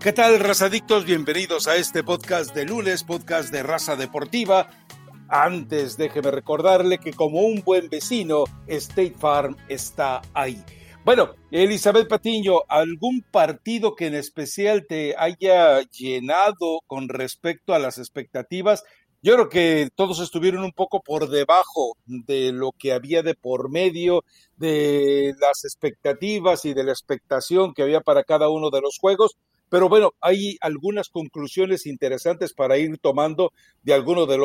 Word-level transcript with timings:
¿Qué 0.00 0.12
tal, 0.12 0.38
razadictos? 0.38 1.04
Bienvenidos 1.04 1.66
a 1.66 1.76
este 1.76 2.04
podcast 2.04 2.54
de 2.54 2.64
lunes, 2.64 3.02
podcast 3.02 3.50
de 3.50 3.62
raza 3.62 3.96
deportiva. 3.96 4.70
Antes, 5.28 5.96
déjeme 5.96 6.30
recordarle 6.30 6.98
que 6.98 7.12
como 7.12 7.40
un 7.40 7.62
buen 7.62 7.88
vecino, 7.88 8.44
State 8.68 9.16
Farm 9.18 9.56
está 9.68 10.22
ahí. 10.32 10.62
Bueno, 11.04 11.34
Elizabeth 11.50 12.08
Patiño, 12.08 12.60
¿algún 12.68 13.22
partido 13.22 13.96
que 13.96 14.06
en 14.06 14.14
especial 14.14 14.86
te 14.86 15.16
haya 15.18 15.80
llenado 15.82 16.80
con 16.86 17.08
respecto 17.08 17.74
a 17.74 17.78
las 17.78 17.98
expectativas? 17.98 18.84
Yo 19.22 19.34
creo 19.34 19.48
que 19.48 19.88
todos 19.96 20.20
estuvieron 20.20 20.62
un 20.62 20.72
poco 20.72 21.02
por 21.02 21.28
debajo 21.28 21.96
de 22.04 22.52
lo 22.52 22.70
que 22.70 22.92
había 22.92 23.22
de 23.22 23.34
por 23.34 23.70
medio, 23.70 24.22
de 24.56 25.34
las 25.40 25.64
expectativas 25.64 26.64
y 26.64 26.74
de 26.74 26.84
la 26.84 26.92
expectación 26.92 27.74
que 27.74 27.82
había 27.82 28.00
para 28.02 28.22
cada 28.22 28.48
uno 28.50 28.70
de 28.70 28.80
los 28.80 28.98
juegos. 29.00 29.36
Pero 29.68 29.88
bueno, 29.88 30.12
hay 30.20 30.56
algunas 30.60 31.08
conclusiones 31.08 31.86
interesantes 31.86 32.52
para 32.52 32.78
ir 32.78 32.98
tomando 32.98 33.52
de 33.82 33.94
algunos 33.94 34.28
de, 34.28 34.38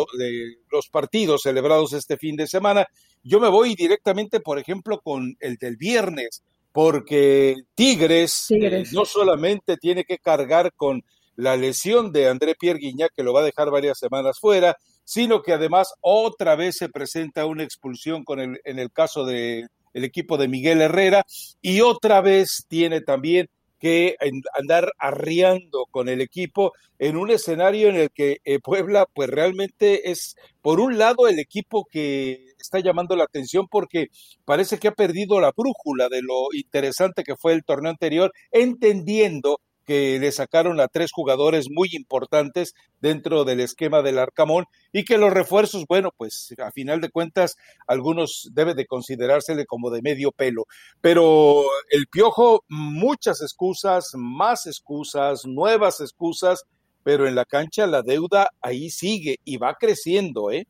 los 0.72 0.88
partidos 0.90 1.42
celebrados 1.44 1.94
este 1.94 2.18
fin 2.18 2.36
de 2.36 2.48
semana. 2.48 2.88
Yo 3.24 3.40
me 3.40 3.50
voy 3.50 3.76
directamente, 3.76 4.40
por 4.40 4.58
ejemplo, 4.58 5.00
con 5.02 5.36
el 5.40 5.58
del 5.58 5.78
viernes, 5.78 6.44
porque 6.72 7.56
Tigres, 7.76 8.48
eh, 8.50 8.84
no 8.94 9.06
solamente 9.06 9.78
tiene 9.78 10.06
que 10.06 10.18
cargar 10.18 10.74
con 10.76 11.04
la 11.36 11.56
lesión 11.56 12.12
de 12.12 12.28
André 12.28 12.56
Pierre 12.56 12.80
Guignac, 12.80 13.14
que 13.14 13.24
lo 13.24 13.34
va 13.34 13.42
a 13.42 13.46
dejar 13.46 13.70
varias 13.70 14.00
semanas 14.00 14.40
fuera, 14.40 14.78
sino 15.04 15.42
que 15.42 15.54
además 15.54 15.94
otra 16.02 16.56
vez 16.56 16.78
se 16.78 16.90
presenta 16.90 17.46
una 17.46 17.64
expulsión 17.64 18.24
con 18.24 18.40
el, 18.40 18.60
en 18.64 18.80
el 18.80 18.92
caso 18.92 19.26
del 19.26 19.70
equipo 19.94 20.38
de 20.38 20.48
Miguel 20.48 20.82
Herrera 20.82 21.26
y 21.62 21.82
otra 21.82 22.22
vez 22.22 22.66
tiene 22.68 23.02
también 23.02 23.50
que 23.82 24.16
andar 24.54 24.94
arriando 25.00 25.88
con 25.90 26.08
el 26.08 26.22
equipo 26.22 26.72
en 27.00 27.18
un 27.18 27.32
escenario 27.32 27.90
en 27.90 27.96
el 27.96 28.12
que 28.12 28.38
eh, 28.46 28.60
Puebla 28.60 29.08
pues 29.12 29.28
realmente 29.28 30.12
es 30.12 30.36
por 30.62 30.80
un 30.80 31.00
lado 31.00 31.28
el 31.28 31.40
equipo 31.40 31.86
que 31.90 32.46
está 32.60 32.80
llamando 32.80 33.16
la 33.16 33.24
atención 33.24 33.68
porque 33.68 34.10
parece 34.46 34.78
que 34.78 34.88
ha 34.88 34.94
perdido 34.94 35.42
la 35.42 35.52
brújula 35.52 36.10
de 36.10 36.22
lo 36.22 36.54
interesante 36.54 37.24
que 37.24 37.36
fue 37.36 37.54
el 37.54 37.64
torneo 37.64 37.90
anterior, 37.90 38.32
entendiendo 38.52 39.60
que 39.92 40.20
le 40.20 40.32
sacaron 40.32 40.80
a 40.80 40.88
tres 40.88 41.12
jugadores 41.12 41.68
muy 41.70 41.90
importantes 41.92 42.76
dentro 43.02 43.44
del 43.44 43.60
esquema 43.60 44.02
del 44.02 44.20
Arcamón 44.20 44.64
y 44.94 45.04
que 45.04 45.18
los 45.18 45.34
refuerzos, 45.34 45.84
bueno, 45.86 46.12
pues 46.16 46.56
a 46.60 46.72
final 46.72 47.02
de 47.02 47.10
cuentas 47.10 47.58
algunos 47.88 48.48
debe 48.54 48.74
de 48.74 48.86
considerársele 48.86 49.66
como 49.66 49.90
de 49.90 50.02
medio 50.02 50.32
pelo, 50.32 50.66
pero 51.02 51.66
el 51.90 52.08
Piojo 52.08 52.64
muchas 52.70 53.42
excusas, 53.42 54.12
más 54.14 54.66
excusas, 54.66 55.46
nuevas 55.46 56.00
excusas, 56.00 56.64
pero 57.04 57.28
en 57.28 57.36
la 57.36 57.44
cancha 57.44 57.86
la 57.86 58.02
deuda 58.02 58.48
ahí 58.62 58.92
sigue 58.92 59.40
y 59.44 59.58
va 59.58 59.76
creciendo, 59.78 60.52
¿eh? 60.52 60.68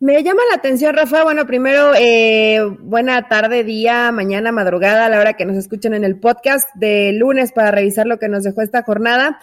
Me 0.00 0.22
llama 0.22 0.42
la 0.50 0.56
atención, 0.56 0.94
Rafa. 0.94 1.22
Bueno, 1.22 1.46
primero, 1.46 1.92
eh, 1.96 2.60
buena 2.80 3.28
tarde, 3.28 3.64
día, 3.64 4.10
mañana, 4.12 4.52
madrugada, 4.52 5.06
a 5.06 5.08
la 5.08 5.20
hora 5.20 5.34
que 5.34 5.44
nos 5.44 5.56
escuchen 5.56 5.94
en 5.94 6.04
el 6.04 6.18
podcast 6.18 6.68
de 6.74 7.12
lunes 7.12 7.52
para 7.52 7.70
revisar 7.70 8.06
lo 8.06 8.18
que 8.18 8.28
nos 8.28 8.42
dejó 8.42 8.60
esta 8.62 8.82
jornada. 8.82 9.38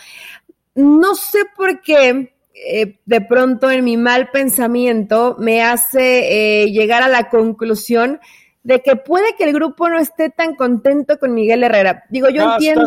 No 0.75 1.15
sé 1.15 1.39
por 1.55 1.81
qué, 1.81 2.35
eh, 2.53 2.99
de 3.05 3.21
pronto 3.21 3.71
en 3.71 3.83
mi 3.83 3.97
mal 3.97 4.29
pensamiento, 4.29 5.35
me 5.39 5.63
hace 5.63 6.63
eh, 6.63 6.71
llegar 6.71 7.01
a 7.01 7.07
la 7.07 7.29
conclusión 7.29 8.19
de 8.63 8.81
que 8.81 8.95
puede 8.95 9.35
que 9.35 9.45
el 9.45 9.53
grupo 9.53 9.89
no 9.89 9.99
esté 9.99 10.29
tan 10.29 10.55
contento 10.55 11.17
con 11.17 11.33
Miguel 11.33 11.63
Herrera. 11.63 12.03
Digo, 12.09 12.29
yo 12.29 12.53
entiendo. 12.53 12.85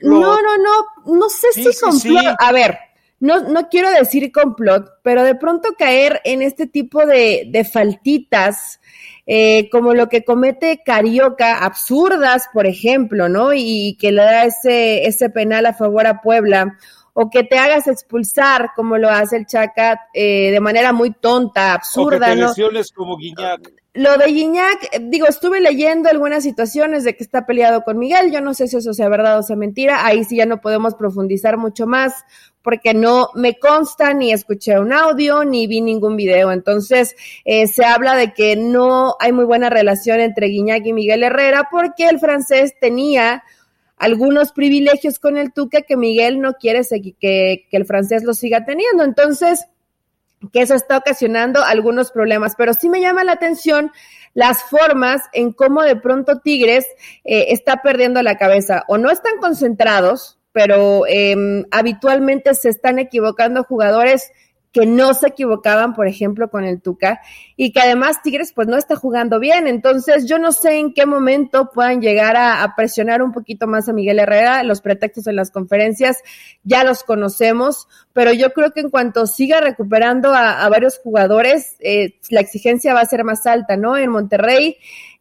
no, 0.00 0.42
no, 0.42 0.56
no, 0.56 1.14
no 1.14 1.28
sé 1.28 1.48
si 1.52 1.78
complot. 1.78 2.36
A 2.38 2.52
ver, 2.52 2.78
no, 3.18 3.40
no 3.40 3.68
quiero 3.68 3.90
decir 3.90 4.30
complot, 4.30 5.00
pero 5.02 5.22
de 5.22 5.34
pronto 5.34 5.70
caer 5.78 6.20
en 6.24 6.42
este 6.42 6.66
tipo 6.66 7.06
de, 7.06 7.48
de 7.50 7.64
faltitas, 7.64 8.80
eh, 9.26 9.68
como 9.70 9.94
lo 9.94 10.08
que 10.08 10.24
comete 10.24 10.82
Carioca, 10.84 11.64
absurdas, 11.64 12.48
por 12.52 12.66
ejemplo, 12.66 13.28
¿no? 13.28 13.54
Y, 13.54 13.96
que 13.98 14.12
le 14.12 14.22
da 14.22 14.44
ese, 14.44 15.06
ese 15.06 15.30
penal 15.30 15.66
a 15.66 15.74
favor 15.74 16.06
a 16.06 16.20
Puebla, 16.20 16.78
o 17.14 17.30
que 17.30 17.42
te 17.42 17.58
hagas 17.58 17.88
expulsar, 17.88 18.72
como 18.76 18.98
lo 18.98 19.08
hace 19.08 19.38
el 19.38 19.46
Chaca, 19.46 20.08
eh, 20.12 20.50
de 20.50 20.60
manera 20.60 20.92
muy 20.92 21.12
tonta, 21.12 21.72
absurda, 21.72 22.28
o 22.32 22.54
que 22.54 22.62
te 22.62 22.82
como 22.94 23.16
Guiñac. 23.16 23.72
Lo 23.96 24.18
de 24.18 24.26
Guiñac, 24.26 24.88
eh, 24.92 24.98
digo, 25.00 25.26
estuve 25.26 25.58
leyendo 25.58 26.10
algunas 26.10 26.42
situaciones 26.42 27.02
de 27.02 27.16
que 27.16 27.24
está 27.24 27.46
peleado 27.46 27.82
con 27.82 27.98
Miguel, 27.98 28.30
yo 28.30 28.42
no 28.42 28.52
sé 28.52 28.68
si 28.68 28.76
eso 28.76 28.92
sea 28.92 29.08
verdad 29.08 29.38
o 29.38 29.42
sea 29.42 29.56
mentira, 29.56 30.04
ahí 30.04 30.22
sí 30.24 30.36
ya 30.36 30.44
no 30.44 30.60
podemos 30.60 30.94
profundizar 30.94 31.56
mucho 31.56 31.86
más, 31.86 32.12
porque 32.60 32.92
no 32.92 33.30
me 33.34 33.58
consta, 33.58 34.12
ni 34.12 34.32
escuché 34.32 34.78
un 34.78 34.92
audio, 34.92 35.44
ni 35.44 35.66
vi 35.66 35.80
ningún 35.80 36.14
video. 36.14 36.52
Entonces, 36.52 37.16
eh, 37.46 37.68
se 37.68 37.86
habla 37.86 38.16
de 38.16 38.34
que 38.34 38.54
no 38.56 39.16
hay 39.18 39.32
muy 39.32 39.46
buena 39.46 39.70
relación 39.70 40.20
entre 40.20 40.48
Guiñac 40.48 40.84
y 40.84 40.92
Miguel 40.92 41.22
Herrera, 41.22 41.68
porque 41.70 42.06
el 42.06 42.18
francés 42.18 42.74
tenía 42.78 43.44
algunos 43.96 44.52
privilegios 44.52 45.18
con 45.18 45.38
el 45.38 45.54
Tuque 45.54 45.84
que 45.84 45.96
Miguel 45.96 46.40
no 46.40 46.54
quiere 46.54 46.82
que, 47.18 47.66
que 47.70 47.76
el 47.76 47.86
francés 47.86 48.24
lo 48.24 48.34
siga 48.34 48.66
teniendo. 48.66 49.04
Entonces, 49.04 49.64
que 50.52 50.60
eso 50.60 50.74
está 50.74 50.98
ocasionando 50.98 51.64
algunos 51.64 52.12
problemas, 52.12 52.54
pero 52.56 52.74
sí 52.74 52.88
me 52.88 53.00
llama 53.00 53.24
la 53.24 53.32
atención 53.32 53.92
las 54.34 54.62
formas 54.64 55.22
en 55.32 55.52
cómo 55.52 55.82
de 55.82 55.96
pronto 55.96 56.40
Tigres 56.40 56.84
eh, 57.24 57.46
está 57.48 57.82
perdiendo 57.82 58.22
la 58.22 58.36
cabeza. 58.36 58.84
O 58.86 58.98
no 58.98 59.10
están 59.10 59.38
concentrados, 59.40 60.38
pero 60.52 61.06
em, 61.06 61.64
habitualmente 61.70 62.54
se 62.54 62.68
están 62.68 62.98
equivocando 62.98 63.64
jugadores 63.64 64.30
que 64.76 64.84
no 64.84 65.14
se 65.14 65.28
equivocaban, 65.28 65.94
por 65.94 66.06
ejemplo, 66.06 66.50
con 66.50 66.62
el 66.62 66.82
Tuca, 66.82 67.22
y 67.56 67.72
que 67.72 67.80
además 67.80 68.20
Tigres 68.22 68.52
pues 68.52 68.68
no 68.68 68.76
está 68.76 68.94
jugando 68.94 69.40
bien. 69.40 69.66
Entonces, 69.66 70.26
yo 70.28 70.38
no 70.38 70.52
sé 70.52 70.78
en 70.78 70.92
qué 70.92 71.06
momento 71.06 71.70
puedan 71.72 72.02
llegar 72.02 72.36
a, 72.36 72.74
presionar 72.76 73.22
un 73.22 73.32
poquito 73.32 73.66
más 73.66 73.88
a 73.88 73.94
Miguel 73.94 74.18
Herrera. 74.18 74.62
Los 74.64 74.82
pretextos 74.82 75.28
en 75.28 75.36
las 75.36 75.50
conferencias 75.50 76.18
ya 76.62 76.84
los 76.84 77.04
conocemos, 77.04 77.88
pero 78.12 78.34
yo 78.34 78.52
creo 78.52 78.72
que 78.72 78.80
en 78.80 78.90
cuanto 78.90 79.26
siga 79.26 79.62
recuperando 79.62 80.34
a, 80.34 80.68
varios 80.68 80.98
jugadores, 80.98 81.76
eh, 81.80 82.18
la 82.28 82.40
exigencia 82.40 82.92
va 82.92 83.00
a 83.00 83.06
ser 83.06 83.24
más 83.24 83.46
alta, 83.46 83.78
¿no? 83.78 83.96
En 83.96 84.10
Monterrey 84.10 84.76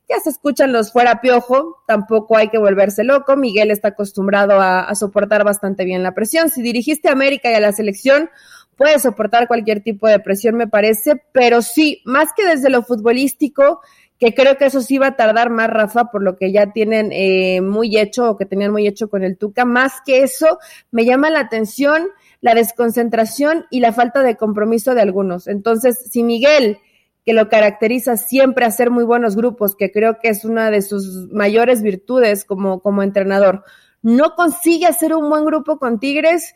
ya 0.08 0.20
se 0.20 0.30
escuchan 0.30 0.72
los 0.72 0.92
fuera 0.92 1.20
piojo, 1.20 1.82
tampoco 1.88 2.38
hay 2.38 2.50
que 2.50 2.58
volverse 2.58 3.04
loco. 3.04 3.36
Miguel 3.36 3.72
está 3.72 3.90
acostumbrado 3.90 4.62
a, 4.62 4.94
soportar 4.96 5.44
bastante 5.44 5.84
bien 5.86 6.04
la 6.04 6.14
presión. 6.14 6.50
Si 6.50 6.62
dirigiste 6.62 7.10
a 7.10 7.14
América 7.14 7.52
y 7.52 7.56
a 7.56 7.60
la 7.60 7.72
selección, 7.72 8.30
puedes 8.78 9.04
soportar 9.04 9.48
cualquier 9.48 9.82
tipo 9.82 10.08
de 10.08 10.20
presión, 10.20 10.56
me 10.56 10.68
parece, 10.68 11.24
pero 11.32 11.62
sí, 11.62 12.02
más 12.06 12.30
que 12.36 12.46
desde 12.46 12.70
lo 12.70 12.84
futbolístico, 12.84 13.82
que 14.20 14.34
creo 14.34 14.58
que 14.58 14.66
eso 14.66 14.82
sí 14.82 14.98
va 14.98 15.08
a 15.08 15.16
tardar 15.16 15.50
más, 15.50 15.70
Rafa, 15.70 16.06
por 16.06 16.24
lo 16.24 16.38
que 16.38 16.52
ya 16.52 16.72
tienen 16.72 17.12
eh, 17.12 17.62
muy 17.62 17.98
hecho 17.98 18.30
o 18.30 18.38
que 18.38 18.46
tenían 18.46 18.72
muy 18.72 18.88
hecho 18.88 19.10
con 19.10 19.24
el 19.24 19.38
Tuca. 19.38 19.66
Más 19.66 20.02
que 20.06 20.24
eso, 20.24 20.60
me 20.92 21.04
llama 21.06 21.30
la 21.30 21.42
atención 21.42 22.08
la 22.42 22.54
desconcentración 22.54 23.66
y 23.72 23.80
la 23.80 23.92
falta 23.92 24.22
de 24.22 24.36
compromiso 24.36 24.94
de 24.94 25.02
algunos. 25.02 25.48
Entonces, 25.48 26.10
si 26.12 26.22
Miguel 26.22 26.78
que 27.26 27.34
lo 27.34 27.50
caracteriza 27.50 28.18
siempre 28.18 28.66
a 28.66 28.72
ser 28.72 28.92
muy 28.92 29.04
buenos 29.04 29.36
grupos, 29.36 29.76
que 29.76 29.92
creo 29.92 30.20
que 30.22 30.30
es 30.30 30.46
una 30.46 30.70
de 30.70 30.84
sus 30.84 31.28
mayores 31.32 31.82
virtudes 31.82 32.46
como, 32.46 32.82
como 32.82 33.02
entrenador. 33.02 33.64
No 34.04 34.36
consigue 34.36 34.86
hacer 34.86 35.16
un 35.16 35.28
buen 35.28 35.44
grupo 35.44 35.80
con 35.80 36.00
Tigres, 36.00 36.54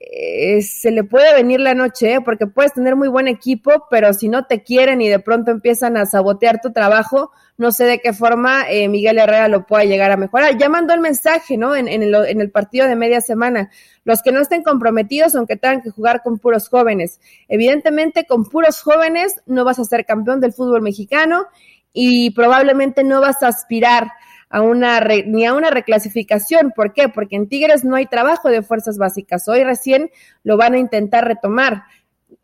eh, 0.00 0.62
se 0.62 0.90
le 0.90 1.04
puede 1.04 1.34
venir 1.34 1.60
la 1.60 1.74
noche, 1.74 2.14
¿eh? 2.14 2.20
porque 2.20 2.46
puedes 2.46 2.72
tener 2.74 2.96
muy 2.96 3.08
buen 3.08 3.28
equipo, 3.28 3.86
pero 3.90 4.12
si 4.12 4.28
no 4.28 4.44
te 4.44 4.62
quieren 4.62 5.00
y 5.00 5.08
de 5.08 5.18
pronto 5.18 5.50
empiezan 5.50 5.96
a 5.96 6.06
sabotear 6.06 6.60
tu 6.60 6.72
trabajo, 6.72 7.30
no 7.56 7.72
sé 7.72 7.84
de 7.84 8.00
qué 8.00 8.12
forma 8.12 8.68
eh, 8.68 8.88
Miguel 8.88 9.18
Herrera 9.18 9.48
lo 9.48 9.66
pueda 9.66 9.84
llegar 9.84 10.10
a 10.10 10.16
mejorar. 10.16 10.58
Ya 10.58 10.68
mandó 10.68 10.92
el 10.92 11.00
mensaje, 11.00 11.56
¿no? 11.56 11.74
En, 11.74 11.88
el, 11.88 12.14
en 12.14 12.40
el 12.40 12.50
partido 12.50 12.86
de 12.86 12.96
media 12.96 13.20
semana. 13.20 13.70
Los 14.04 14.22
que 14.22 14.32
no 14.32 14.40
estén 14.40 14.62
comprometidos, 14.62 15.34
aunque 15.34 15.56
tengan 15.56 15.82
que 15.82 15.90
jugar 15.90 16.22
con 16.22 16.38
puros 16.38 16.68
jóvenes. 16.68 17.18
Evidentemente, 17.48 18.26
con 18.26 18.44
puros 18.44 18.82
jóvenes 18.82 19.36
no 19.46 19.64
vas 19.64 19.78
a 19.78 19.84
ser 19.84 20.04
campeón 20.04 20.40
del 20.40 20.52
fútbol 20.52 20.82
mexicano 20.82 21.46
y 21.92 22.30
probablemente 22.32 23.02
no 23.04 23.22
vas 23.22 23.42
a 23.42 23.48
aspirar 23.48 24.08
a 24.48 24.62
una 24.62 25.00
ni 25.00 25.44
a 25.44 25.54
una 25.54 25.70
reclasificación. 25.70 26.72
¿Por 26.74 26.92
qué? 26.92 27.08
Porque 27.08 27.36
en 27.36 27.48
Tigres 27.48 27.84
no 27.84 27.96
hay 27.96 28.06
trabajo 28.06 28.48
de 28.48 28.62
fuerzas 28.62 28.98
básicas. 28.98 29.48
Hoy 29.48 29.64
recién 29.64 30.10
lo 30.44 30.56
van 30.56 30.74
a 30.74 30.78
intentar 30.78 31.24
retomar. 31.26 31.84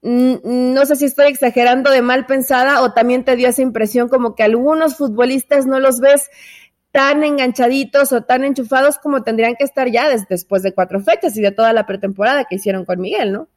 Mm, 0.02 0.75
no 0.75 0.84
sé 0.87 0.96
si 0.96 1.04
estoy 1.04 1.26
exagerando 1.26 1.90
de 1.90 2.02
mal 2.02 2.26
pensada 2.26 2.82
o 2.82 2.93
también 2.93 3.25
te 3.25 3.37
dio 3.37 3.49
esa 3.49 3.62
impresión 3.62 4.08
como 4.08 4.34
que 4.34 4.43
algunos 4.43 4.96
futbolistas 4.96 5.66
no 5.66 5.81
los 5.81 6.00
ves 6.00 6.28
tan 6.93 7.25
enganchaditos 7.25 8.12
o 8.12 8.22
tan 8.22 8.44
enchufados 8.44 8.98
como 8.98 9.22
tendrían 9.22 9.56
que 9.56 9.64
estar 9.64 9.90
ya 9.90 10.08
después 10.28 10.62
de 10.62 10.75
cuatro 10.75 11.00
fechas 11.00 11.37
y 11.37 11.40
de 11.40 11.50
toda 11.50 11.72
la 11.72 11.87
pretemporada 11.87 12.44
que 12.44 12.56
hicieron 12.56 12.84
con 12.84 13.00
Miguel, 13.00 13.32
¿no? 13.32 13.48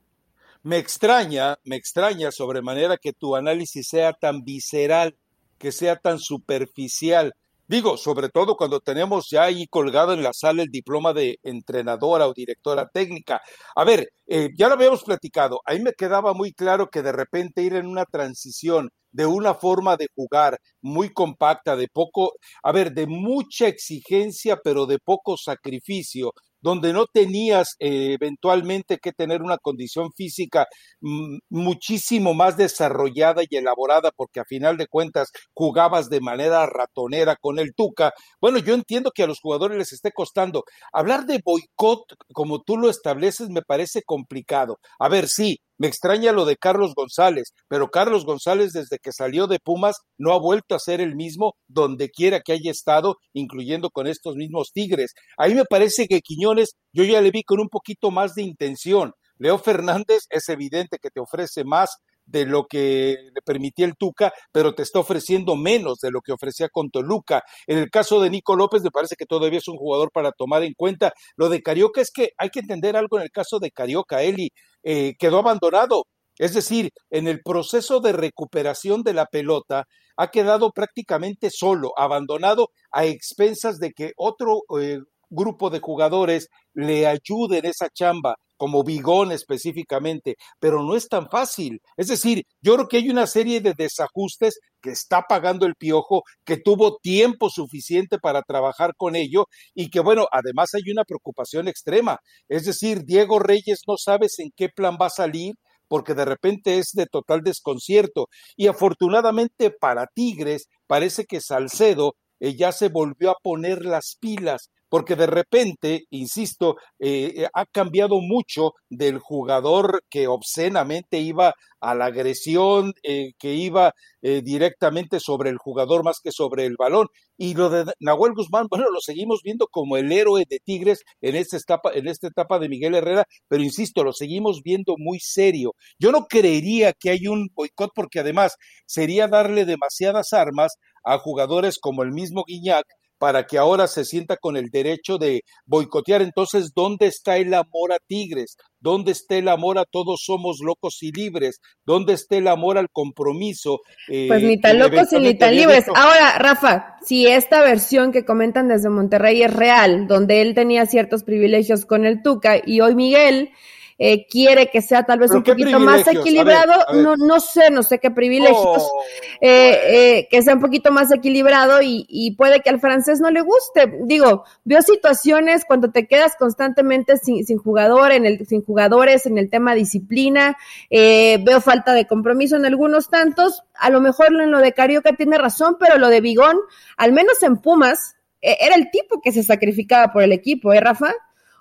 Me 0.64 0.78
extraña, 0.78 1.58
me 1.64 1.76
extraña 1.76 2.32
sobremanera 2.32 2.98
que 2.98 3.14
tu 3.14 3.36
análisis 3.36 3.88
sea 3.88 4.14
tan 4.14 4.44
visceral, 4.44 5.16
que 5.60 5.72
sea 5.72 5.98
tan 5.98 6.18
superficial, 6.18 7.36
Digo, 7.68 7.98
sobre 7.98 8.30
todo 8.30 8.56
cuando 8.58 8.80
tenemos 8.80 9.28
ya 9.30 9.44
ahí 9.46 9.66
colgado 9.68 10.14
en 10.14 10.22
la 10.22 10.34
sala 10.34 10.62
el 10.62 10.70
diploma 10.70 11.14
de 11.14 11.40
entrenadora 11.42 12.28
o 12.28 12.34
directora 12.34 12.88
técnica. 12.94 13.42
A 13.76 13.84
ver, 13.84 14.10
eh, 14.28 14.50
ya 14.56 14.68
lo 14.68 14.76
habíamos 14.76 15.04
platicado, 15.04 15.62
ahí 15.66 15.80
me 15.82 15.94
quedaba 15.94 16.34
muy 16.36 16.54
claro 16.54 16.90
que 16.92 17.02
de 17.02 17.12
repente 17.12 17.64
ir 17.64 17.74
en 17.76 17.88
una 17.88 18.06
transición 18.06 18.90
de 19.12 19.26
una 19.26 19.56
forma 19.56 19.98
de 19.98 20.10
jugar 20.16 20.60
muy 20.82 21.12
compacta, 21.12 21.76
de 21.76 21.88
poco, 21.88 22.34
a 22.64 22.72
ver, 22.72 22.92
de 22.94 23.08
mucha 23.08 23.68
exigencia, 23.68 24.60
pero 24.64 24.86
de 24.86 25.00
poco 25.00 25.36
sacrificio, 25.38 26.34
donde 26.66 26.94
no 26.94 27.06
tenías 27.06 27.76
eh, 27.78 28.18
eventualmente 28.20 28.98
que 28.98 29.12
tener 29.12 29.44
una 29.44 29.60
condición 29.60 30.12
física 30.14 30.66
mm, 31.00 31.38
muchísimo 31.50 32.34
más 32.34 32.58
desarrollada 32.58 33.44
y 33.48 33.56
elaborada, 33.56 34.10
porque 34.16 34.40
a 34.40 34.46
final 34.46 34.76
de 34.76 34.88
cuentas 34.88 35.30
jugabas 35.54 36.10
de 36.10 36.22
manera 36.22 36.66
ratonera 36.66 37.36
con 37.40 37.60
el 37.60 37.76
Tuca. 37.76 38.14
Bueno, 38.42 38.58
yo 38.58 38.74
entiendo 38.74 39.12
que 39.12 39.22
a 39.22 39.28
los 39.28 39.42
jugadores 39.42 39.78
les 39.78 39.94
esté 39.94 40.12
costando. 40.12 40.64
Hablar 40.92 41.28
de 41.28 41.40
boicot, 41.46 42.02
como 42.34 42.64
tú 42.64 42.78
lo 42.78 42.90
estableces, 42.90 43.50
me 43.50 43.62
parece 43.62 44.02
complicado. 44.02 44.80
A 44.98 45.08
ver, 45.08 45.28
sí, 45.28 45.60
me 45.78 45.88
extraña 45.88 46.32
lo 46.32 46.46
de 46.46 46.58
Carlos 46.58 46.94
González, 46.96 47.54
pero 47.68 47.90
Carlos 47.90 48.26
González 48.26 48.72
desde 48.72 49.00
que 49.00 49.12
salió 49.12 49.48
de 49.48 49.60
Pumas 49.60 49.98
no 50.18 50.34
ha 50.34 50.40
vuelto 50.40 50.76
a 50.76 50.80
ser 50.80 51.02
el 51.02 51.16
mismo 51.16 51.54
donde 51.68 52.10
quiera 52.10 52.42
que 52.42 52.54
haya 52.54 52.72
estado, 52.72 53.18
incluyendo 53.34 53.90
con 53.90 54.08
estos 54.08 54.36
mismos 54.36 54.72
Tigres. 54.74 55.14
Ahí 55.38 55.54
me 55.56 55.66
parece 55.66 56.08
que 56.08 56.22
Quiñones 56.22 56.76
yo 56.94 57.04
ya 57.04 57.22
le 57.22 57.32
vi 57.32 57.44
con 57.44 57.60
un 57.60 57.70
poquito 57.70 58.12
más 58.12 58.34
de 58.36 58.44
intención. 58.44 59.14
Leo 59.38 59.58
Fernández 59.58 60.24
es 60.30 60.48
evidente 60.50 60.98
que 61.02 61.10
te 61.10 61.20
ofrece 61.20 61.64
más 61.66 61.90
de 62.26 62.46
lo 62.46 62.66
que 62.66 63.18
le 63.34 63.42
permitía 63.44 63.86
el 63.86 63.96
Tuca, 63.96 64.34
pero 64.52 64.74
te 64.74 64.84
está 64.84 65.00
ofreciendo 65.00 65.56
menos 65.56 66.00
de 66.00 66.12
lo 66.12 66.22
que 66.22 66.32
ofrecía 66.32 66.70
con 66.70 66.90
Toluca. 66.90 67.44
En 67.68 67.78
el 67.78 67.90
caso 67.90 68.20
de 68.20 68.30
Nico 68.30 68.56
López, 68.56 68.82
me 68.82 68.92
parece 68.92 69.16
que 69.16 69.26
todavía 69.26 69.60
es 69.60 69.68
un 69.68 69.78
jugador 69.78 70.12
para 70.12 70.32
tomar 70.32 70.64
en 70.64 70.74
cuenta. 70.74 71.14
Lo 71.36 71.50
de 71.50 71.62
Carioca 71.62 72.02
es 72.02 72.10
que 72.12 72.30
hay 72.38 72.50
que 72.50 72.60
entender 72.60 72.96
algo 72.96 73.18
en 73.18 73.24
el 73.24 73.32
caso 73.32 73.60
de 73.60 73.72
Carioca. 73.72 74.24
Eli 74.24 74.50
eh, 74.86 75.16
quedó 75.20 75.40
abandonado. 75.40 76.04
Es 76.38 76.54
decir, 76.54 76.92
en 77.10 77.28
el 77.28 77.42
proceso 77.42 78.00
de 78.02 78.14
recuperación 78.14 79.04
de 79.04 79.14
la 79.14 79.26
pelota, 79.26 79.86
ha 80.18 80.32
quedado 80.32 80.72
prácticamente 80.72 81.50
solo, 81.50 81.92
abandonado 81.98 82.70
a 82.92 83.06
expensas 83.06 83.80
de 83.80 83.92
que 83.92 84.14
otro 84.18 84.62
eh, 84.80 85.00
grupo 85.30 85.70
de 85.70 85.80
jugadores 85.80 86.50
le 86.74 87.08
ayude 87.08 87.60
en 87.60 87.66
esa 87.66 87.90
chamba 87.90 88.36
como 88.58 88.84
Bigón 88.84 89.32
específicamente, 89.32 90.36
pero 90.60 90.84
no 90.84 90.96
es 90.96 91.08
tan 91.08 91.30
fácil. 91.30 91.82
Es 91.98 92.08
decir, 92.08 92.44
yo 92.62 92.76
creo 92.76 92.88
que 92.88 92.98
hay 92.98 93.10
una 93.10 93.28
serie 93.28 93.62
de 93.62 93.74
desajustes 93.78 94.60
que 94.82 94.92
está 94.92 95.24
pagando 95.24 95.66
el 95.66 95.76
piojo, 95.76 96.24
que 96.46 96.58
tuvo 96.58 96.98
tiempo 96.98 97.50
suficiente 97.50 98.20
para 98.20 98.42
trabajar 98.44 98.92
con 98.96 99.16
ello 99.16 99.46
y 99.74 99.90
que 99.90 100.00
bueno, 100.00 100.28
además 100.32 100.74
hay 100.76 100.92
una 100.92 101.04
preocupación 101.04 101.68
extrema. 101.68 102.20
Es 102.48 102.66
decir, 102.66 103.04
Diego 103.06 103.40
Reyes 103.40 103.82
no 103.88 103.96
sabes 103.98 104.40
en 104.40 104.52
qué 104.56 104.70
plan 104.70 104.98
va 105.02 105.08
a 105.08 105.10
salir 105.10 105.56
porque 105.88 106.14
de 106.14 106.26
repente 106.26 106.78
es 106.78 106.92
de 106.94 107.06
total 107.06 107.42
desconcierto. 107.42 108.28
Y 108.56 108.68
afortunadamente 108.68 109.72
para 109.72 110.08
Tigres, 110.08 110.68
parece 110.88 111.26
que 111.26 111.42
Salcedo 111.42 112.16
eh, 112.40 112.56
ya 112.56 112.72
se 112.72 112.90
volvió 112.90 113.32
a 113.32 113.38
poner 113.42 113.86
las 113.86 114.18
pilas 114.20 114.70
porque 114.90 115.16
de 115.16 115.28
repente, 115.28 116.06
insisto, 116.10 116.78
eh, 117.00 117.34
eh, 117.36 117.48
ha 117.54 117.66
cambiado 117.66 118.20
mucho 118.22 118.74
del 118.90 119.20
jugador 119.20 120.04
que 120.10 120.28
obscenamente 120.28 121.20
iba 121.20 121.54
a 121.82 121.96
la 121.96 122.06
agresión, 122.06 122.94
eh, 123.04 123.34
que 123.38 123.54
iba 123.54 123.94
directamente 124.22 125.20
sobre 125.20 125.52
el 125.52 125.60
jugador 125.60 126.04
más 126.04 126.20
que 126.20 126.32
sobre 126.32 126.66
el 126.66 126.78
balón. 126.80 127.08
Y 127.38 127.54
lo 127.54 127.70
de 127.70 127.86
Nahuel 128.00 128.34
Guzmán, 128.34 128.66
bueno, 128.72 128.90
lo 128.90 129.00
seguimos 129.00 129.42
viendo 129.44 129.68
como 129.68 129.98
el 129.98 130.12
héroe 130.12 130.46
de 130.50 130.60
Tigres 130.64 131.04
en 131.22 131.36
esta 131.36 131.58
etapa, 131.58 131.92
en 131.94 132.08
esta 132.08 132.28
etapa 132.28 132.58
de 132.58 132.70
Miguel 132.70 132.96
Herrera, 132.96 133.26
pero 133.48 133.62
insisto, 133.62 134.04
lo 134.04 134.14
seguimos 134.14 134.62
viendo 134.64 134.96
muy 134.98 135.20
serio. 135.20 135.74
Yo 136.00 136.12
no 136.12 136.26
creería 136.26 136.94
que 136.94 137.12
hay 137.12 137.28
un 137.28 137.50
boicot 137.54 137.92
porque 137.94 138.20
además 138.22 138.56
sería 138.88 139.28
darle 139.28 139.66
demasiadas 139.66 140.34
armas 140.34 140.78
a 141.04 141.20
jugadores 141.20 141.78
como 141.80 142.04
el 142.04 142.12
mismo 142.12 142.44
Guiñac, 142.48 142.86
para 143.18 143.46
que 143.46 143.58
ahora 143.58 143.88
se 143.88 144.06
sienta 144.06 144.38
con 144.38 144.58
el 144.58 144.70
derecho 144.70 145.18
de 145.18 145.44
boicotear. 145.66 146.22
Entonces, 146.22 146.72
¿dónde 146.76 147.08
está 147.08 147.38
el 147.38 147.54
amor 147.54 147.94
a 147.94 147.98
Tigres? 148.06 148.58
¿Dónde 148.80 149.14
está 149.14 149.36
el 149.36 149.48
amor 149.48 149.78
a 149.80 149.86
todos 149.86 150.22
somos 150.24 150.60
locos 150.60 151.02
y 151.02 151.12
libres? 151.12 151.60
¿Dónde 151.86 152.14
está 152.14 152.38
el 152.38 152.48
amor 152.48 152.78
al 152.78 152.90
compromiso? 152.92 153.80
Eh, 154.08 154.26
pues 154.28 154.44
ni 154.44 154.60
tan 154.60 154.80
locos 154.80 155.12
ni 155.14 155.36
tan 155.36 155.56
libres. 155.56 155.86
Ahora, 155.88 156.38
Rafa, 156.38 156.98
si 157.04 157.26
esta 157.28 157.62
versión 157.62 158.12
que 158.12 158.26
comentan 158.26 158.68
desde 158.68 158.90
Monterrey 158.90 159.42
es 159.42 159.54
real, 159.54 160.08
donde 160.08 160.42
él 160.42 160.54
tenía 160.54 160.86
ciertos 160.86 161.24
privilegios 161.24 161.86
con 161.86 162.06
el 162.06 162.22
Tuca 162.22 162.62
y 162.64 162.82
hoy 162.82 162.96
Miguel 162.96 163.52
eh, 163.98 164.28
quiere 164.28 164.70
que 164.70 164.82
sea 164.82 165.04
tal 165.04 165.20
vez 165.20 165.32
un 165.32 165.44
poquito 165.44 165.80
más 165.80 166.06
equilibrado, 166.08 166.74
No, 167.02 167.16
no 167.16 167.40
sé, 167.40 167.72
no 167.72 167.82
sé 167.82 168.00
qué 168.00 168.12
privilegios, 168.12 168.84
oh, 168.84 169.04
eh, 169.40 169.80
eh, 169.88 170.28
que 170.30 170.42
sea 170.42 170.56
un 170.56 170.60
poquito 170.60 170.92
más 170.92 171.12
equilibrado 171.12 171.82
y, 171.82 172.06
y, 172.10 172.36
puede 172.36 172.62
que 172.62 172.70
al 172.70 172.80
francés 172.80 173.22
no 173.22 173.32
le 173.32 173.42
guste. 173.42 174.00
Digo, 174.04 174.44
veo 174.66 174.82
situaciones 174.82 175.64
cuando 175.66 175.92
te 175.92 176.08
quedas 176.08 176.36
constantemente 176.38 177.18
sin, 177.18 177.46
sin 177.46 177.58
jugador, 177.58 178.12
en 178.12 178.26
el, 178.26 178.46
sin 178.46 178.64
jugadores 178.64 179.26
en 179.26 179.38
el 179.38 179.50
tema 179.50 179.76
disciplina, 179.76 180.58
veo 180.90 181.62
falta 181.62 181.94
de 181.94 182.06
compromiso 182.06 182.56
en 182.58 182.66
algunos 182.66 183.10
tantos, 183.10 183.64
a 183.76 183.90
lo 183.90 184.02
mejor 184.02 184.28
en 184.28 184.52
lo 184.52 184.60
de 184.60 184.74
Carioca 184.74 185.14
tiene 185.14 185.38
razón, 185.38 185.78
pero 185.80 185.98
lo 185.98 186.10
de 186.10 186.22
Bigón, 186.22 186.58
al 186.98 187.14
menos 187.14 187.42
en 187.44 187.58
Pumas, 187.58 188.16
era 188.42 188.76
el 188.76 188.92
tipo 188.92 189.22
que 189.22 189.32
se 189.32 189.44
sacrificaba 189.44 190.12
por 190.12 190.22
el 190.22 190.32
equipo, 190.32 190.74
¿eh, 190.74 190.80
Rafa? 190.80 191.14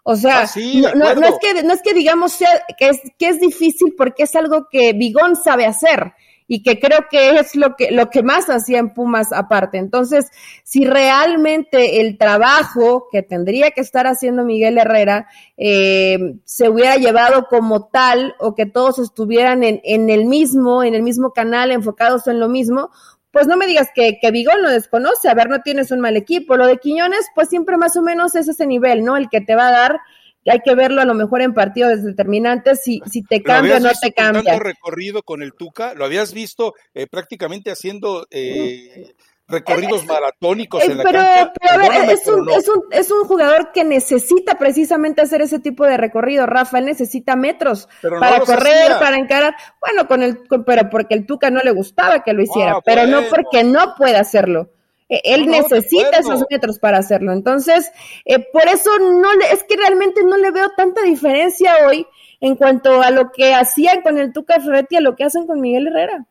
O 0.07 0.17
sea, 0.17 0.43
ah, 0.43 0.93
no, 0.95 1.09
es 1.09 1.39
que, 1.41 1.63
no 1.63 1.73
es 1.73 1.81
que 1.81 1.95
digamos 1.95 2.37
que, 2.79 2.89
es, 2.89 3.01
que 3.19 3.29
es 3.29 3.41
difícil 3.41 3.95
porque 3.97 4.25
es 4.25 4.37
algo 4.37 4.69
que 4.71 4.93
Bigón 4.93 5.35
sabe 5.35 5.65
hacer 5.65 6.13
y 6.47 6.63
que 6.63 6.79
creo 6.79 7.07
que 7.11 7.39
es 7.39 7.57
lo 7.57 7.75
que, 7.75 7.91
lo 7.91 8.11
que 8.11 8.23
más 8.23 8.51
hacía 8.51 8.79
en 8.79 8.93
Pumas 8.93 9.33
aparte. 9.33 9.79
Entonces, 9.79 10.27
si 10.63 10.85
realmente 10.85 12.03
el 12.03 12.19
trabajo 12.19 13.09
que 13.11 13.23
tendría 13.23 13.71
que 13.71 13.81
estar 13.81 14.07
haciendo 14.07 14.45
Miguel 14.45 14.77
Herrera 14.77 15.27
eh, 15.57 16.19
se 16.45 16.69
hubiera 16.69 16.97
llevado 16.97 17.47
como 17.49 17.87
tal 17.87 18.35
o 18.39 18.55
que 18.55 18.67
todos 18.67 18.99
estuvieran 18.99 19.63
en, 19.63 19.81
en 19.85 20.11
el 20.11 20.27
mismo, 20.27 20.83
en 20.83 20.95
el 20.95 21.03
mismo 21.03 21.33
canal, 21.33 21.71
enfocados 21.71 22.27
en 22.27 22.41
lo 22.41 22.51
mismo, 22.51 22.91
pues 23.35 23.49
no 23.49 23.57
me 23.59 23.67
digas 23.67 23.89
que, 23.95 24.19
que 24.21 24.31
Bigón 24.31 24.63
lo 24.63 24.71
desconoce, 24.71 25.29
a 25.29 25.35
ver, 25.35 25.51
no 25.51 25.61
tienes 25.61 25.91
un 25.91 26.01
mal 26.01 26.17
equipo. 26.17 26.57
Lo 26.57 26.67
de 26.67 26.79
Quiñones, 26.79 27.27
pues 27.35 27.49
siempre 27.49 27.77
más 27.77 27.97
o 27.97 28.03
menos 28.03 28.37
es 28.37 28.49
ese 28.49 28.67
nivel, 28.67 29.05
¿no? 29.05 29.17
El 29.17 29.29
que 29.29 29.41
te 29.41 29.57
va 29.57 29.69
a 29.69 29.73
dar, 29.73 30.01
hay 30.47 30.61
que 30.61 30.75
verlo 30.77 31.03
a 31.03 31.05
lo 31.05 31.15
mejor 31.15 31.43
en 31.43 31.53
partidos 31.53 32.05
determinantes, 32.05 32.83
si, 32.83 33.03
si 33.11 33.23
te 33.23 33.43
cambia 33.43 33.79
o 33.79 33.81
no 33.81 33.91
te 34.01 34.13
cambia. 34.13 34.43
Tanto 34.45 34.63
recorrido 34.63 35.23
con 35.23 35.43
el 35.43 35.53
Tuca? 35.53 35.95
¿Lo 35.95 36.05
habías 36.05 36.33
visto 36.33 36.75
eh, 36.95 37.09
prácticamente 37.09 37.71
haciendo... 37.71 38.27
Eh, 38.31 39.13
recorridos 39.47 40.07
maratónicos 40.07 40.83
en 40.85 40.99
la 40.99 41.05
pero, 41.05 41.19
cancha. 41.19 41.53
Pero 41.61 41.73
a 41.73 41.77
ver, 41.77 42.11
es 42.11 42.27
un, 42.27 42.51
es, 42.51 42.69
un, 42.69 42.83
es 42.91 43.11
un 43.11 43.25
jugador 43.25 43.73
que 43.73 43.85
necesita 43.85 44.59
precisamente 44.59 45.23
hacer 45.23 45.43
ese 45.43 45.59
tipo 45.59 45.85
de 45.85 45.97
recorrido, 45.97 46.47
Rafa, 46.47 46.81
necesita 46.81 47.37
metros 47.37 47.89
para 48.03 48.41
correr, 48.41 48.93
para 48.99 49.17
encarar. 49.17 49.55
Bueno, 49.81 50.09
con 50.09 50.23
el, 50.23 50.41
pero 50.65 50.89
porque 50.91 51.15
el 51.15 51.27
Tuca 51.27 51.51
no 51.51 51.61
le 51.61 51.73
gustaba 51.73 52.23
que 52.23 52.33
lo 52.33 52.41
ah, 52.41 52.45
hiciera, 52.45 52.81
pero 52.85 53.07
no 53.07 53.23
porque 53.29 53.65
no 53.65 53.95
puede 53.97 54.17
hacerlo. 54.17 54.71
Él 55.09 55.47
necesita 55.47 56.19
esos 56.19 56.45
metros 56.51 56.79
para 56.79 56.99
hacerlo. 56.99 57.33
Entonces, 57.33 57.93
eh, 58.25 58.39
por 58.53 58.67
eso 58.67 58.91
no 58.99 59.35
le, 59.35 59.53
es 59.53 59.63
que 59.65 59.77
realmente 59.77 60.25
no 60.25 60.39
le 60.39 60.51
veo 60.51 60.71
tanta 60.77 61.03
diferencia 61.03 61.87
hoy 61.87 62.07
en 62.41 62.57
cuanto 62.57 63.03
a 63.03 63.11
lo 63.11 63.31
que 63.31 63.55
hacían 63.55 64.01
con 64.01 64.19
el 64.19 64.33
Tuca 64.33 64.61
Ferretti 64.61 64.97
a 64.97 65.01
lo 65.01 65.15
que 65.15 65.25
hacen 65.25 65.47
con 65.47 65.61
Miguel 65.61 65.89
Herrera. 65.89 66.27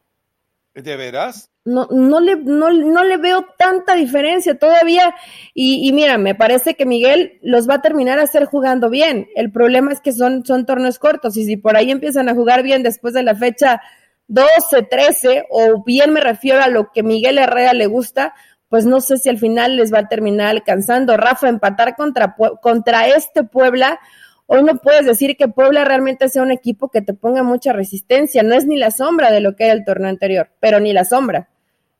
¿De 0.74 0.96
veras? 0.98 1.53
No, 1.65 1.88
no, 1.91 2.20
le, 2.20 2.36
no, 2.36 2.72
no 2.72 3.03
le 3.03 3.17
veo 3.17 3.46
tanta 3.58 3.96
diferencia 3.96 4.58
todavía. 4.58 5.15
Y, 5.53 5.88
y, 5.88 5.93
mira, 5.93 6.17
me 6.17 6.36
parece 6.36 6.75
que 6.75 6.86
Miguel 6.86 7.39
los 7.41 7.70
va 7.70 7.75
a 7.75 7.82
terminar 7.82 8.20
a 8.20 8.24
hacer 8.24 8.46
jugando 8.46 8.89
bien. 8.89 9.27
El 9.36 9.51
problema 9.51 9.91
es 9.91 10.01
que 10.01 10.12
son, 10.12 10.46
son 10.46 10.65
torneos 10.65 11.00
cortos 11.00 11.38
y 11.38 11.46
si 11.46 11.58
por 11.58 11.77
ahí 11.77 11.91
empiezan 11.91 12.29
a 12.29 12.36
jugar 12.36 12.63
bien 12.63 12.84
después 12.84 13.13
de 13.13 13.24
la 13.24 13.36
fecha 13.36 13.82
12, 14.27 14.48
13, 14.89 15.46
o 15.50 15.84
bien 15.84 16.12
me 16.12 16.22
refiero 16.22 16.62
a 16.62 16.67
lo 16.67 16.91
que 16.91 17.03
Miguel 17.03 17.38
Herrera 17.38 17.74
le 17.74 17.88
gusta, 17.88 18.34
pues 18.70 18.86
no 18.86 19.01
sé 19.01 19.17
si 19.17 19.29
al 19.29 19.38
final 19.38 19.77
les 19.77 19.93
va 19.93 20.00
a 20.00 20.08
terminar 20.08 20.50
alcanzando. 20.50 21.15
Rafa, 21.17 21.48
empatar 21.48 21.96
contra, 21.96 22.36
contra 22.62 23.08
este 23.08 23.43
Puebla 23.43 24.00
Hoy 24.46 24.62
no 24.63 24.75
puedes 24.77 25.05
decir 25.05 25.38
que 25.38 25.48
Puebla 25.48 25.86
realmente 25.86 26.27
sea 26.27 26.41
un 26.43 26.51
equipo 26.51 26.89
que 26.89 27.01
te 27.01 27.13
ponga 27.13 27.43
mucha 27.43 27.72
resistencia, 27.72 28.43
no 28.43 28.55
es 28.55 28.65
ni 28.65 28.77
la 28.77 28.91
sombra 28.91 29.32
de 29.32 29.39
lo 29.39 29.55
que 29.55 29.65
era 29.65 29.74
el 29.74 29.86
torneo 29.86 30.10
anterior, 30.10 30.50
pero 30.60 30.79
ni 30.79 30.91
la 30.91 31.05
sombra. 31.05 31.50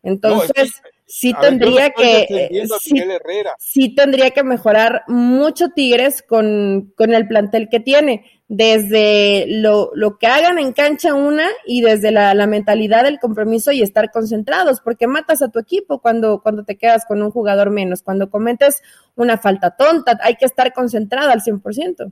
Entonces, 0.04 0.82
sí 1.06 1.34
tendría 1.40 1.92
que 1.92 2.52
sí, 3.60 3.96
tendría 3.96 4.32
que 4.32 4.44
mejorar 4.44 5.04
mucho 5.08 5.70
Tigres 5.70 6.22
con, 6.22 6.94
con, 6.98 7.14
el 7.14 7.28
plantel 7.28 7.70
que 7.70 7.80
tiene. 7.80 8.26
desde 8.50 9.46
lo, 9.48 9.92
lo 9.96 10.18
que 10.18 10.28
hagan 10.28 10.60
en 10.60 10.74
cancha 10.74 11.14
una 11.14 11.48
y 11.66 11.82
desde 11.82 12.12
la, 12.12 12.34
la, 12.34 12.46
mentalidad 12.46 13.04
del 13.04 13.20
compromiso 13.20 13.72
y 13.72 13.82
estar 13.82 14.12
concentrados, 14.12 14.82
porque 14.82 15.08
matas 15.08 15.42
a 15.42 15.50
tu 15.50 15.60
equipo 15.60 16.00
cuando, 16.00 16.42
cuando 16.42 16.64
te 16.64 16.78
quedas 16.78 17.06
con 17.06 17.24
un 17.24 17.32
jugador 17.32 17.72
menos, 17.72 18.04
cuando 18.04 18.30
cometes 18.30 18.82
una 19.16 19.38
falta 19.38 19.72
tonta, 19.72 20.20
hay 20.22 20.36
que 20.36 20.46
estar 20.46 20.74
concentrado 20.74 21.32
al 21.32 21.42
100%. 21.42 22.12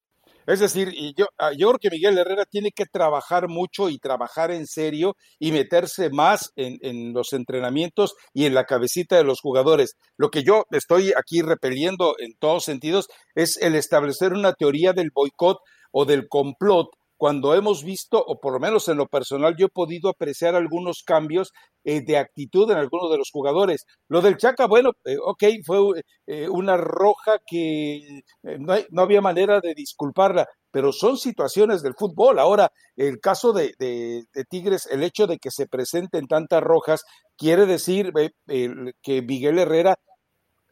Es 0.51 0.59
decir, 0.59 0.89
y 0.93 1.13
yo, 1.15 1.27
ah, 1.37 1.51
yo 1.57 1.69
creo 1.69 1.79
que 1.79 1.89
Miguel 1.89 2.17
Herrera 2.17 2.43
tiene 2.43 2.71
que 2.71 2.85
trabajar 2.85 3.47
mucho 3.47 3.87
y 3.87 3.99
trabajar 3.99 4.51
en 4.51 4.67
serio 4.67 5.15
y 5.39 5.53
meterse 5.53 6.09
más 6.09 6.51
en, 6.57 7.13
los 7.13 7.31
entrenamientos 7.31 8.15
y 8.33 8.43
en 8.43 8.53
la 8.53 8.65
cabecita 8.65 9.15
de 9.15 9.23
los 9.23 9.39
jugadores. 9.39 9.95
Lo 10.17 10.29
que 10.29 10.43
yo 10.43 10.65
estoy 10.71 11.13
aquí 11.17 11.41
repeliendo 11.41 12.15
en 12.19 12.33
todos 12.37 12.65
sentidos 12.65 13.07
es 13.33 13.55
el 13.61 13.75
establecer 13.75 14.33
una 14.33 14.51
teoría 14.51 14.91
del 14.91 15.11
boicot 15.13 15.59
o 15.93 16.03
del 16.03 16.27
complot 16.27 16.89
cuando 17.21 17.53
hemos 17.53 17.83
visto, 17.83 18.17
o 18.17 18.39
por 18.39 18.53
lo 18.53 18.59
menos 18.59 18.87
en 18.87 18.97
lo 18.97 19.05
personal, 19.05 19.55
yo 19.55 19.67
he 19.67 19.69
podido 19.69 20.09
apreciar 20.09 20.55
algunos 20.55 21.03
cambios 21.05 21.51
eh, 21.83 22.01
de 22.03 22.17
actitud 22.17 22.71
en 22.71 22.79
algunos 22.79 23.11
de 23.11 23.19
los 23.19 23.29
jugadores. 23.29 23.85
Lo 24.07 24.21
del 24.21 24.37
Chaca, 24.37 24.65
bueno, 24.65 24.93
eh, 25.05 25.17
ok, 25.23 25.43
fue 25.63 26.01
eh, 26.25 26.49
una 26.49 26.77
roja 26.77 27.37
que 27.45 28.23
no, 28.41 28.73
hay, 28.73 28.87
no, 28.89 29.03
había 29.03 29.21
manera 29.21 29.59
de 29.61 29.75
disculparla, 29.75 30.47
pero 30.71 30.91
son 30.91 31.15
situaciones 31.15 31.83
del 31.83 31.93
fútbol. 31.93 32.39
Ahora, 32.39 32.71
el 32.95 33.19
caso 33.19 33.53
de, 33.53 33.75
de 33.77 34.45
Tigres, 34.49 34.87
el 34.89 35.03
hecho 35.03 35.27
de 35.27 35.37
que 35.37 35.51
se 35.51 35.67
presenten 35.67 36.25
tantas 36.25 36.63
rojas, 36.63 37.03
quiere 37.37 37.67
decir 37.67 38.13
que 38.47 39.21
Miguel 39.21 39.59
Herrera 39.59 39.95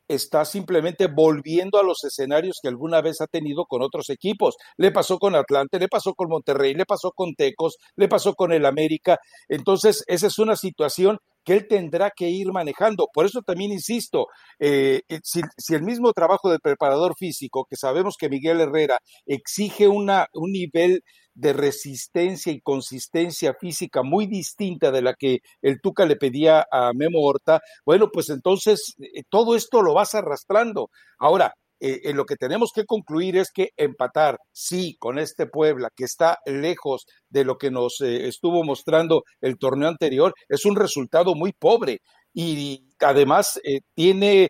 está 0.09 0.43
simplemente 0.43 1.07
volviendo 1.07 1.79
a 1.79 1.83
los 1.83 2.03
escenarios 2.03 2.57
que 2.61 2.67
alguna 2.67 3.01
vez 3.01 3.21
ha 3.21 3.27
tenido 3.27 3.65
con 3.65 3.81
otros 3.83 4.09
equipos. 4.09 4.55
Le 4.75 4.91
pasó 4.91 5.19
con 5.19 5.35
Atlante, 5.35 5.79
le 5.79 5.87
pasó 5.87 6.15
con 6.15 6.29
Monterrey, 6.29 6.73
le 6.73 6.85
pasó 6.85 7.11
con 7.11 7.35
Tecos, 7.35 7.77
le 7.95 8.09
pasó 8.09 8.33
con 8.33 8.51
el 8.51 8.65
América. 8.65 9.19
Entonces, 9.47 10.03
esa 10.07 10.27
es 10.27 10.39
una 10.39 10.55
situación 10.55 11.19
que 11.45 11.53
él 11.53 11.67
tendrá 11.67 12.11
que 12.15 12.29
ir 12.29 12.51
manejando. 12.51 13.07
Por 13.13 13.25
eso 13.25 13.41
también 13.43 13.71
insisto, 13.71 14.27
eh, 14.59 15.01
eh, 15.07 15.19
si, 15.23 15.41
el 15.73 15.83
mismo 15.83 16.11
trabajo 16.11 16.49
del 16.49 16.59
preparador 16.59 17.15
físico, 17.17 17.65
que 17.69 17.75
sabemos 17.75 18.15
que 18.17 18.29
Miguel 18.29 18.61
Herrera 18.61 18.99
exige 19.25 19.87
una, 19.87 20.27
un 20.33 20.51
nivel 20.51 21.01
de 21.39 21.53
resistencia 21.53 22.51
y 22.51 22.62
consistencia 22.62 23.53
física 23.60 24.03
muy 24.03 24.27
distinta 24.27 24.91
de 24.91 25.01
la 25.01 25.13
que 25.13 25.39
el 25.62 25.79
Tuca 25.81 26.05
le 26.05 26.15
pedía 26.17 26.65
a 26.72 26.91
Memo 26.93 27.22
Horta, 27.22 27.62
bueno, 27.86 28.10
pues 28.12 28.29
entonces 28.29 28.96
eh, 29.00 29.24
todo 29.29 29.55
esto 29.55 29.81
lo 29.81 29.93
vas 29.93 30.15
arrastrando. 30.15 30.89
Ahora, 31.17 31.53
eh, 31.81 32.01
en 32.10 32.17
lo 32.17 32.25
que 32.25 32.36
tenemos 32.36 32.72
que 32.74 32.86
concluir 32.86 33.38
es 33.38 33.51
que 33.51 33.69
empatar, 33.77 34.38
sí, 34.51 34.98
con 35.00 35.17
este 35.17 35.46
Puebla, 35.48 35.89
que 35.96 36.03
está 36.03 36.38
lejos 36.46 37.05
de 37.29 37.46
lo 37.46 37.58
que 37.58 37.72
nos 37.72 38.01
eh, 38.01 38.27
estuvo 38.27 38.63
mostrando 38.63 39.24
el 39.39 39.58
torneo 39.58 39.88
anterior, 39.88 40.34
es 40.50 40.65
un 40.65 40.75
resultado 40.75 41.36
muy 41.36 41.53
pobre 41.53 42.01
y 42.34 42.89
además 43.00 43.60
eh, 43.63 43.79
tiene 43.96 44.50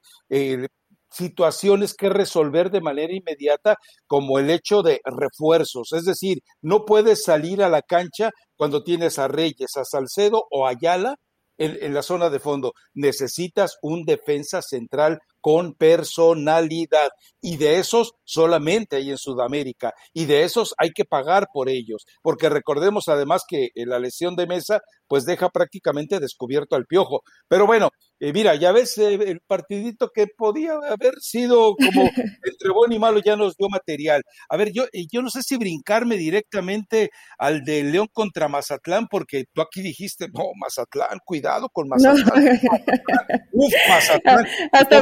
situaciones 1.09 1.93
que 1.93 2.09
resolver 2.09 2.71
de 2.71 2.81
manera 2.81 3.13
inmediata, 3.13 3.77
como 4.07 4.39
el 4.39 4.49
hecho 4.49 4.81
de 4.81 5.01
refuerzos. 5.03 5.93
Es 5.93 6.05
decir, 6.05 6.39
no 6.61 6.85
puedes 6.85 7.23
salir 7.23 7.63
a 7.63 7.69
la 7.69 7.81
cancha 7.81 8.31
cuando 8.55 8.83
tienes 8.83 9.19
a 9.19 9.27
Reyes, 9.27 9.77
a 9.77 9.85
Salcedo 9.85 10.45
o 10.51 10.67
a 10.67 10.71
Ayala 10.71 11.15
en, 11.57 11.77
en 11.81 11.93
la 11.93 12.03
zona 12.03 12.29
de 12.29 12.39
fondo. 12.39 12.73
Necesitas 12.93 13.77
un 13.81 14.03
defensa 14.05 14.61
central 14.61 15.19
con 15.41 15.73
personalidad. 15.73 17.09
Y 17.41 17.57
de 17.57 17.79
esos 17.79 18.13
solamente 18.23 18.97
hay 18.97 19.11
en 19.11 19.17
Sudamérica. 19.17 19.93
Y 20.13 20.25
de 20.25 20.43
esos 20.43 20.73
hay 20.77 20.91
que 20.91 21.05
pagar 21.05 21.47
por 21.53 21.69
ellos. 21.69 22.05
Porque 22.21 22.49
recordemos 22.49 23.07
además 23.07 23.43
que 23.47 23.65
eh, 23.75 23.85
la 23.85 23.99
lesión 23.99 24.35
de 24.35 24.47
mesa 24.47 24.81
pues 25.07 25.25
deja 25.25 25.49
prácticamente 25.49 26.19
descubierto 26.19 26.75
al 26.75 26.85
piojo. 26.85 27.21
Pero 27.47 27.65
bueno, 27.65 27.89
eh, 28.19 28.31
mira, 28.31 28.55
ya 28.55 28.71
ves 28.71 28.97
eh, 28.97 29.13
el 29.13 29.39
partidito 29.41 30.11
que 30.13 30.27
podía 30.27 30.73
haber 30.73 31.15
sido 31.19 31.75
como 31.75 32.03
entre 32.43 32.71
bueno 32.73 32.93
y 32.93 32.99
malo 32.99 33.19
ya 33.23 33.35
nos 33.35 33.55
dio 33.55 33.69
material. 33.69 34.21
A 34.49 34.57
ver, 34.57 34.71
yo, 34.71 34.85
yo 35.11 35.21
no 35.21 35.29
sé 35.29 35.41
si 35.41 35.57
brincarme 35.57 36.17
directamente 36.17 37.09
al 37.37 37.63
de 37.63 37.83
León 37.83 38.07
contra 38.11 38.47
Mazatlán, 38.47 39.07
porque 39.09 39.45
tú 39.53 39.61
aquí 39.61 39.81
dijiste, 39.81 40.27
no, 40.33 40.43
Mazatlán, 40.55 41.19
cuidado 41.25 41.69
con 41.69 41.87
Mazatlán. 41.87 42.43
No. 42.43 42.59
Uf, 43.53 43.73
Mazatlán. 43.87 44.45
Hasta 44.71 44.99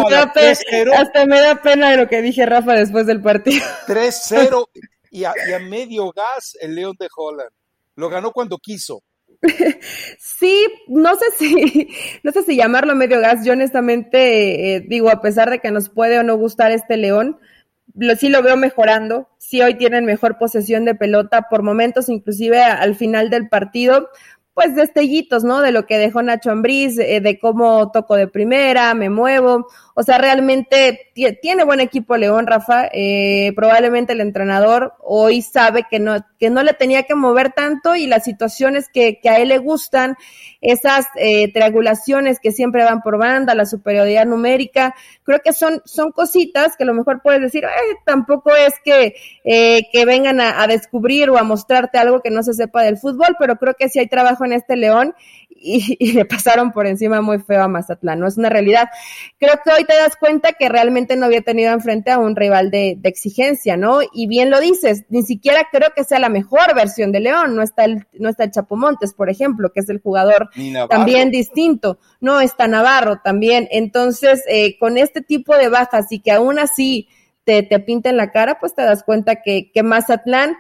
hasta 0.96 1.26
me 1.26 1.40
da 1.40 1.62
pena 1.62 1.92
de 1.92 1.98
lo 1.98 2.08
que 2.08 2.22
dije 2.22 2.46
Rafa 2.46 2.74
después 2.74 3.06
del 3.06 3.22
partido. 3.22 3.66
3-0 3.88 4.68
y, 5.12 5.22
y 5.22 5.24
a 5.26 5.60
medio 5.60 6.12
gas 6.12 6.58
el 6.62 6.76
León 6.76 6.96
de 7.00 7.08
Holland. 7.16 7.52
Lo 7.96 8.10
ganó 8.10 8.32
cuando 8.32 8.58
quiso. 8.58 9.04
Sí, 10.20 10.68
no 10.88 11.16
sé 11.16 11.26
si, 11.38 11.90
no 12.24 12.32
sé 12.32 12.44
si 12.44 12.56
llamarlo 12.56 12.96
medio 12.96 13.20
gas. 13.20 13.46
Yo 13.46 13.54
honestamente 13.54 14.76
eh, 14.76 14.80
digo, 14.82 15.10
a 15.10 15.22
pesar 15.22 15.50
de 15.50 15.60
que 15.60 15.72
nos 15.72 15.90
puede 15.90 16.20
o 16.20 16.24
no 16.24 16.38
gustar 16.38 16.72
este 16.72 16.98
León, 16.98 17.40
lo, 17.96 18.16
sí 18.16 18.30
lo 18.30 18.42
veo 18.42 18.58
mejorando. 18.58 19.30
Sí 19.38 19.62
hoy 19.62 19.76
tienen 19.76 20.06
mejor 20.06 20.38
posesión 20.38 20.86
de 20.86 20.96
pelota 20.96 21.48
por 21.50 21.64
momentos, 21.64 22.10
inclusive 22.10 22.62
al 22.62 22.96
final 22.96 23.30
del 23.30 23.50
partido 23.50 24.10
pues 24.58 24.74
destellitos, 24.74 25.44
¿no? 25.44 25.62
De 25.62 25.72
lo 25.72 25.86
que 25.86 26.00
dejó 26.00 26.24
Nacho 26.24 26.50
Ambriz, 26.50 26.98
eh, 26.98 27.22
de 27.22 27.38
cómo 27.38 27.92
toco 27.92 28.16
de 28.16 28.28
primera, 28.28 28.96
me 28.96 29.08
muevo. 29.08 29.68
O 29.94 30.02
sea, 30.02 30.18
realmente 30.18 31.12
tiene 31.42 31.64
buen 31.64 31.80
equipo 31.80 32.18
León, 32.18 32.48
Rafa. 32.48 32.88
Eh, 32.92 33.54
probablemente 33.56 34.14
el 34.14 34.22
entrenador 34.22 34.94
hoy 35.04 35.44
sabe 35.44 35.86
que 35.90 36.00
no, 36.00 36.26
que 36.40 36.50
no 36.50 36.64
le 36.64 36.74
tenía 36.74 37.04
que 37.04 37.16
mover 37.16 37.52
tanto 37.54 37.96
y 37.96 38.08
las 38.08 38.24
situaciones 38.24 38.88
que, 38.94 39.20
a 39.26 39.38
él 39.38 39.50
le 39.50 39.58
gustan, 39.58 40.16
esas 40.62 41.06
eh, 41.16 41.52
triangulaciones 41.52 42.40
que 42.40 42.52
siempre 42.52 42.84
van 42.84 43.02
por 43.02 43.18
banda, 43.18 43.56
la 43.56 43.66
superioridad 43.66 44.26
numérica, 44.26 44.96
creo 45.24 45.40
que 45.40 45.54
son, 45.54 45.82
son 45.86 46.12
cositas 46.12 46.78
que 46.78 46.84
a 46.84 46.88
lo 46.88 46.94
mejor 46.94 47.22
puedes 47.22 47.42
decir, 47.42 47.64
tampoco 48.06 48.56
es 48.56 48.74
que, 48.84 49.16
eh, 49.44 49.84
que 49.92 50.06
vengan 50.06 50.42
a, 50.42 50.62
a 50.62 50.68
descubrir 50.68 51.30
o 51.30 51.38
a 51.38 51.44
mostrarte 51.44 51.98
algo 51.98 52.22
que 52.22 52.32
no 52.32 52.44
se 52.44 52.54
sepa 52.54 52.84
del 52.84 52.98
fútbol, 52.98 53.36
pero 53.40 53.56
creo 53.58 53.74
que 53.74 53.90
sí 53.90 54.00
hay 54.00 54.08
trabajo 54.08 54.46
este 54.54 54.76
León 54.76 55.14
y, 55.50 55.96
y, 56.00 56.14
le 56.14 56.26
pasaron 56.26 56.72
por 56.72 56.88
encima 56.88 57.22
muy 57.22 57.40
feo 57.40 57.64
a 57.64 57.68
Mazatlán, 57.68 58.20
no 58.20 58.28
es 58.28 58.38
una 58.38 58.50
realidad. 58.50 58.90
Creo 59.40 59.54
que 59.64 59.72
hoy 59.72 59.86
te 59.86 59.96
das 59.96 60.16
cuenta 60.16 60.54
que 60.54 60.70
realmente 60.70 61.16
no 61.16 61.26
había 61.26 61.42
tenido 61.42 61.74
enfrente 61.74 62.12
a 62.12 62.20
un 62.20 62.36
rival 62.36 62.72
de, 62.72 62.96
de, 62.98 63.10
exigencia, 63.10 63.78
¿no? 63.78 64.00
Y 64.14 64.28
bien 64.28 64.50
lo 64.50 64.60
dices, 64.60 65.06
ni 65.10 65.24
siquiera 65.24 65.68
creo 65.72 65.90
que 65.96 66.04
sea 66.04 66.20
la 66.20 66.30
mejor 66.30 66.76
versión 66.76 67.12
de 67.12 67.20
León, 67.20 67.56
no 67.56 67.62
está 67.62 67.86
el, 67.86 68.06
no 68.14 68.30
está 68.30 68.44
el 68.44 68.52
Chapo 68.52 68.76
Montes, 68.76 69.14
por 69.14 69.30
ejemplo, 69.30 69.72
que 69.74 69.80
es 69.80 69.90
el 69.90 70.02
jugador 70.02 70.50
también 70.90 71.32
distinto, 71.32 72.00
no 72.20 72.40
está 72.40 72.68
Navarro 72.68 73.22
también, 73.24 73.68
entonces 73.72 74.44
eh, 74.48 74.78
con 74.78 74.98
este 74.98 75.22
tipo 75.22 75.56
de 75.56 75.70
bajas 75.70 76.12
y 76.12 76.20
que 76.20 76.32
aún 76.32 76.60
así 76.60 77.08
te, 77.44 77.64
te 77.64 77.80
pinten 77.80 78.18
la 78.18 78.32
cara, 78.32 78.60
pues 78.60 78.76
te 78.76 78.84
das 78.84 79.04
cuenta 79.04 79.42
que, 79.42 79.72
que 79.72 79.82
Mazatlán 79.82 80.58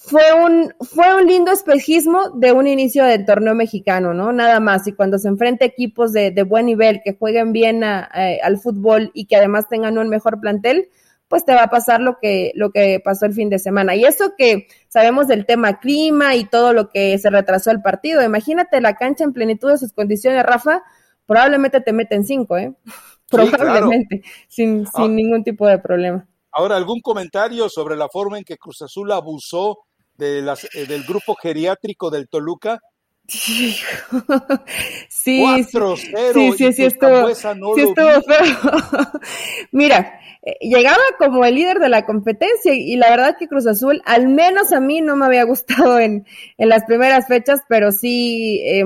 fue 0.00 0.32
un, 0.32 0.72
fue 0.80 1.14
un 1.14 1.26
lindo 1.26 1.50
espejismo 1.50 2.30
de 2.30 2.52
un 2.52 2.66
inicio 2.66 3.04
del 3.04 3.26
torneo 3.26 3.54
mexicano, 3.54 4.14
¿no? 4.14 4.32
Nada 4.32 4.60
más. 4.60 4.86
Y 4.86 4.92
cuando 4.92 5.18
se 5.18 5.28
enfrenta 5.28 5.64
equipos 5.64 6.12
de, 6.12 6.30
de 6.30 6.42
buen 6.44 6.66
nivel, 6.66 7.00
que 7.04 7.16
jueguen 7.16 7.52
bien 7.52 7.82
a, 7.82 8.04
a, 8.04 8.28
al 8.42 8.58
fútbol 8.58 9.10
y 9.12 9.26
que 9.26 9.36
además 9.36 9.68
tengan 9.68 9.98
un 9.98 10.08
mejor 10.08 10.40
plantel, 10.40 10.88
pues 11.26 11.44
te 11.44 11.54
va 11.54 11.64
a 11.64 11.70
pasar 11.70 12.00
lo 12.00 12.18
que, 12.20 12.52
lo 12.54 12.70
que 12.70 13.00
pasó 13.04 13.26
el 13.26 13.34
fin 13.34 13.50
de 13.50 13.58
semana. 13.58 13.94
Y 13.96 14.04
eso 14.04 14.32
que 14.38 14.68
sabemos 14.88 15.26
del 15.28 15.44
tema 15.46 15.78
clima 15.78 16.36
y 16.36 16.44
todo 16.44 16.72
lo 16.72 16.88
que 16.90 17.18
se 17.18 17.28
retrasó 17.28 17.70
el 17.70 17.82
partido. 17.82 18.22
Imagínate 18.22 18.80
la 18.80 18.94
cancha 18.94 19.24
en 19.24 19.32
plenitud 19.32 19.70
de 19.70 19.78
sus 19.78 19.92
condiciones, 19.92 20.42
Rafa, 20.44 20.82
probablemente 21.26 21.80
te 21.80 21.92
meten 21.92 22.24
cinco, 22.24 22.56
¿eh? 22.56 22.72
Sí, 23.30 23.36
probablemente, 23.36 24.20
claro. 24.22 24.36
sin, 24.48 24.86
sin 24.86 25.04
ah. 25.04 25.08
ningún 25.08 25.44
tipo 25.44 25.66
de 25.66 25.78
problema. 25.78 26.26
Ahora, 26.50 26.76
¿algún 26.76 27.02
comentario 27.02 27.68
sobre 27.68 27.94
la 27.94 28.08
forma 28.08 28.38
en 28.38 28.44
que 28.44 28.56
Cruz 28.56 28.80
Azul 28.80 29.12
abusó 29.12 29.80
de 30.18 30.42
las, 30.42 30.64
eh, 30.74 30.86
del 30.86 31.04
grupo 31.04 31.34
geriátrico 31.34 32.10
del 32.10 32.28
Toluca. 32.28 32.80
Sí, 33.28 33.76
sí, 35.08 35.44
sí, 36.32 36.52
sí, 36.56 36.72
sí, 36.72 36.84
estuvo, 36.84 37.28
no 37.56 37.74
sí 37.74 37.80
estuvo 37.82 38.22
feo. 38.22 39.10
Mira, 39.72 40.20
eh, 40.42 40.56
llegaba 40.60 41.02
como 41.18 41.44
el 41.44 41.54
líder 41.56 41.78
de 41.78 41.88
la 41.88 42.06
competencia 42.06 42.72
y 42.74 42.96
la 42.96 43.10
verdad 43.10 43.36
que 43.38 43.48
Cruz 43.48 43.66
Azul, 43.66 44.00
al 44.06 44.28
menos 44.28 44.72
a 44.72 44.80
mí 44.80 45.00
no 45.00 45.16
me 45.16 45.26
había 45.26 45.44
gustado 45.44 45.98
en, 45.98 46.26
en 46.56 46.68
las 46.68 46.84
primeras 46.84 47.26
fechas, 47.26 47.60
pero 47.68 47.92
sí, 47.92 48.62
eh, 48.64 48.84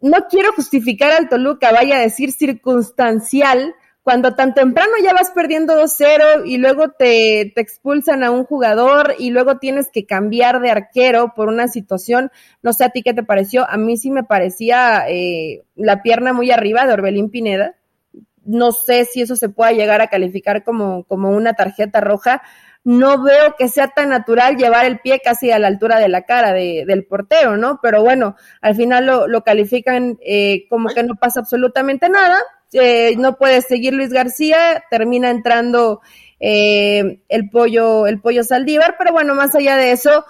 no 0.00 0.26
quiero 0.28 0.52
justificar 0.52 1.12
al 1.12 1.28
Toluca, 1.28 1.72
vaya 1.72 1.96
a 1.96 2.00
decir 2.00 2.32
circunstancial, 2.32 3.74
cuando 4.08 4.34
tan 4.34 4.54
temprano 4.54 4.92
ya 5.04 5.12
vas 5.12 5.32
perdiendo 5.32 5.74
2-0 5.74 6.44
y 6.46 6.56
luego 6.56 6.92
te, 6.92 7.52
te, 7.54 7.60
expulsan 7.60 8.24
a 8.24 8.30
un 8.30 8.44
jugador 8.44 9.14
y 9.18 9.28
luego 9.28 9.58
tienes 9.58 9.90
que 9.92 10.06
cambiar 10.06 10.62
de 10.62 10.70
arquero 10.70 11.34
por 11.36 11.48
una 11.48 11.68
situación, 11.68 12.30
no 12.62 12.72
sé 12.72 12.84
a 12.84 12.88
ti 12.88 13.02
qué 13.02 13.12
te 13.12 13.22
pareció, 13.22 13.68
a 13.68 13.76
mí 13.76 13.98
sí 13.98 14.10
me 14.10 14.24
parecía 14.24 15.04
eh, 15.10 15.62
la 15.74 16.00
pierna 16.00 16.32
muy 16.32 16.50
arriba 16.50 16.86
de 16.86 16.94
Orbelín 16.94 17.28
Pineda, 17.28 17.74
no 18.46 18.72
sé 18.72 19.04
si 19.04 19.20
eso 19.20 19.36
se 19.36 19.50
pueda 19.50 19.72
llegar 19.72 20.00
a 20.00 20.06
calificar 20.06 20.64
como, 20.64 21.04
como 21.04 21.32
una 21.32 21.52
tarjeta 21.52 22.00
roja, 22.00 22.40
no 22.84 23.22
veo 23.22 23.56
que 23.58 23.68
sea 23.68 23.88
tan 23.88 24.08
natural 24.08 24.56
llevar 24.56 24.86
el 24.86 25.00
pie 25.00 25.20
casi 25.22 25.50
a 25.50 25.58
la 25.58 25.68
altura 25.68 25.98
de 25.98 26.08
la 26.08 26.22
cara 26.22 26.54
de, 26.54 26.84
del 26.86 27.04
portero, 27.04 27.58
¿no? 27.58 27.78
Pero 27.82 28.02
bueno, 28.02 28.36
al 28.62 28.74
final 28.74 29.04
lo, 29.04 29.28
lo 29.28 29.44
califican 29.44 30.16
eh, 30.24 30.66
como 30.70 30.88
que 30.88 31.02
no 31.02 31.16
pasa 31.16 31.40
absolutamente 31.40 32.08
nada, 32.08 32.38
eh, 32.72 33.14
no 33.16 33.36
puede 33.36 33.62
seguir 33.62 33.94
Luis 33.94 34.10
García, 34.10 34.84
termina 34.90 35.30
entrando 35.30 36.00
eh, 36.40 37.20
el 37.28 37.50
pollo, 37.50 38.06
el 38.06 38.20
pollo 38.20 38.44
Saldívar, 38.44 38.96
pero 38.98 39.12
bueno, 39.12 39.34
más 39.34 39.54
allá 39.54 39.76
de 39.76 39.92
eso, 39.92 40.24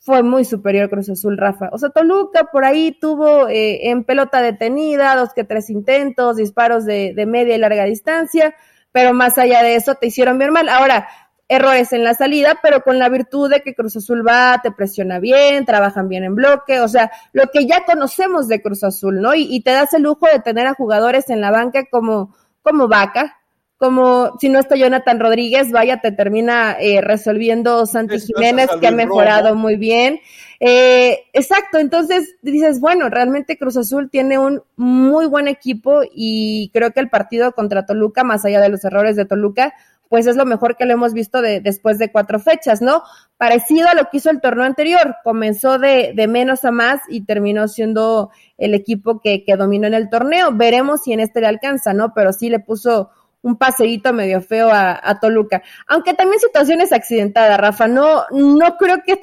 fue 0.00 0.22
muy 0.22 0.44
superior 0.44 0.88
Cruz 0.88 1.10
Azul, 1.10 1.36
Rafa. 1.36 1.68
O 1.72 1.78
sea, 1.78 1.90
Toluca 1.90 2.44
por 2.50 2.64
ahí 2.64 2.96
tuvo 2.98 3.48
eh, 3.48 3.90
en 3.90 4.04
pelota 4.04 4.40
detenida, 4.40 5.14
dos 5.14 5.34
que 5.34 5.44
tres 5.44 5.68
intentos, 5.70 6.36
disparos 6.36 6.84
de, 6.86 7.12
de 7.14 7.26
media 7.26 7.54
y 7.54 7.58
larga 7.58 7.84
distancia, 7.84 8.54
pero 8.92 9.12
más 9.12 9.38
allá 9.38 9.62
de 9.62 9.74
eso 9.74 9.94
te 9.96 10.06
hicieron 10.06 10.38
bien 10.38 10.52
mal. 10.52 10.68
Ahora, 10.68 11.08
errores 11.50 11.92
en 11.92 12.04
la 12.04 12.14
salida, 12.14 12.60
pero 12.62 12.80
con 12.82 13.00
la 13.00 13.08
virtud 13.08 13.50
de 13.50 13.60
que 13.60 13.74
Cruz 13.74 13.96
Azul 13.96 14.26
va, 14.26 14.60
te 14.62 14.70
presiona 14.70 15.18
bien, 15.18 15.66
trabajan 15.66 16.08
bien 16.08 16.22
en 16.22 16.36
bloque, 16.36 16.78
o 16.78 16.86
sea, 16.86 17.10
lo 17.32 17.48
que 17.52 17.66
ya 17.66 17.84
conocemos 17.84 18.46
de 18.46 18.62
Cruz 18.62 18.84
Azul, 18.84 19.20
¿no? 19.20 19.34
Y, 19.34 19.60
te 19.60 19.72
das 19.72 19.92
el 19.92 20.02
lujo 20.02 20.26
de 20.32 20.38
tener 20.38 20.68
a 20.68 20.74
jugadores 20.74 21.28
en 21.28 21.40
la 21.40 21.50
banca 21.50 21.86
como, 21.90 22.36
como 22.62 22.86
Vaca, 22.86 23.36
como 23.78 24.38
si 24.38 24.48
no 24.48 24.60
está 24.60 24.76
Jonathan 24.76 25.18
Rodríguez, 25.18 25.72
vaya, 25.72 26.00
te 26.00 26.12
termina 26.12 26.76
eh, 26.78 27.00
resolviendo 27.00 27.84
Santi 27.84 28.20
Jiménez, 28.20 28.68
que 28.80 28.86
ha 28.86 28.92
mejorado 28.92 29.56
muy 29.56 29.74
bien. 29.74 30.20
Eh, 30.60 31.18
exacto, 31.32 31.78
entonces 31.78 32.36
dices, 32.42 32.78
bueno, 32.78 33.08
realmente 33.08 33.58
Cruz 33.58 33.76
Azul 33.76 34.08
tiene 34.08 34.38
un 34.38 34.62
muy 34.76 35.26
buen 35.26 35.48
equipo 35.48 36.02
y 36.14 36.70
creo 36.72 36.92
que 36.92 37.00
el 37.00 37.10
partido 37.10 37.52
contra 37.52 37.86
Toluca, 37.86 38.22
más 38.22 38.44
allá 38.44 38.60
de 38.60 38.68
los 38.68 38.84
errores 38.84 39.16
de 39.16 39.24
Toluca, 39.24 39.74
pues 40.10 40.26
es 40.26 40.34
lo 40.34 40.44
mejor 40.44 40.76
que 40.76 40.86
lo 40.86 40.92
hemos 40.92 41.14
visto 41.14 41.40
de, 41.40 41.60
después 41.60 41.96
de 41.98 42.10
cuatro 42.10 42.40
fechas, 42.40 42.82
¿no? 42.82 43.04
Parecido 43.36 43.88
a 43.88 43.94
lo 43.94 44.10
que 44.10 44.16
hizo 44.16 44.28
el 44.28 44.40
torneo 44.40 44.64
anterior, 44.64 45.14
comenzó 45.22 45.78
de, 45.78 46.12
de 46.16 46.26
menos 46.26 46.64
a 46.64 46.72
más 46.72 47.00
y 47.08 47.24
terminó 47.24 47.68
siendo 47.68 48.30
el 48.58 48.74
equipo 48.74 49.20
que, 49.20 49.44
que, 49.44 49.54
dominó 49.54 49.86
en 49.86 49.94
el 49.94 50.10
torneo. 50.10 50.50
Veremos 50.52 51.04
si 51.04 51.12
en 51.12 51.20
este 51.20 51.40
le 51.40 51.46
alcanza, 51.46 51.92
¿no? 51.92 52.12
Pero 52.12 52.32
sí 52.32 52.50
le 52.50 52.58
puso 52.58 53.10
un 53.42 53.56
paseíto 53.56 54.12
medio 54.12 54.40
feo 54.40 54.68
a, 54.68 55.00
a 55.00 55.20
Toluca. 55.20 55.62
Aunque 55.86 56.12
también 56.14 56.40
situaciones 56.40 56.92
accidentadas, 56.92 57.60
Rafa. 57.60 57.86
No, 57.86 58.24
no 58.32 58.76
creo 58.78 59.04
que 59.06 59.20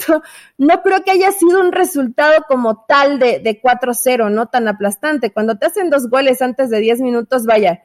no 0.58 0.82
creo 0.84 1.03
que 1.03 1.12
haya 1.12 1.34
sido 1.34 1.60
un 1.60 1.74
resultado 1.74 2.46
como 2.48 2.86
tal 2.88 3.20
de, 3.20 3.39
de 3.39 3.62
4-0, 3.62 4.32
no 4.32 4.46
tan 4.46 4.70
aplastante. 4.70 5.34
Cuando 5.34 5.58
te 5.58 5.65
hacen 5.65 5.89
dos 5.89 6.10
goles 6.10 6.41
antes 6.41 6.70
de 6.70 6.79
10 6.79 7.01
minutos, 7.01 7.46
vaya, 7.46 7.84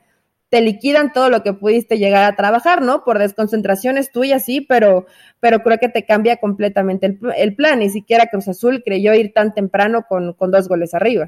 te 0.52 0.60
liquidan 0.60 1.14
todo 1.14 1.30
lo 1.30 1.42
que 1.42 1.54
pudiste 1.54 1.96
llegar 1.96 2.24
a 2.24 2.36
trabajar, 2.36 2.82
¿no? 2.82 3.04
Por 3.04 3.18
desconcentraciones 3.18 4.12
tuyas, 4.12 4.44
sí, 4.44 4.60
pero, 4.60 5.06
pero 5.40 5.62
creo 5.62 5.78
que 5.78 5.88
te 5.88 6.04
cambia 6.04 6.36
completamente 6.36 7.06
el, 7.06 7.18
el 7.38 7.56
plan. 7.56 7.78
Ni 7.78 7.88
siquiera 7.88 8.26
Cruz 8.26 8.48
Azul 8.48 8.82
creyó 8.84 9.14
ir 9.14 9.32
tan 9.32 9.54
temprano 9.54 10.04
con, 10.06 10.34
con 10.34 10.50
dos 10.50 10.68
goles 10.68 10.92
arriba. 10.92 11.24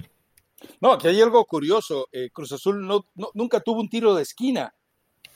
No, 0.79 0.93
aquí 0.93 1.09
hay 1.09 1.23
algo 1.23 1.43
curioso. 1.47 2.07
Eh, 2.13 2.29
Cruz 2.35 2.53
Azul 2.53 2.87
no, 2.87 3.07
no, 3.15 3.31
nunca 3.33 3.61
tuvo 3.61 3.81
un 3.81 3.89
tiro 3.89 4.15
de 4.15 4.21
esquina. 4.21 4.75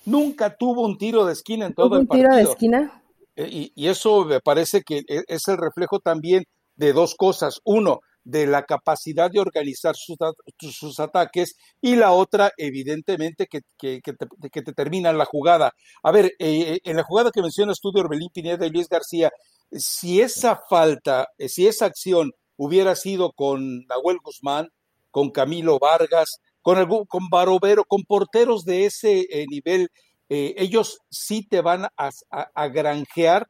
Nunca 0.04 0.54
tuvo 0.54 0.82
un 0.82 0.98
tiro 0.98 1.24
de 1.24 1.32
esquina 1.32 1.64
en 1.64 1.72
todo 1.72 1.98
el 1.98 2.06
partido. 2.06 2.28
¿Un 2.28 2.34
tiro 2.34 2.44
de 2.44 2.52
esquina? 2.52 3.02
Eh, 3.36 3.48
y, 3.50 3.72
y, 3.74 3.88
eso 3.88 4.26
me 4.26 4.40
parece 4.40 4.82
que 4.82 4.98
e, 4.98 5.24
es 5.28 5.48
el 5.48 5.56
reflejo 5.56 5.98
también 5.98 6.44
de 6.76 6.92
dos 6.92 7.14
cosas. 7.14 7.62
Uno, 7.64 8.00
de 8.28 8.46
la 8.46 8.64
capacidad 8.64 9.30
de 9.30 9.40
organizar 9.40 9.96
sus, 9.96 10.18
sus 10.58 11.00
ataques 11.00 11.56
y 11.80 11.96
la 11.96 12.12
otra, 12.12 12.52
evidentemente, 12.58 13.46
que, 13.46 13.62
que, 13.78 14.02
que, 14.02 14.62
te, 14.62 14.72
termina 14.74 15.14
la 15.14 15.24
jugada. 15.24 15.72
A 16.02 16.12
ver, 16.12 16.34
eh, 16.38 16.78
en 16.84 16.96
la 16.96 17.04
jugada 17.04 17.30
que 17.30 17.40
mencionas 17.40 17.80
tú 17.80 17.90
de 17.90 18.00
Orbelín 18.02 18.28
Pineda 18.28 18.66
y 18.66 18.70
Luis 18.70 18.86
García, 18.86 19.30
si 19.72 20.20
esa 20.20 20.60
falta, 20.68 21.28
si 21.38 21.66
esa 21.66 21.86
acción 21.86 22.32
hubiera 22.56 22.96
sido 22.96 23.32
con 23.32 23.86
Nahuel 23.86 24.18
Guzmán, 24.22 24.68
con 25.10 25.30
Camilo 25.30 25.78
Vargas, 25.78 26.42
con, 26.60 26.76
algún, 26.76 27.06
con 27.06 27.30
Barovero, 27.30 27.84
con 27.84 28.02
porteros 28.02 28.66
de 28.66 28.84
ese 28.84 29.20
eh, 29.30 29.46
nivel, 29.48 29.88
eh, 30.28 30.54
ellos 30.58 30.98
sí 31.10 31.48
te 31.48 31.62
van 31.62 31.86
a, 31.86 31.90
a, 31.96 32.10
a 32.54 32.68
granjear 32.68 33.46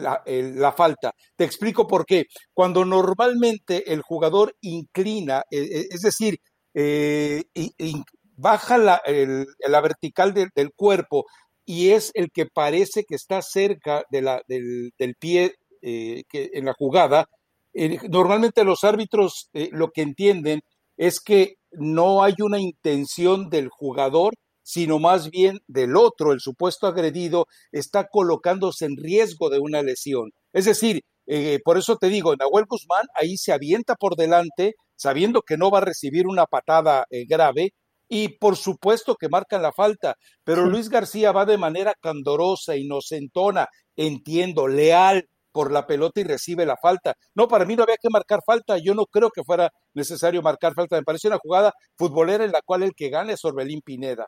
la, 0.00 0.22
la, 0.26 0.72
falta. 0.72 1.12
Te 1.36 1.44
explico 1.44 1.86
por 1.86 2.04
qué. 2.04 2.24
Cuando 2.52 2.84
normalmente 2.84 3.92
el 3.92 4.02
jugador 4.02 4.54
inclina, 4.60 5.42
eh, 5.50 5.86
es 5.90 6.00
decir, 6.00 6.38
eh, 6.74 7.42
baja 8.40 8.78
la, 8.78 9.00
vertical 9.82 10.32
de, 10.34 10.48
del 10.54 10.72
cuerpo 10.74 11.26
y 11.64 11.90
es 11.90 12.10
el 12.14 12.30
que 12.32 12.46
parece 12.46 13.04
que 13.04 13.14
está 13.14 13.42
cerca 13.42 14.02
del, 14.10 15.14
pie 15.18 15.54
eh, 15.82 16.22
en 16.32 16.64
la 16.64 16.74
jugada, 16.76 17.26
eh, 17.72 17.98
normalmente 18.08 18.64
los 18.64 18.82
árbitros 18.82 19.48
eh, 19.52 19.68
lo 19.72 19.90
que 19.90 20.02
entienden 20.02 20.62
es 20.96 21.20
que 21.20 21.54
no 21.72 22.24
hay 22.24 22.34
una 22.40 22.58
intención 22.58 23.48
del 23.48 23.68
jugador 23.68 24.34
sino 24.70 25.00
más 25.00 25.30
bien 25.30 25.58
del 25.66 25.96
otro, 25.96 26.32
el 26.32 26.38
supuesto 26.38 26.86
agredido, 26.86 27.46
está 27.72 28.06
colocándose 28.06 28.84
en 28.84 28.96
riesgo 28.96 29.50
de 29.50 29.58
una 29.58 29.82
lesión. 29.82 30.30
Es 30.52 30.64
decir, 30.64 31.02
eh, 31.26 31.58
por 31.64 31.76
eso 31.76 31.96
te 31.96 32.06
digo, 32.06 32.36
Nahuel 32.36 32.66
Guzmán 32.68 33.06
ahí 33.20 33.36
se 33.36 33.50
avienta 33.52 33.96
por 33.96 34.14
delante, 34.14 34.74
sabiendo 34.94 35.42
que 35.42 35.56
no 35.56 35.72
va 35.72 35.78
a 35.78 35.84
recibir 35.86 36.28
una 36.28 36.46
patada 36.46 37.04
eh, 37.10 37.24
grave, 37.28 37.70
y 38.08 38.28
por 38.38 38.56
supuesto 38.56 39.16
que 39.16 39.28
marcan 39.28 39.60
la 39.62 39.72
falta, 39.72 40.14
pero. 40.44 40.66
Luis 40.66 40.88
García 40.88 41.32
va 41.32 41.46
de 41.46 41.58
manera 41.58 41.94
candorosa, 42.00 42.76
inocentona, 42.76 43.66
entiendo, 43.96 44.68
leal 44.68 45.26
por 45.50 45.72
la 45.72 45.84
pelota 45.84 46.20
y 46.20 46.24
recibe 46.24 46.64
la 46.64 46.76
falta. 46.80 47.14
No, 47.34 47.48
para 47.48 47.64
mí 47.64 47.74
no 47.74 47.82
había 47.82 47.96
que 48.00 48.08
marcar 48.08 48.38
falta, 48.46 48.78
yo 48.78 48.94
no 48.94 49.06
creo 49.06 49.30
que 49.30 49.42
fuera 49.42 49.70
necesario 49.94 50.42
marcar 50.42 50.74
falta, 50.74 50.96
me 50.96 51.02
parece 51.02 51.26
una 51.26 51.38
jugada 51.38 51.72
futbolera 51.96 52.44
en 52.44 52.52
la 52.52 52.62
cual 52.62 52.84
el 52.84 52.92
que 52.94 53.10
gana 53.10 53.32
es 53.32 53.44
Orbelín 53.44 53.80
Pineda. 53.84 54.26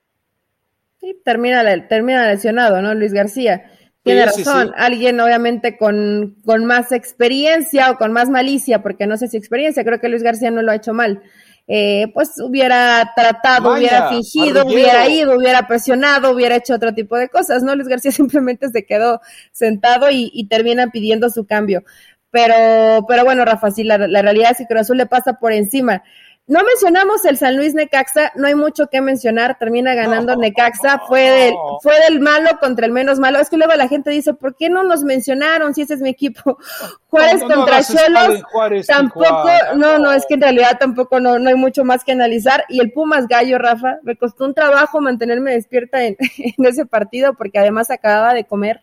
Sí, 1.03 1.21
termina, 1.25 1.65
termina 1.89 2.29
lesionado, 2.29 2.81
¿no? 2.81 2.95
Luis 2.95 3.13
García. 3.13 3.65
Tiene 4.05 4.21
sí, 4.29 4.45
razón. 4.45 4.69
Sí, 4.69 4.69
sí. 4.69 4.75
Alguien, 4.77 5.21
obviamente, 5.21 5.77
con, 5.77 6.37
con 6.45 6.65
más 6.65 6.93
experiencia 6.93 7.91
o 7.91 7.97
con 7.99 8.13
más 8.13 8.31
malicia, 8.31 8.83
porque 8.83 9.09
no 9.09 9.17
sé 9.17 9.27
si 9.27 9.37
experiencia, 9.37 9.83
creo 9.83 9.99
que 9.99 10.09
Luis 10.09 10.23
García 10.23 10.53
no 10.53 10.63
lo 10.63 10.71
ha 10.71 10.77
hecho 10.77 10.93
mal. 10.93 11.21
Eh, 11.67 12.07
pues 12.15 12.41
hubiera 12.41 13.13
tratado, 13.17 13.75
hubiera 13.75 14.11
fingido, 14.11 14.65
hubiera 14.65 15.09
ido, 15.09 15.37
hubiera 15.37 15.67
presionado, 15.67 16.31
hubiera 16.31 16.57
hecho 16.57 16.75
otro 16.75 16.95
tipo 16.95 17.17
de 17.17 17.29
cosas, 17.29 17.65
¿no? 17.65 17.75
Luis 17.75 17.89
García 17.89 18.13
simplemente 18.13 18.69
se 18.69 18.87
quedó 18.87 19.21
sentado 19.51 20.09
y, 20.09 20.31
y 20.33 20.47
termina 20.47 20.89
pidiendo 20.93 21.31
su 21.31 21.47
cambio. 21.47 21.83
Pero, 22.31 23.05
pero 23.09 23.25
bueno, 23.25 23.45
Rafa, 23.45 23.73
sí, 23.73 23.83
la, 23.83 23.99
la 23.99 24.23
realidad 24.23 24.53
es 24.53 24.59
que 24.59 24.67
Cruz 24.67 24.83
Azul 24.83 24.99
le 24.99 25.07
pasa 25.07 25.35
por 25.35 25.53
encima. 25.53 26.05
No 26.53 26.63
mencionamos 26.65 27.25
el 27.25 27.39
San 27.39 27.57
Luis 27.57 27.73
Necaxa, 27.73 28.31
no 28.35 28.47
hay 28.47 28.55
mucho 28.55 28.89
que 28.89 29.01
mencionar, 29.01 29.57
termina 29.59 29.95
ganando 29.95 30.35
no, 30.35 30.43
Necaxa, 30.43 30.99
fue 31.09 31.23
del, 31.23 31.55
fue 31.83 31.99
del 32.01 32.21
malo 32.21 32.51
contra 32.61 32.85
el 32.85 32.93
menos 32.93 33.19
malo. 33.19 33.39
Es 33.39 33.49
que 33.49 33.57
luego 33.57 33.73
la 33.75 33.89
gente 33.89 34.11
dice, 34.11 34.35
¿por 34.35 34.55
qué 34.55 34.69
no 34.69 34.85
nos 34.85 35.03
mencionaron 35.03 35.73
si 35.73 35.81
ese 35.81 35.95
es 35.95 36.03
mi 36.03 36.11
equipo? 36.11 36.59
Juárez 37.09 37.43
contra 37.43 37.83
Cholos, 37.83 38.43
tampoco, 38.87 39.49
no, 39.77 39.99
no, 39.99 40.13
es 40.13 40.27
que 40.27 40.35
en 40.35 40.43
realidad 40.43 40.77
tampoco 40.79 41.21
no, 41.21 41.39
no 41.39 41.49
hay 41.49 41.57
mucho 41.57 41.85
más 41.85 42.05
que 42.05 42.13
analizar. 42.13 42.67
Y 42.69 42.81
el 42.81 42.93
Pumas 42.93 43.29
Gallo, 43.29 43.57
Rafa, 43.57 44.01
me 44.03 44.17
costó 44.17 44.45
un 44.45 44.53
trabajo 44.53 45.01
mantenerme 45.01 45.53
despierta 45.53 46.05
en, 46.05 46.19
en 46.37 46.67
ese 46.67 46.85
partido 46.85 47.33
porque 47.33 47.61
además 47.61 47.91
acababa 47.91 48.35
de 48.35 48.45
comer 48.45 48.83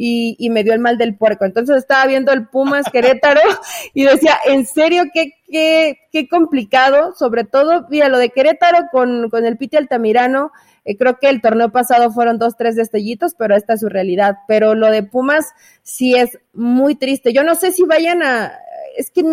y, 0.00 0.36
y, 0.38 0.48
me 0.50 0.62
dio 0.62 0.74
el 0.74 0.78
mal 0.78 0.96
del 0.96 1.16
puerco. 1.16 1.44
Entonces 1.44 1.76
estaba 1.76 2.06
viendo 2.06 2.30
el 2.32 2.46
Pumas 2.46 2.86
Querétaro 2.92 3.40
y 3.92 4.04
decía, 4.04 4.38
en 4.46 4.64
serio, 4.64 5.02
qué, 5.12 5.32
qué, 5.50 5.98
qué 6.12 6.28
complicado, 6.28 7.14
sobre 7.16 7.42
todo, 7.42 7.84
mira, 7.90 8.08
lo 8.08 8.18
de 8.18 8.30
Querétaro 8.30 8.86
con, 8.92 9.28
con 9.28 9.44
el 9.44 9.58
Piti 9.58 9.76
Altamirano, 9.76 10.52
eh, 10.84 10.96
creo 10.96 11.18
que 11.18 11.28
el 11.28 11.42
torneo 11.42 11.72
pasado 11.72 12.12
fueron 12.12 12.38
dos, 12.38 12.56
tres 12.56 12.76
destellitos, 12.76 13.34
pero 13.36 13.56
esta 13.56 13.72
es 13.72 13.80
su 13.80 13.88
realidad. 13.88 14.36
Pero 14.46 14.76
lo 14.76 14.88
de 14.88 15.02
Pumas 15.02 15.46
sí 15.82 16.14
es 16.14 16.38
muy 16.52 16.94
triste. 16.94 17.32
Yo 17.32 17.42
no 17.42 17.56
sé 17.56 17.72
si 17.72 17.82
vayan 17.82 18.22
a, 18.22 18.52
es 18.96 19.10
que 19.10 19.24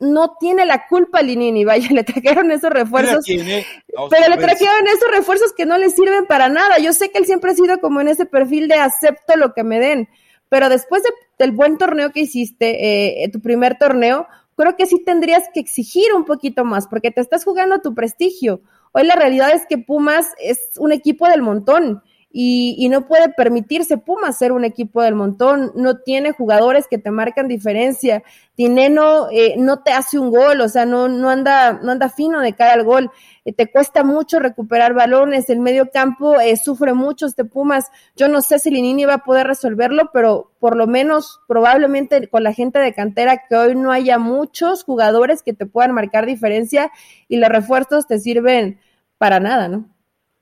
no 0.00 0.36
tiene 0.38 0.66
la 0.66 0.86
culpa 0.86 1.22
Linini, 1.22 1.64
vaya, 1.64 1.88
le 1.92 2.04
trajeron 2.04 2.50
esos 2.50 2.70
refuerzos, 2.70 3.24
pero 3.26 4.28
le 4.28 4.36
trajeron 4.36 4.86
esos 4.88 5.10
refuerzos 5.10 5.52
que 5.52 5.66
no 5.66 5.78
le 5.78 5.90
sirven 5.90 6.26
para 6.26 6.48
nada. 6.48 6.78
Yo 6.78 6.92
sé 6.92 7.10
que 7.10 7.18
él 7.18 7.26
siempre 7.26 7.52
ha 7.52 7.54
sido 7.54 7.78
como 7.80 8.00
en 8.00 8.08
ese 8.08 8.26
perfil 8.26 8.68
de 8.68 8.76
acepto 8.76 9.36
lo 9.36 9.54
que 9.54 9.64
me 9.64 9.80
den, 9.80 10.08
pero 10.48 10.68
después 10.68 11.02
de, 11.02 11.10
del 11.38 11.52
buen 11.52 11.78
torneo 11.78 12.10
que 12.10 12.20
hiciste, 12.20 13.22
eh, 13.24 13.28
tu 13.30 13.40
primer 13.40 13.78
torneo, 13.78 14.26
creo 14.56 14.76
que 14.76 14.86
sí 14.86 15.02
tendrías 15.04 15.44
que 15.52 15.60
exigir 15.60 16.12
un 16.14 16.24
poquito 16.24 16.64
más, 16.64 16.86
porque 16.86 17.10
te 17.10 17.20
estás 17.20 17.44
jugando 17.44 17.80
tu 17.80 17.94
prestigio. 17.94 18.60
Hoy 18.92 19.04
la 19.04 19.16
realidad 19.16 19.50
es 19.52 19.66
que 19.66 19.78
Pumas 19.78 20.28
es 20.38 20.70
un 20.78 20.92
equipo 20.92 21.28
del 21.28 21.42
montón 21.42 22.02
y, 22.36 22.88
no 22.88 23.06
puede 23.06 23.28
permitirse. 23.28 23.96
Pumas 23.96 24.36
ser 24.36 24.50
un 24.50 24.64
equipo 24.64 25.00
del 25.00 25.14
montón, 25.14 25.70
no 25.76 25.98
tiene 25.98 26.32
jugadores 26.32 26.88
que 26.88 26.98
te 26.98 27.12
marcan 27.12 27.46
diferencia, 27.46 28.24
Tineno 28.56 29.28
eh, 29.30 29.54
no 29.56 29.84
te 29.84 29.92
hace 29.92 30.18
un 30.18 30.30
gol, 30.30 30.60
o 30.60 30.68
sea, 30.68 30.84
no, 30.84 31.06
no, 31.06 31.30
anda, 31.30 31.74
no 31.74 31.92
anda 31.92 32.08
fino 32.08 32.40
de 32.40 32.54
cara 32.54 32.72
al 32.72 32.82
gol, 32.82 33.12
eh, 33.44 33.52
te 33.52 33.70
cuesta 33.70 34.02
mucho 34.02 34.40
recuperar 34.40 34.94
balones, 34.94 35.48
el 35.48 35.60
medio 35.60 35.92
campo 35.92 36.40
eh, 36.40 36.56
sufre 36.56 36.92
mucho 36.92 37.26
este 37.26 37.44
Pumas, 37.44 37.84
yo 38.16 38.26
no 38.26 38.40
sé 38.40 38.58
si 38.58 38.72
Linini 38.72 39.04
va 39.04 39.14
a 39.14 39.24
poder 39.24 39.46
resolverlo, 39.46 40.10
pero 40.12 40.50
por 40.58 40.76
lo 40.76 40.88
menos 40.88 41.40
probablemente 41.46 42.26
con 42.28 42.42
la 42.42 42.52
gente 42.52 42.80
de 42.80 42.94
cantera 42.94 43.42
que 43.48 43.54
hoy 43.54 43.76
no 43.76 43.92
haya 43.92 44.18
muchos 44.18 44.82
jugadores 44.82 45.44
que 45.44 45.52
te 45.52 45.66
puedan 45.66 45.92
marcar 45.92 46.26
diferencia 46.26 46.90
y 47.28 47.36
los 47.36 47.48
refuerzos 47.48 48.08
te 48.08 48.18
sirven 48.18 48.80
para 49.18 49.38
nada, 49.38 49.68
¿no? 49.68 49.93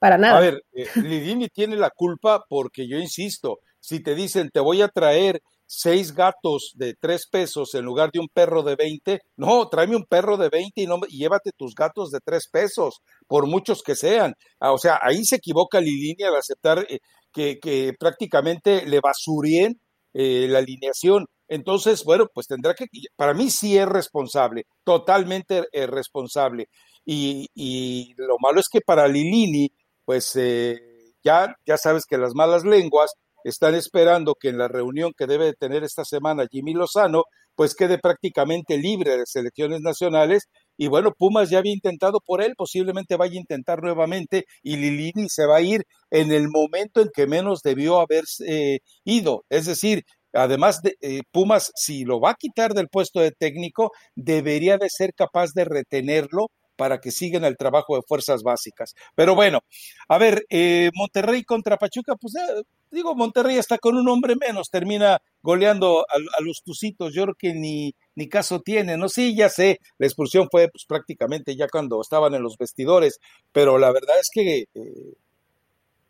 Para 0.03 0.19
nada. 0.19 0.37
A 0.37 0.41
ver, 0.41 0.65
eh, 0.73 0.89
Lidini 0.97 1.47
tiene 1.47 1.77
la 1.77 1.91
culpa 1.91 2.45
porque 2.49 2.89
yo 2.89 2.99
insisto, 2.99 3.61
si 3.79 4.03
te 4.03 4.17
dicen 4.17 4.51
te 4.53 4.59
voy 4.59 4.83
a 4.83 4.89
traer 4.89 5.41
seis 5.65 6.13
gatos 6.13 6.73
de 6.75 6.95
tres 6.95 7.29
pesos 7.31 7.73
en 7.77 7.85
lugar 7.85 8.11
de 8.11 8.19
un 8.19 8.27
perro 8.27 8.65
de 8.65 8.75
veinte, 8.75 9.21
no, 9.37 9.69
tráeme 9.69 9.95
un 9.95 10.05
perro 10.05 10.37
de 10.37 10.49
veinte 10.49 10.83
y, 10.83 10.87
no, 10.89 10.99
llévate 11.03 11.53
tus 11.57 11.77
gatos 11.77 12.11
de 12.11 12.19
tres 12.19 12.49
pesos, 12.51 13.01
por 13.29 13.47
muchos 13.47 13.81
que 13.81 13.95
sean. 13.95 14.35
Ah, 14.59 14.73
o 14.73 14.79
sea, 14.79 14.99
ahí 15.01 15.25
se 15.25 15.37
equivoca 15.37 15.81
Lidini 15.81 16.25
al 16.25 16.35
aceptar 16.35 16.85
eh, 16.91 16.99
que, 17.33 17.95
prácticamente 17.97 18.85
le 18.85 18.99
basurien 18.99 19.81
eh, 20.15 20.49
la 20.51 20.59
alineación. 20.59 21.27
Entonces, 21.47 22.03
bueno, 22.03 22.27
pues 22.35 22.49
tendrá 22.49 22.75
que, 22.75 22.87
para 23.15 23.35
mí 23.35 23.51
sí 23.51 23.79
es 23.79 23.87
responsable, 23.87 24.65
totalmente 24.83 25.63
responsable. 25.87 26.67
Y, 27.05 27.47
y, 27.55 28.15
lo 28.17 28.37
malo 28.41 28.61
es 28.61 28.69
que 28.69 28.81
para 28.81 29.07
Lilini, 29.07 29.71
pues 30.13 30.37
eh, 30.37 30.79
ya, 31.25 31.57
ya 31.65 31.79
sabes 31.79 32.05
que 32.05 32.19
las 32.19 32.35
malas 32.35 32.65
lenguas 32.65 33.13
están 33.45 33.75
esperando 33.75 34.35
que 34.39 34.51
en 34.51 34.59
la 34.59 34.69
reunión 34.69 35.13
que 35.17 35.27
debe 35.27 35.55
tener 35.55 35.85
esta 35.85 36.05
semana 36.05 36.45
Jimmy 36.51 36.75
Lozano, 36.75 37.23
pues 37.55 37.75
quede 37.75 37.97
prácticamente 37.97 38.77
libre 38.77 39.17
de 39.17 39.25
selecciones 39.25 39.81
nacionales. 39.81 40.51
Y 40.77 40.89
bueno, 40.89 41.13
Pumas 41.17 41.49
ya 41.49 41.61
había 41.61 41.73
intentado 41.73 42.19
por 42.27 42.43
él, 42.43 42.53
posiblemente 42.59 43.17
vaya 43.17 43.33
a 43.33 43.41
intentar 43.41 43.83
nuevamente 43.83 44.45
y 44.63 44.77
Lilini 44.77 45.31
se 45.31 45.47
va 45.47 45.57
a 45.57 45.63
ir 45.63 45.85
en 46.11 46.31
el 46.31 46.49
momento 46.51 47.01
en 47.01 47.09
que 47.09 47.27
menos 47.27 47.63
debió 47.63 47.99
haber 47.99 48.25
eh, 48.47 48.81
ido. 49.05 49.47
Es 49.49 49.65
decir, 49.65 50.03
además 50.35 50.83
de 50.83 50.95
eh, 51.01 51.23
Pumas, 51.33 51.73
si 51.75 52.05
lo 52.05 52.21
va 52.21 52.33
a 52.33 52.37
quitar 52.39 52.75
del 52.75 52.89
puesto 52.89 53.21
de 53.21 53.31
técnico, 53.31 53.93
debería 54.15 54.77
de 54.77 54.91
ser 54.91 55.15
capaz 55.15 55.53
de 55.55 55.65
retenerlo 55.65 56.49
para 56.77 56.99
que 56.99 57.11
sigan 57.11 57.45
el 57.45 57.57
trabajo 57.57 57.97
de 57.97 58.03
fuerzas 58.03 58.43
básicas. 58.43 58.95
Pero 59.15 59.35
bueno, 59.35 59.61
a 60.09 60.19
ver, 60.19 60.45
eh, 60.49 60.91
Monterrey 60.95 61.45
contra 61.45 61.77
Pachuca, 61.77 62.17
pues 62.17 62.35
eh, 62.35 62.63
digo, 62.91 63.15
Monterrey 63.15 63.57
está 63.57 63.79
con 63.79 63.97
un 63.97 64.09
hombre 64.09 64.35
menos, 64.37 64.71
termina 64.71 65.21
goleando 65.43 66.01
a, 66.09 66.43
los 66.43 66.63
Tucitos, 66.63 67.15
yo 67.15 67.25
creo 67.25 67.35
que 67.39 67.55
ni, 67.55 67.95
ni 68.15 68.29
caso 68.29 68.61
tiene, 68.61 68.97
no, 68.97 69.09
sí, 69.09 69.35
ya 69.37 69.49
sé, 69.49 69.81
la 69.99 70.07
expulsión 70.07 70.49
fue 70.51 70.69
pues 70.69 70.85
prácticamente 70.87 71.57
ya 71.57 71.69
cuando 71.69 72.01
estaban 72.01 72.35
en 72.35 72.43
los 72.43 72.57
vestidores, 72.59 73.19
pero 73.53 73.79
la 73.79 73.93
verdad 73.93 74.17
es 74.21 74.29
que... 74.33 74.65
Eh, 74.75 75.15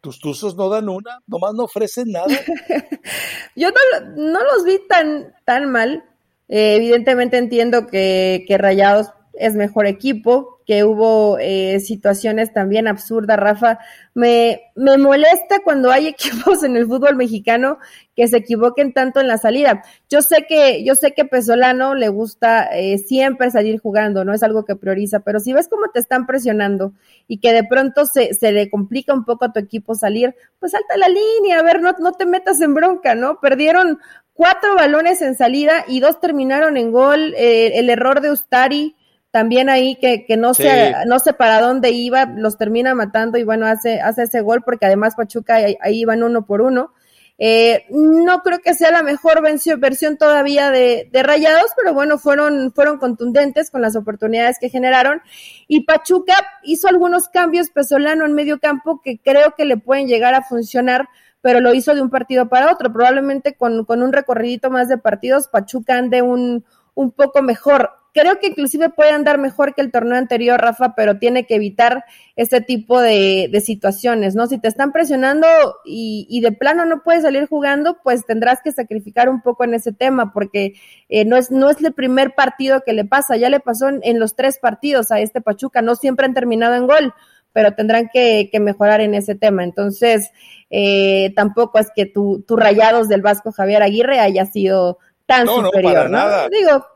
tus 0.00 0.18
tuzos 0.18 0.56
no 0.56 0.68
dan 0.68 0.88
una, 0.88 1.20
nomás 1.28 1.54
no 1.54 1.62
ofrecen 1.62 2.10
nada. 2.10 2.26
Yo 3.54 3.68
no, 4.16 4.42
los 4.42 4.64
vi 4.64 4.80
tan, 4.88 5.32
tan 5.44 5.70
mal. 5.70 6.02
evidentemente 6.48 7.38
entiendo 7.38 7.86
que, 7.86 8.44
que 8.48 8.58
Rayados 8.58 9.12
es 9.34 9.54
mejor 9.54 9.86
equipo, 9.86 10.60
que 10.66 10.84
hubo 10.84 11.38
eh, 11.40 11.80
situaciones 11.80 12.52
también 12.52 12.86
absurdas, 12.86 13.38
Rafa. 13.38 13.78
Me, 14.14 14.60
me 14.76 14.96
molesta 14.98 15.60
cuando 15.64 15.90
hay 15.90 16.06
equipos 16.08 16.62
en 16.62 16.76
el 16.76 16.86
fútbol 16.86 17.16
mexicano 17.16 17.78
que 18.14 18.28
se 18.28 18.38
equivoquen 18.38 18.92
tanto 18.92 19.20
en 19.20 19.28
la 19.28 19.38
salida. 19.38 19.82
Yo 20.10 20.22
sé 20.22 20.46
que, 20.48 20.84
yo 20.84 20.94
sé 20.94 21.12
que 21.12 21.24
Pesolano 21.24 21.94
le 21.94 22.08
gusta 22.08 22.66
eh, 22.66 22.98
siempre 22.98 23.50
salir 23.50 23.80
jugando, 23.80 24.24
no 24.24 24.34
es 24.34 24.42
algo 24.42 24.64
que 24.64 24.76
prioriza, 24.76 25.20
pero 25.20 25.40
si 25.40 25.52
ves 25.52 25.68
cómo 25.68 25.88
te 25.92 25.98
están 25.98 26.26
presionando 26.26 26.92
y 27.26 27.38
que 27.38 27.52
de 27.52 27.64
pronto 27.64 28.04
se, 28.04 28.34
se 28.34 28.52
le 28.52 28.70
complica 28.70 29.14
un 29.14 29.24
poco 29.24 29.46
a 29.46 29.52
tu 29.52 29.60
equipo 29.60 29.94
salir, 29.94 30.34
pues 30.58 30.72
salta 30.72 30.96
la 30.96 31.08
línea, 31.08 31.58
a 31.58 31.62
ver, 31.62 31.80
no, 31.80 31.92
no 31.98 32.12
te 32.12 32.26
metas 32.26 32.60
en 32.60 32.74
bronca, 32.74 33.14
¿no? 33.14 33.40
Perdieron 33.40 33.98
cuatro 34.34 34.74
balones 34.74 35.22
en 35.22 35.34
salida 35.34 35.84
y 35.88 36.00
dos 36.00 36.20
terminaron 36.20 36.76
en 36.76 36.92
gol. 36.92 37.34
Eh, 37.36 37.78
el 37.78 37.90
error 37.90 38.20
de 38.20 38.30
Ustari 38.30 38.96
también 39.32 39.70
ahí 39.70 39.96
que, 39.96 40.26
que 40.26 40.36
no 40.36 40.52
sé, 40.52 40.94
no 41.06 41.18
sé 41.18 41.32
para 41.32 41.58
dónde 41.58 41.90
iba, 41.90 42.26
los 42.26 42.58
termina 42.58 42.94
matando 42.94 43.38
y 43.38 43.44
bueno, 43.44 43.66
hace, 43.66 43.98
hace 43.98 44.24
ese 44.24 44.42
gol 44.42 44.62
porque 44.62 44.84
además 44.84 45.14
Pachuca 45.16 45.54
ahí, 45.54 45.76
iban 45.90 46.22
uno 46.22 46.44
por 46.44 46.60
uno. 46.60 46.92
Eh, 47.38 47.86
no 47.88 48.42
creo 48.42 48.58
que 48.60 48.74
sea 48.74 48.90
la 48.90 49.02
mejor 49.02 49.40
versión 49.78 50.18
todavía 50.18 50.70
de, 50.70 51.08
de, 51.10 51.22
Rayados, 51.22 51.70
pero 51.74 51.94
bueno, 51.94 52.18
fueron, 52.18 52.72
fueron 52.74 52.98
contundentes 52.98 53.70
con 53.70 53.80
las 53.80 53.96
oportunidades 53.96 54.58
que 54.60 54.68
generaron. 54.68 55.22
Y 55.66 55.86
Pachuca 55.86 56.34
hizo 56.62 56.88
algunos 56.88 57.28
cambios 57.28 57.70
pesolano 57.70 58.26
en 58.26 58.34
medio 58.34 58.60
campo 58.60 59.00
que 59.02 59.18
creo 59.18 59.54
que 59.56 59.64
le 59.64 59.78
pueden 59.78 60.08
llegar 60.08 60.34
a 60.34 60.42
funcionar, 60.42 61.08
pero 61.40 61.60
lo 61.60 61.72
hizo 61.72 61.94
de 61.94 62.02
un 62.02 62.10
partido 62.10 62.50
para 62.50 62.70
otro. 62.70 62.92
Probablemente 62.92 63.54
con, 63.54 63.86
con 63.86 64.02
un 64.02 64.12
recorridito 64.12 64.70
más 64.70 64.88
de 64.88 64.98
partidos, 64.98 65.48
Pachuca 65.48 65.96
ande 65.96 66.20
un, 66.20 66.66
un 66.94 67.10
poco 67.12 67.42
mejor 67.42 68.01
creo 68.12 68.38
que 68.38 68.48
inclusive 68.48 68.90
puede 68.90 69.10
andar 69.10 69.38
mejor 69.38 69.74
que 69.74 69.80
el 69.80 69.90
torneo 69.90 70.16
anterior, 70.16 70.60
Rafa, 70.60 70.94
pero 70.94 71.18
tiene 71.18 71.46
que 71.46 71.54
evitar 71.54 72.04
ese 72.36 72.60
tipo 72.60 73.00
de, 73.00 73.50
situaciones, 73.64 74.34
¿no? 74.34 74.46
Si 74.46 74.58
te 74.58 74.68
están 74.68 74.92
presionando 74.92 75.46
y, 75.84 76.40
de 76.42 76.52
plano 76.52 76.84
no 76.84 77.02
puedes 77.02 77.22
salir 77.22 77.46
jugando, 77.46 77.98
pues 78.02 78.26
tendrás 78.26 78.60
que 78.62 78.72
sacrificar 78.72 79.28
un 79.28 79.40
poco 79.40 79.64
en 79.64 79.74
ese 79.74 79.92
tema, 79.92 80.32
porque 80.32 80.74
eh, 81.08 81.24
no, 81.24 81.36
es, 81.36 81.50
no 81.50 81.70
es 81.70 81.82
el 81.82 81.92
primer 81.92 82.34
partido 82.34 82.82
que 82.84 82.92
le 82.92 83.04
pasa, 83.04 83.36
ya 83.36 83.48
le 83.48 83.60
pasó 83.60 83.88
en, 83.88 84.18
los 84.18 84.36
tres 84.36 84.58
partidos 84.58 85.10
a 85.10 85.20
este 85.20 85.40
Pachuca, 85.40 85.80
no 85.80 85.94
siempre 85.94 86.26
han 86.26 86.34
terminado 86.34 86.74
en 86.74 86.86
gol, 86.86 87.14
pero 87.52 87.72
tendrán 87.72 88.10
que, 88.12 88.50
mejorar 88.60 89.00
en 89.00 89.14
ese 89.14 89.34
tema. 89.34 89.64
Entonces, 89.64 90.30
eh, 90.70 91.32
tampoco 91.36 91.78
es 91.78 91.90
que 91.94 92.06
tu, 92.06 92.42
tu 92.46 92.56
rayados 92.56 93.08
del 93.08 93.22
Vasco 93.22 93.52
Javier 93.52 93.82
Aguirre 93.82 94.20
haya 94.20 94.46
sido 94.46 94.98
tan 95.32 95.46
superior, 95.46 96.10
¿no? 96.10 96.48
Digo, 96.48 96.86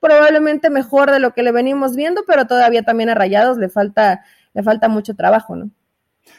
probablemente 0.00 0.70
mejor 0.70 1.10
de 1.10 1.20
lo 1.20 1.32
que 1.32 1.42
le 1.42 1.52
venimos 1.52 1.96
viendo, 1.96 2.22
pero 2.26 2.46
todavía 2.46 2.82
también 2.82 3.10
a 3.10 3.14
Rayados 3.14 3.58
le 3.58 3.68
falta, 3.68 4.24
le 4.54 4.62
falta 4.62 4.88
mucho 4.88 5.14
trabajo, 5.14 5.56
¿no? 5.56 5.70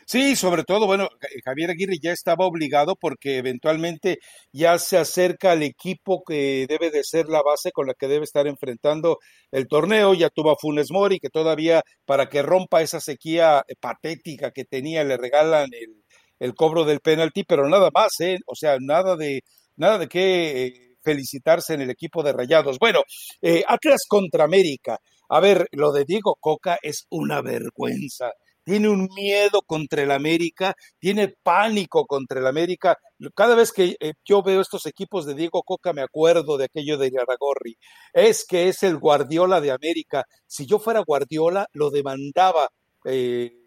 Sí, 0.05 0.35
sobre 0.35 0.63
todo, 0.63 0.85
bueno, 0.85 1.09
Javier 1.43 1.71
Aguirre 1.71 1.97
ya 2.01 2.11
estaba 2.11 2.45
obligado 2.45 2.95
porque 2.95 3.37
eventualmente 3.37 4.19
ya 4.51 4.77
se 4.79 4.97
acerca 4.97 5.51
al 5.51 5.63
equipo 5.63 6.23
que 6.25 6.65
debe 6.67 6.91
de 6.91 7.03
ser 7.03 7.27
la 7.27 7.41
base 7.41 7.71
con 7.71 7.87
la 7.87 7.93
que 7.93 8.07
debe 8.07 8.23
estar 8.23 8.47
enfrentando 8.47 9.17
el 9.51 9.67
torneo. 9.67 10.13
Ya 10.13 10.29
tuvo 10.29 10.51
a 10.51 10.57
Funes 10.59 10.91
Mori, 10.91 11.19
que 11.19 11.29
todavía 11.29 11.83
para 12.05 12.27
que 12.29 12.41
rompa 12.41 12.81
esa 12.81 12.99
sequía 12.99 13.63
patética 13.79 14.51
que 14.51 14.65
tenía 14.65 15.03
le 15.03 15.17
regalan 15.17 15.69
el, 15.73 16.03
el 16.39 16.55
cobro 16.55 16.85
del 16.85 16.99
penalti, 16.99 17.43
pero 17.43 17.67
nada 17.67 17.89
más, 17.93 18.19
¿eh? 18.19 18.39
O 18.45 18.55
sea, 18.55 18.77
nada 18.79 19.15
de 19.15 19.41
nada 19.77 19.97
de 19.97 20.07
qué 20.07 20.65
eh, 20.65 20.87
felicitarse 21.01 21.73
en 21.73 21.81
el 21.81 21.89
equipo 21.89 22.21
de 22.23 22.33
Rayados. 22.33 22.77
Bueno, 22.79 23.01
eh, 23.41 23.63
Atlas 23.67 24.01
contra 24.07 24.43
América. 24.43 24.97
A 25.29 25.39
ver, 25.39 25.67
lo 25.71 25.91
de 25.91 26.05
Diego 26.05 26.35
Coca 26.39 26.77
es 26.81 27.05
una 27.09 27.41
vergüenza. 27.41 28.31
Tiene 28.63 28.89
un 28.89 29.07
miedo 29.15 29.61
contra 29.65 30.03
el 30.03 30.11
América, 30.11 30.73
tiene 30.99 31.33
pánico 31.41 32.05
contra 32.05 32.41
el 32.41 32.47
América. 32.47 32.97
Cada 33.33 33.55
vez 33.55 33.71
que 33.71 33.95
eh, 33.97 34.11
yo 34.25 34.43
veo 34.43 34.59
estos 34.59 34.85
equipos 34.85 35.25
de 35.25 35.35
Diego 35.35 35.63
Coca 35.63 35.93
me 35.93 36.01
acuerdo 36.01 36.57
de 36.57 36.65
aquello 36.65 36.97
de 36.97 37.07
Aragorri. 37.17 37.77
Es 38.11 38.45
que 38.45 38.67
es 38.67 38.83
el 38.83 38.97
Guardiola 38.97 39.61
de 39.61 39.71
América. 39.71 40.25
Si 40.45 40.65
yo 40.65 40.79
fuera 40.79 41.01
Guardiola, 41.07 41.67
lo 41.71 41.89
demandaba. 41.89 42.67
Eh, 43.05 43.66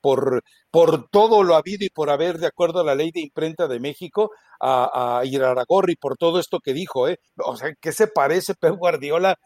por, 0.00 0.42
por 0.70 1.08
todo 1.10 1.42
lo 1.42 1.56
habido 1.56 1.84
y 1.84 1.90
por 1.90 2.10
haber, 2.10 2.38
de 2.38 2.46
acuerdo 2.46 2.80
a 2.80 2.84
la 2.84 2.94
ley 2.94 3.10
de 3.12 3.20
imprenta 3.20 3.68
de 3.68 3.80
México, 3.80 4.30
a, 4.60 5.18
a 5.20 5.24
Iraragorri, 5.24 5.96
por 5.96 6.16
todo 6.16 6.38
esto 6.38 6.60
que 6.60 6.74
dijo, 6.74 7.08
¿eh? 7.08 7.18
O 7.36 7.56
sea, 7.56 7.72
¿qué 7.80 7.92
se 7.92 8.06
parece 8.06 8.54
Pep 8.54 8.74
Guardiola? 8.76 9.36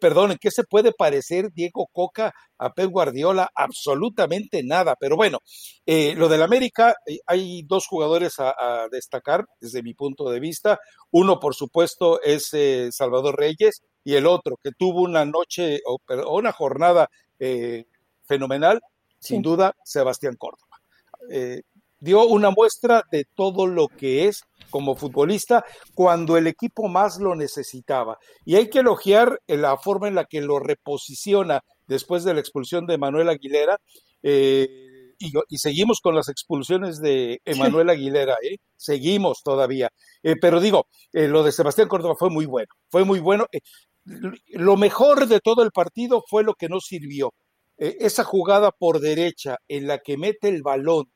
Perdón, 0.00 0.32
¿en 0.32 0.38
qué 0.38 0.50
se 0.50 0.64
puede 0.64 0.92
parecer 0.92 1.50
Diego 1.52 1.88
Coca 1.92 2.32
a 2.58 2.72
Pep 2.72 2.90
Guardiola? 2.90 3.50
Absolutamente 3.54 4.62
nada. 4.62 4.96
Pero 4.98 5.16
bueno, 5.16 5.40
eh, 5.84 6.14
lo 6.16 6.28
del 6.28 6.42
América, 6.42 6.94
eh, 7.06 7.18
hay 7.26 7.62
dos 7.64 7.86
jugadores 7.86 8.34
a, 8.38 8.54
destacar 8.90 9.44
desde 9.60 9.82
mi 9.82 9.92
punto 9.92 10.30
de 10.30 10.40
vista. 10.40 10.78
Uno, 11.10 11.38
por 11.38 11.54
supuesto, 11.54 12.20
es 12.22 12.50
Salvador 12.90 13.36
Reyes 13.38 13.82
y 14.02 14.14
el 14.14 14.26
otro, 14.26 14.56
que 14.62 14.70
tuvo 14.72 15.02
una 15.02 15.24
noche 15.24 15.80
o 15.86 15.98
una 16.34 16.52
jornada 16.52 17.08
fenomenal, 18.26 18.80
sin 19.24 19.42
duda, 19.42 19.74
Sebastián 19.84 20.36
Córdoba. 20.36 20.78
Eh, 21.30 21.62
dio 21.98 22.26
una 22.26 22.50
muestra 22.50 23.02
de 23.10 23.24
todo 23.34 23.66
lo 23.66 23.88
que 23.88 24.28
es 24.28 24.42
como 24.70 24.94
futbolista 24.94 25.64
cuando 25.94 26.36
el 26.36 26.46
equipo 26.46 26.88
más 26.88 27.18
lo 27.18 27.34
necesitaba. 27.34 28.18
Y 28.44 28.56
hay 28.56 28.68
que 28.68 28.80
elogiar 28.80 29.40
la 29.46 29.76
forma 29.78 30.08
en 30.08 30.14
la 30.14 30.26
que 30.26 30.40
lo 30.40 30.58
reposiciona 30.58 31.62
después 31.86 32.24
de 32.24 32.34
la 32.34 32.40
expulsión 32.40 32.86
de 32.86 32.98
Manuel 32.98 33.30
Aguilera. 33.30 33.78
Eh, 34.22 34.68
y, 35.18 35.58
seguimos 35.58 36.00
con 36.00 36.14
las 36.14 36.28
expulsiones 36.28 37.00
de 37.00 37.40
Emanuel 37.44 37.90
Aguilera, 37.90 38.36
¿eh? 38.42 38.56
seguimos 38.76 39.42
todavía. 39.42 39.90
Eh, 40.22 40.34
pero 40.40 40.60
digo, 40.60 40.86
eh, 41.12 41.28
lo 41.28 41.42
de 41.42 41.52
Sebastián 41.52 41.88
Córdoba 41.88 42.14
fue 42.18 42.30
muy 42.30 42.46
bueno, 42.46 42.68
fue 42.90 43.04
muy 43.04 43.20
bueno. 43.20 43.46
lo 44.48 44.76
mejor 44.76 45.26
de 45.26 45.40
todo 45.40 45.62
el 45.62 45.70
partido 45.70 46.22
fue 46.28 46.44
lo 46.44 46.54
que 46.54 46.68
no 46.68 46.80
sirvió. 46.80 47.32
Esa 47.76 48.24
jugada 48.24 48.70
por 48.70 49.00
derecha 49.00 49.56
en 49.68 49.86
la 49.86 49.98
que 49.98 50.16
mete 50.16 50.48
el 50.48 50.62
balón 50.62 51.06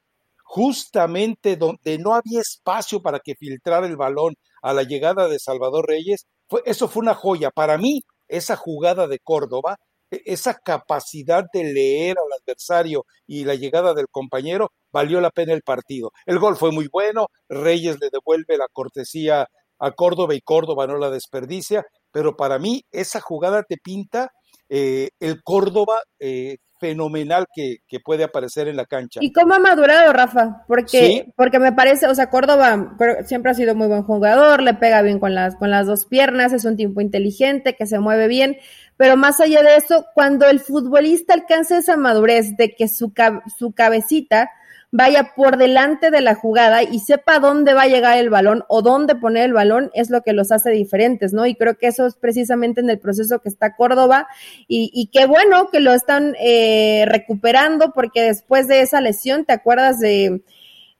justamente 0.43 1.57
donde 1.57 1.99
no 1.99 2.15
había 2.15 2.41
espacio 2.41 3.03
para 3.03 3.21
que 3.21 3.35
filtrara 3.35 3.87
el 3.87 3.97
balón 3.97 4.35
a 4.63 4.73
la 4.73 4.83
llegada 4.83 5.29
de 5.29 5.39
Salvador 5.39 5.87
Reyes, 5.87 6.27
fue, 6.49 6.63
eso 6.65 6.89
fue 6.89 7.03
una 7.03 7.15
joya. 7.15 7.51
Para 7.51 7.77
mí, 7.77 8.01
esa 8.29 8.57
jugada 8.57 9.07
de 9.07 9.19
Córdoba 9.19 9.77
e-, 10.11 10.23
esa 10.25 10.55
capacidad 10.55 11.45
de 11.53 11.65
leer 11.65 12.17
al 12.19 12.41
adversario 12.41 13.05
y 13.27 13.45
la 13.45 13.55
llegada 13.55 13.95
del 13.95 14.09
compañero 14.11 14.73
valió 14.93 15.21
la 15.21 15.31
pena 15.31 15.53
el 15.53 15.63
partido. 15.63 16.13
El 16.27 16.39
gol 16.39 16.57
fue 16.57 16.73
muy 16.73 16.89
bueno, 16.91 17.27
Reyes 17.49 17.99
le 18.01 18.09
devuelve 18.11 18.57
la 18.57 18.69
cortesía 18.73 19.47
a 19.79 19.91
Córdoba 19.93 20.35
y 20.35 20.41
Córdoba 20.41 20.87
no 20.87 20.99
la 20.99 21.11
desperdicia, 21.11 21.85
pero 22.11 22.37
para 22.37 22.59
mí 22.59 22.83
esa 22.91 23.21
jugada 23.21 23.63
te 23.63 23.77
pinta 23.77 24.33
eh, 24.69 25.11
el 25.21 25.43
Córdoba 25.43 26.01
eh, 26.19 26.59
fenomenal 26.79 27.47
que, 27.55 27.79
puede 28.05 28.25
aparecer 28.25 28.69
en 28.69 28.77
la 28.77 28.87
cancha. 28.87 29.21
¿Y 29.23 29.33
cómo 29.33 29.55
ha 29.55 29.59
madurado, 29.59 30.13
Rafa? 30.13 30.65
Porque, 30.69 31.33
porque 31.37 31.59
me 31.59 31.73
parece, 31.73 32.07
o 32.07 32.15
sea, 32.15 32.31
Córdoba 32.31 32.97
siempre 33.27 33.51
ha 33.51 33.55
sido 33.55 33.75
muy 33.75 33.89
buen 33.89 34.05
jugador, 34.05 34.63
le 34.63 34.75
pega 34.75 35.03
bien 35.03 35.19
con 35.19 35.35
las, 35.35 35.57
con 35.57 35.71
las 35.71 35.87
dos 35.87 36.07
piernas, 36.07 36.53
es 36.53 36.65
un 36.65 36.77
tipo 36.77 37.01
inteligente, 37.01 37.75
que 37.75 37.87
se 37.87 37.99
mueve 37.99 38.29
bien, 38.29 38.57
pero 38.97 39.17
más 39.17 39.41
allá 39.41 39.63
de 39.63 39.77
eso, 39.77 40.07
cuando 40.15 40.47
el 40.47 40.61
futbolista 40.61 41.35
alcanza 41.35 41.79
esa 41.79 41.97
madurez 41.97 42.57
de 42.57 42.75
que 42.75 42.89
su, 42.89 43.13
su 43.59 43.73
cabecita 43.73 44.51
vaya 44.91 45.35
por 45.37 45.59
delante 45.59 46.11
de 46.11 46.23
la 46.23 46.35
jugada 46.35 46.83
y 46.83 47.01
sepa 47.01 47.41
dónde 47.41 47.75
va 47.75 47.83
a 47.83 47.89
llegar 47.89 48.17
el 48.17 48.31
balón 48.31 48.65
o 48.69 48.81
dónde 48.81 49.15
poner 49.15 49.45
el 49.45 49.53
balón, 49.53 49.91
es 49.93 50.09
lo 50.09 50.23
que 50.23 50.33
los 50.33 50.51
hace 50.51 50.71
diferentes, 50.71 51.35
¿no? 51.35 51.45
Y 51.47 51.55
creo 51.55 51.77
que 51.77 51.89
eso 51.89 52.07
es 52.07 52.15
precisamente 52.15 52.81
en 52.81 52.89
el 52.89 52.99
proceso 52.99 53.41
que 53.41 53.51
está 53.51 53.77
Córdoba 53.77 54.29
y, 54.67 54.91
y 54.95 55.09
qué 55.09 55.27
bueno 55.27 55.69
que 55.71 55.81
lo 55.81 55.93
están 55.93 56.35
eh, 56.41 57.05
recuperando 57.07 57.93
porque 57.93 58.23
después 58.23 58.67
de 58.67 58.81
esa 58.81 59.01
lesión, 59.01 59.45
¿te 59.45 59.53
acuerdas 59.53 59.99
de... 59.99 60.43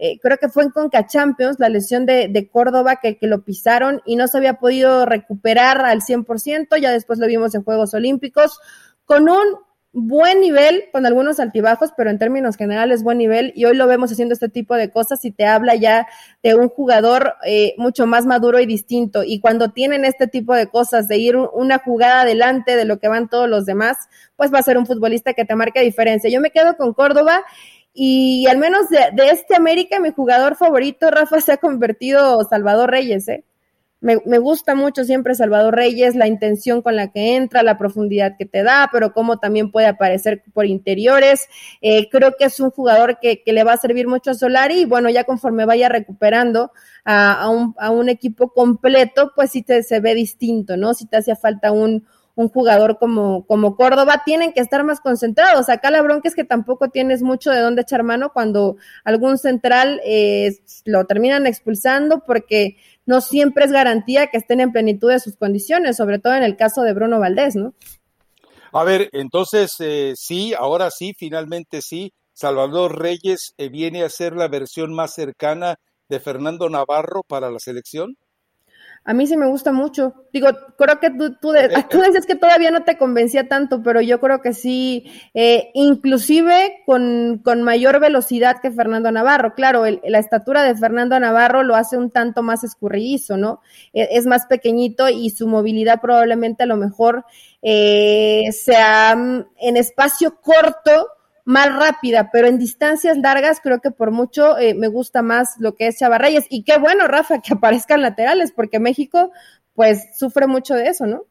Eh, 0.01 0.21
creo 0.21 0.37
que 0.37 0.49
fue 0.49 0.63
en 0.63 0.71
Conca 0.71 1.09
Champions, 1.09 1.57
la 1.59 1.69
lesión 1.69 2.07
de, 2.07 2.29
de 2.29 2.49
Córdoba, 2.49 3.01
que, 3.03 3.19
que, 3.19 3.27
lo 3.27 3.43
pisaron 3.43 4.01
y 4.07 4.15
no 4.15 4.29
se 4.29 4.39
había 4.39 4.61
podido 4.61 5.07
recuperar 5.07 5.85
al 5.85 6.03
100%, 6.03 6.81
ya 6.81 6.93
después 6.93 7.19
lo 7.19 7.27
vimos 7.27 7.53
en 7.57 7.65
Juegos 7.65 7.95
Olímpicos, 7.95 8.61
con 9.07 9.29
un 9.29 9.43
buen 9.93 10.41
nivel, 10.41 10.85
con 10.93 11.07
algunos 11.07 11.41
altibajos, 11.41 11.91
pero 11.97 12.11
en 12.11 12.19
términos 12.19 12.57
generales 12.57 13.03
buen 13.03 13.19
nivel, 13.19 13.53
y 13.57 13.65
hoy 13.65 13.75
lo 13.75 13.87
vemos 13.87 14.13
haciendo 14.13 14.35
este 14.35 14.49
tipo 14.49 14.75
de 14.75 14.91
cosas 14.91 15.25
y 15.25 15.31
te 15.31 15.47
habla 15.47 15.75
ya 15.75 16.07
de 16.43 16.55
un 16.55 16.69
jugador 16.69 17.35
eh, 17.47 17.75
mucho 17.79 18.07
más 18.07 18.27
maduro 18.27 18.61
y 18.61 18.67
distinto. 18.67 19.25
Y 19.25 19.41
cuando 19.41 19.71
tienen 19.71 20.05
este 20.05 20.27
tipo 20.27 20.55
de 20.55 20.69
cosas, 20.69 21.09
de 21.09 21.17
ir 21.19 21.37
una 21.37 21.79
jugada 21.79 22.23
adelante 22.23 22.77
de 22.77 22.85
lo 22.85 22.99
que 22.99 23.09
van 23.09 23.29
todos 23.29 23.49
los 23.49 23.65
demás, 23.65 23.97
pues 24.37 24.53
va 24.53 24.59
a 24.59 24.63
ser 24.63 24.79
un 24.79 24.87
futbolista 24.87 25.33
que 25.33 25.45
te 25.45 25.55
marque 25.55 25.81
diferencia. 25.81 26.31
Yo 26.31 26.41
me 26.41 26.51
quedo 26.51 26.77
con 26.77 26.93
Córdoba 26.93 27.45
y 27.93 28.47
al 28.47 28.59
menos 28.59 28.89
de, 28.91 29.09
de 29.15 29.31
este 29.31 29.57
América, 29.57 29.99
mi 30.01 30.11
jugador 30.11 30.57
favorito, 30.57 31.11
Rafa, 31.11 31.41
se 31.41 31.53
ha 31.53 31.57
convertido 31.57 32.45
Salvador 32.49 32.91
Reyes, 32.91 33.27
¿eh? 33.29 33.45
Me, 34.01 34.19
me, 34.27 34.39
gusta 34.39 34.77
mucho 34.77 35.03
siempre 35.03 35.35
Salvador 35.35 35.75
Reyes, 35.75 36.15
la 36.15 36.29
intención 36.29 36.83
con 36.83 36.95
la 36.95 37.11
que 37.11 37.35
entra, 37.35 37.65
la 37.65 37.77
profundidad 37.77 38.37
que 38.39 38.47
te 38.47 38.63
da, 38.63 38.89
pero 38.93 39.13
cómo 39.13 39.39
también 39.39 39.73
puede 39.73 39.89
aparecer 39.89 40.45
por 40.53 40.67
interiores. 40.67 41.49
Eh, 41.81 42.09
creo 42.09 42.37
que 42.39 42.45
es 42.45 42.61
un 42.61 42.71
jugador 42.71 43.19
que, 43.21 43.43
que, 43.43 43.53
le 43.53 43.65
va 43.65 43.73
a 43.73 43.77
servir 43.77 44.07
mucho 44.07 44.31
a 44.31 44.35
Solari 44.35 44.83
y 44.83 44.85
bueno, 44.85 45.11
ya 45.11 45.25
conforme 45.25 45.65
vaya 45.65 45.89
recuperando 45.89 46.71
a, 47.05 47.33
a, 47.43 47.49
un, 47.49 47.75
a 47.79 47.91
un, 47.91 48.09
equipo 48.09 48.53
completo, 48.53 49.33
pues 49.35 49.51
sí 49.51 49.63
te, 49.63 49.83
se 49.83 49.99
ve 49.99 50.15
distinto, 50.15 50.77
¿no? 50.77 50.95
Si 50.95 51.07
te 51.07 51.17
hacía 51.17 51.35
falta 51.35 51.73
un, 51.73 52.07
un 52.39 52.49
jugador 52.51 52.99
como, 53.01 53.45
como 53.47 53.75
Córdoba, 53.75 54.23
tienen 54.25 54.53
que 54.53 54.61
estar 54.61 54.85
más 54.85 55.01
concentrados. 55.01 55.69
Acá 55.69 55.91
la 55.91 56.03
bronca 56.03 56.29
es 56.29 56.37
que 56.37 56.45
tampoco 56.45 56.89
tienes 56.89 57.21
mucho 57.21 57.51
de 57.51 57.59
dónde 57.59 57.83
echar 57.83 58.05
mano 58.05 58.33
cuando 58.33 58.77
algún 59.03 59.39
central 59.39 60.01
eh, 60.05 60.57
lo 60.85 61.05
terminan 61.05 61.49
expulsando 61.49 62.23
porque 62.25 62.77
no 63.09 63.23
siempre 63.23 63.65
es 63.65 63.73
garantía 63.73 64.27
que 64.27 64.37
estén 64.37 64.61
en 64.61 64.71
plenitud 64.71 65.11
de 65.11 65.19
sus 65.19 65.39
condiciones, 65.39 65.97
sobre 65.97 66.19
todo 66.19 66.35
en 66.35 66.43
el 66.43 66.57
caso 66.57 66.83
de 66.83 66.93
Bruno 66.93 67.19
Valdés, 67.19 67.57
¿no? 67.57 67.73
A 68.71 68.85
ver, 68.85 69.09
entonces 69.13 69.73
eh, 69.81 70.13
sí, 70.15 70.53
ahora 70.53 70.91
sí, 70.91 71.15
finalmente 71.17 71.81
sí, 71.81 72.13
Salvador 72.35 73.01
Reyes 73.01 73.55
eh, 73.57 73.71
viene 73.71 74.03
a 74.05 74.11
ser 74.11 74.35
la 74.35 74.49
versión 74.49 74.95
más 74.95 75.15
cercana 75.15 75.77
de 76.11 76.21
Fernando 76.21 76.69
Navarro 76.69 77.23
para 77.27 77.51
la 77.51 77.59
selección. 77.59 78.15
A 79.09 79.15
mí 79.15 79.27
sí 79.27 79.39
me 79.39 79.47
gusta 79.47 79.73
mucho. 79.73 80.13
Digo, 80.35 80.49
creo 80.77 81.01
que 81.01 81.09
tú, 81.09 81.35
tú, 81.41 81.55
eh, 81.55 81.71
tú 81.91 82.03
dices 82.03 82.27
que 82.27 82.35
todavía 82.35 82.71
no 82.71 82.85
te 82.85 82.99
convencía 82.99 83.49
tanto, 83.49 83.83
pero 83.83 84.03
yo 84.03 84.21
creo 84.21 84.43
que 84.43 84.53
sí, 84.53 85.11
eh, 85.33 85.71
inclusive 85.73 86.83
con, 86.85 87.41
con, 87.43 87.63
mayor 87.63 88.01
velocidad 88.01 88.61
que 88.61 88.71
Fernando 88.71 89.11
Navarro. 89.11 89.55
Claro, 89.55 89.87
el, 89.87 90.03
la 90.05 90.19
estatura 90.19 90.63
de 90.63 90.77
Fernando 90.77 91.19
Navarro 91.19 91.63
lo 91.63 91.75
hace 91.75 91.97
un 91.97 92.11
tanto 92.11 92.43
más 92.43 92.65
escurridizo, 92.65 93.39
¿no? 93.39 93.63
E, 93.95 94.11
es, 94.11 94.27
más 94.27 94.45
pequeñito 94.45 95.09
y 95.09 95.31
su 95.31 95.49
movilidad 95.49 96.03
probablemente 96.03 96.65
a 96.65 96.67
lo 96.67 96.77
mejor 96.77 97.25
eh, 97.63 98.45
sea 98.53 99.17
mm, 99.17 99.47
en 99.59 99.77
espacio 99.79 100.39
corto 100.43 101.09
más 101.49 101.75
rápida, 101.75 102.29
pero 102.31 102.47
en 102.47 102.59
distancias 102.59 103.17
largas 103.17 103.61
creo 103.63 103.81
que 103.81 103.91
por 103.91 104.11
mucho 104.11 104.59
eh, 104.59 104.75
me 104.75 104.89
gusta 104.89 105.23
más 105.23 105.55
lo 105.59 105.75
que 105.75 105.87
es 105.87 105.99
Chava 105.99 106.19
Reyes. 106.19 106.45
Y 106.51 106.63
qué 106.63 106.77
bueno, 106.79 107.09
Rafa, 107.09 107.41
que 107.41 107.55
aparezcan 107.55 108.03
laterales, 108.03 108.53
porque 108.55 108.79
México 108.79 109.33
pues 109.73 110.11
sufre 110.15 110.47
mucho 110.47 110.75
de 110.75 110.89
eso, 110.89 111.07
¿no? 111.07 111.25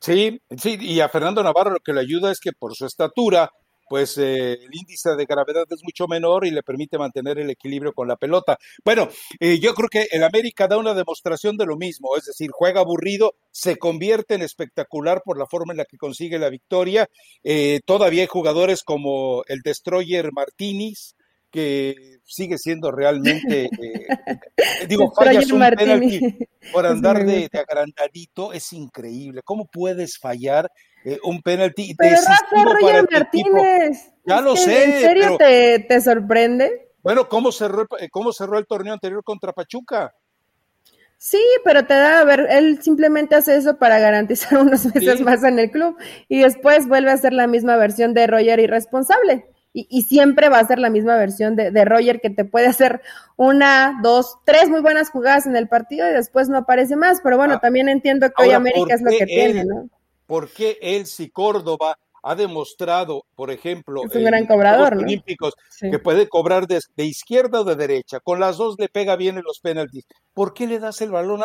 Sí, 0.00 0.42
sí, 0.56 0.76
y 0.80 0.98
a 0.98 1.08
Fernando 1.08 1.40
Navarro 1.44 1.70
lo 1.70 1.78
que 1.78 1.92
le 1.92 2.00
ayuda 2.00 2.32
es 2.32 2.40
que 2.40 2.50
por 2.50 2.74
su 2.74 2.84
estatura 2.84 3.52
pues 3.94 4.18
eh, 4.18 4.54
el 4.54 4.70
índice 4.72 5.14
de 5.14 5.24
gravedad 5.24 5.66
es 5.70 5.84
mucho 5.84 6.08
menor 6.08 6.44
y 6.44 6.50
le 6.50 6.64
permite 6.64 6.98
mantener 6.98 7.38
el 7.38 7.48
equilibrio 7.48 7.92
con 7.92 8.08
la 8.08 8.16
pelota. 8.16 8.58
Bueno, 8.84 9.08
eh, 9.38 9.60
yo 9.60 9.72
creo 9.72 9.88
que 9.88 10.08
el 10.10 10.24
América 10.24 10.66
da 10.66 10.78
una 10.78 10.94
demostración 10.94 11.56
de 11.56 11.64
lo 11.64 11.76
mismo, 11.76 12.16
es 12.16 12.24
decir, 12.24 12.50
juega 12.52 12.80
aburrido, 12.80 13.36
se 13.52 13.76
convierte 13.76 14.34
en 14.34 14.42
espectacular 14.42 15.22
por 15.24 15.38
la 15.38 15.46
forma 15.46 15.74
en 15.74 15.76
la 15.76 15.84
que 15.84 15.96
consigue 15.96 16.40
la 16.40 16.50
victoria. 16.50 17.08
Eh, 17.44 17.82
todavía 17.84 18.22
hay 18.22 18.26
jugadores 18.26 18.82
como 18.82 19.44
el 19.46 19.60
Destroyer 19.62 20.32
Martínez, 20.32 21.14
que 21.52 22.18
sigue 22.24 22.58
siendo 22.58 22.90
realmente, 22.90 23.70
digo, 24.88 25.12
fallas 25.14 25.52
un 25.52 25.60
penalti 25.60 26.20
por 26.72 26.84
andar 26.84 27.24
de, 27.24 27.48
de, 27.48 27.58
agrandadito, 27.60 28.52
es 28.52 28.72
increíble. 28.72 29.42
¿Cómo 29.44 29.66
puedes 29.66 30.18
fallar 30.18 30.68
eh, 31.04 31.18
un 31.22 31.42
penalti 31.42 31.94
pero 31.94 32.16
Rafa 32.16 32.64
Roger 32.64 33.06
Martínez. 33.10 34.12
Ya 34.24 34.40
lo 34.40 34.56
sé. 34.56 34.84
¿En 34.84 35.00
serio 35.00 35.36
te, 35.36 35.80
te, 35.80 36.00
sorprende? 36.00 36.88
Bueno, 37.02 37.28
¿cómo 37.28 37.52
cerró, 37.52 37.86
eh, 38.00 38.08
¿cómo 38.10 38.32
cerró 38.32 38.58
el 38.58 38.66
torneo 38.66 38.94
anterior 38.94 39.22
contra 39.22 39.52
Pachuca? 39.52 40.14
Sí, 41.18 41.42
pero 41.62 41.86
te 41.86 41.94
da, 41.94 42.20
a 42.20 42.24
ver, 42.24 42.46
él 42.50 42.82
simplemente 42.82 43.34
hace 43.34 43.56
eso 43.56 43.76
para 43.76 43.98
garantizar 43.98 44.58
unos 44.62 44.86
meses 44.94 45.20
más 45.20 45.44
en 45.44 45.58
el 45.58 45.70
club 45.70 45.96
y 46.28 46.40
después 46.40 46.88
vuelve 46.88 47.10
a 47.10 47.14
hacer 47.14 47.34
la 47.34 47.46
misma 47.46 47.76
versión 47.76 48.14
de 48.14 48.26
Roger 48.26 48.58
irresponsable. 48.60 49.46
Y, 49.76 49.88
y 49.90 50.02
siempre 50.02 50.48
va 50.48 50.60
a 50.60 50.66
ser 50.66 50.78
la 50.78 50.88
misma 50.88 51.16
versión 51.16 51.56
de, 51.56 51.72
de, 51.72 51.84
Roger 51.84 52.20
que 52.20 52.30
te 52.30 52.44
puede 52.44 52.68
hacer 52.68 53.02
una, 53.36 53.98
dos, 54.04 54.38
tres 54.44 54.70
muy 54.70 54.80
buenas 54.80 55.10
jugadas 55.10 55.46
en 55.46 55.56
el 55.56 55.66
partido 55.66 56.08
y 56.08 56.12
después 56.12 56.48
no 56.48 56.58
aparece 56.58 56.94
más. 56.94 57.20
Pero 57.22 57.36
bueno, 57.36 57.54
ah, 57.54 57.58
también 57.60 57.88
entiendo 57.88 58.30
que 58.30 58.44
hoy 58.44 58.50
América 58.52 58.94
es 58.94 59.02
lo 59.02 59.10
que 59.10 59.26
tiene, 59.26 59.64
¿no? 59.64 59.88
Por 60.26 60.50
qué 60.50 60.78
él, 60.80 61.06
si 61.06 61.30
Córdoba 61.30 61.98
ha 62.24 62.34
demostrado, 62.34 63.26
por 63.36 63.50
ejemplo, 63.50 64.02
en 64.10 64.24
los 64.24 64.92
Olímpicos, 64.92 65.52
que 65.78 65.98
puede 65.98 66.26
cobrar 66.26 66.66
de, 66.66 66.80
izquierda 67.04 67.60
o 67.60 67.64
de 67.64 67.76
derecha, 67.76 68.18
con 68.20 68.40
las 68.40 68.56
dos 68.56 68.76
le 68.78 68.88
pega 68.88 69.14
bien 69.16 69.36
en 69.36 69.44
los 69.44 69.60
penaltis. 69.60 70.06
¿Por 70.32 70.54
qué 70.54 70.66
le 70.66 70.78
das 70.78 71.02
el 71.02 71.10
balón 71.10 71.42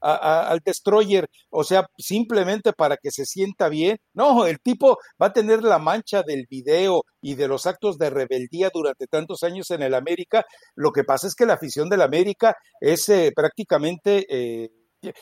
al 0.00 0.60
destroyer? 0.64 1.28
O 1.50 1.64
sea, 1.64 1.88
simplemente 1.98 2.72
para 2.72 2.96
que 2.96 3.10
se 3.10 3.24
sienta 3.24 3.68
bien. 3.68 3.98
No, 4.14 4.46
el 4.46 4.60
tipo 4.60 4.98
va 5.20 5.26
a 5.26 5.32
tener 5.32 5.64
la 5.64 5.80
mancha 5.80 6.22
del 6.22 6.46
video 6.48 7.02
y 7.20 7.34
de 7.34 7.48
los 7.48 7.66
actos 7.66 7.98
de 7.98 8.10
rebeldía 8.10 8.70
durante 8.72 9.08
tantos 9.08 9.42
años 9.42 9.72
en 9.72 9.82
el 9.82 9.92
América. 9.92 10.44
Lo 10.76 10.92
que 10.92 11.02
pasa 11.02 11.26
es 11.26 11.34
que 11.34 11.46
la 11.46 11.54
afición 11.54 11.88
del 11.88 12.00
América 12.00 12.56
es 12.80 13.08
eh, 13.08 13.32
prácticamente... 13.34 14.24
Eh, 14.28 14.70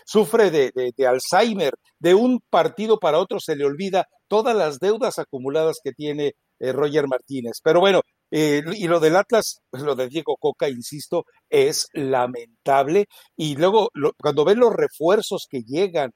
sufre 0.04 0.50
de, 0.50 0.92
Alzheimer, 1.06 1.74
de 1.98 2.14
un 2.14 2.40
partido 2.50 2.98
para 2.98 3.18
otro 3.18 3.38
se 3.40 3.56
le 3.56 3.64
olvida 3.64 4.06
todas 4.28 4.56
las 4.56 4.78
deudas 4.78 5.18
acumuladas 5.18 5.78
que 5.82 5.92
tiene 5.92 6.32
eh, 6.58 6.72
Roger 6.72 7.06
Martínez. 7.08 7.58
Pero 7.62 7.80
bueno, 7.80 8.02
eh, 8.30 8.62
y 8.74 8.86
lo 8.86 9.00
del 9.00 9.16
Atlas, 9.16 9.60
pues 9.70 9.82
lo 9.82 9.94
de 9.94 10.08
Diego 10.08 10.36
Coca, 10.38 10.68
insisto, 10.68 11.24
es 11.48 11.86
lamentable. 11.92 13.06
Y 13.36 13.56
luego, 13.56 13.90
cuando 14.20 14.44
ven 14.44 14.60
los 14.60 14.72
refuerzos 14.72 15.46
que 15.48 15.62
llegan, 15.62 16.10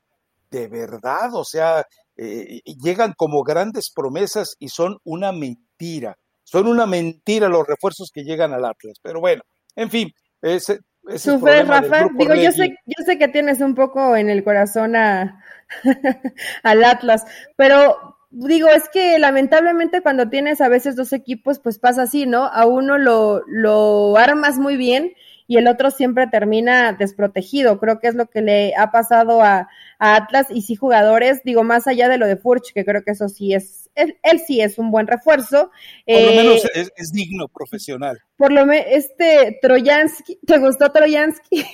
de 0.51 0.69
verdad, 0.69 1.35
o 1.35 1.45
sea, 1.45 1.85
eh, 2.17 2.61
llegan 2.83 3.13
como 3.17 3.43
grandes 3.43 3.91
promesas 3.95 4.55
y 4.59 4.69
son 4.69 4.99
una 5.05 5.33
mentira. 5.33 6.17
Son 6.45 6.69
una 6.69 6.87
mentira 6.87 7.49
los 7.49 7.67
refuerzos 7.67 8.11
que 8.13 8.23
llegan 8.23 8.53
al 8.53 8.65
Atlas. 8.65 8.99
Pero 9.03 9.21
bueno, 9.21 9.43
en 9.75 9.91
fin, 9.91 10.11
ese, 10.41 10.79
ese 11.09 11.37
Rafa, 11.39 12.09
digo, 12.15 12.35
yo 12.35 12.53
sé, 12.53 12.79
yo 12.87 13.05
sé 13.05 13.19
que 13.19 13.29
tienes 13.29 13.61
un 13.61 13.75
poco 13.75 14.17
en 14.17 14.31
el 14.31 14.43
corazón 14.43 14.97
a, 14.97 15.43
al 16.63 16.85
Atlas, 16.85 17.25
pero 17.57 18.17
digo, 18.31 18.69
es 18.69 18.89
que 18.89 19.19
lamentablemente 19.19 20.01
cuando 20.01 20.29
tienes 20.29 20.61
a 20.61 20.69
veces 20.69 20.97
dos 20.97 21.13
equipos, 21.13 21.61
pues 21.61 21.79
pasa 21.79 22.03
así, 22.03 22.27
¿no? 22.27 22.45
A 22.45 22.67
uno 22.67 22.99
lo, 22.99 23.43
lo 23.47 24.17
armas 24.17 24.59
muy 24.59 24.77
bien 24.77 25.13
y 25.47 25.59
el 25.59 25.69
otro 25.69 25.91
siempre 25.91 26.27
termina 26.27 26.93
desprotegido. 26.93 27.79
Creo 27.79 28.01
que 28.01 28.09
es 28.09 28.15
lo 28.15 28.27
que 28.27 28.43
le 28.43 28.75
ha 28.77 28.91
pasado 28.91 29.43
a, 29.43 29.69
Atlas 30.05 30.49
y 30.51 30.63
sí 30.63 30.75
jugadores, 30.75 31.43
digo, 31.45 31.65
más 31.65 31.87
allá 31.87 32.09
de 32.09 32.19
lo 32.19 32.27
de 32.27 32.37
Furch, 32.37 32.73
que 32.75 32.85
creo 32.85 33.03
que 33.03 33.13
eso 33.13 33.29
sí 33.29 33.55
es, 33.55 33.91
él, 33.95 34.17
sí 34.47 34.61
es 34.61 34.79
un 34.79 34.91
buen 34.91 35.07
refuerzo. 35.07 35.71
Por 36.07 36.21
lo 36.21 36.33
menos 36.33 36.65
eh, 36.75 36.89
es, 36.97 37.13
digno 37.13 37.49
profesional. 37.49 38.21
Por 38.37 38.53
lo 38.53 38.67
menos, 38.67 38.85
este 38.89 39.59
Troyansky, 39.63 40.39
¿te 40.47 40.59
gustó 40.59 40.93
Troyansky? 40.93 41.65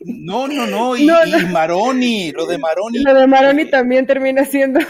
No, 0.00 0.48
no, 0.48 0.66
no, 0.66 0.96
y, 0.96 1.06
Maroni, 1.52 2.32
lo 2.32 2.46
de 2.46 2.58
Maroni. 2.58 2.98
Lo 2.98 3.14
de 3.14 3.26
Maroni 3.26 3.62
eh, 3.62 3.66
también 3.66 4.06
termina 4.06 4.44
siendo 4.44 4.80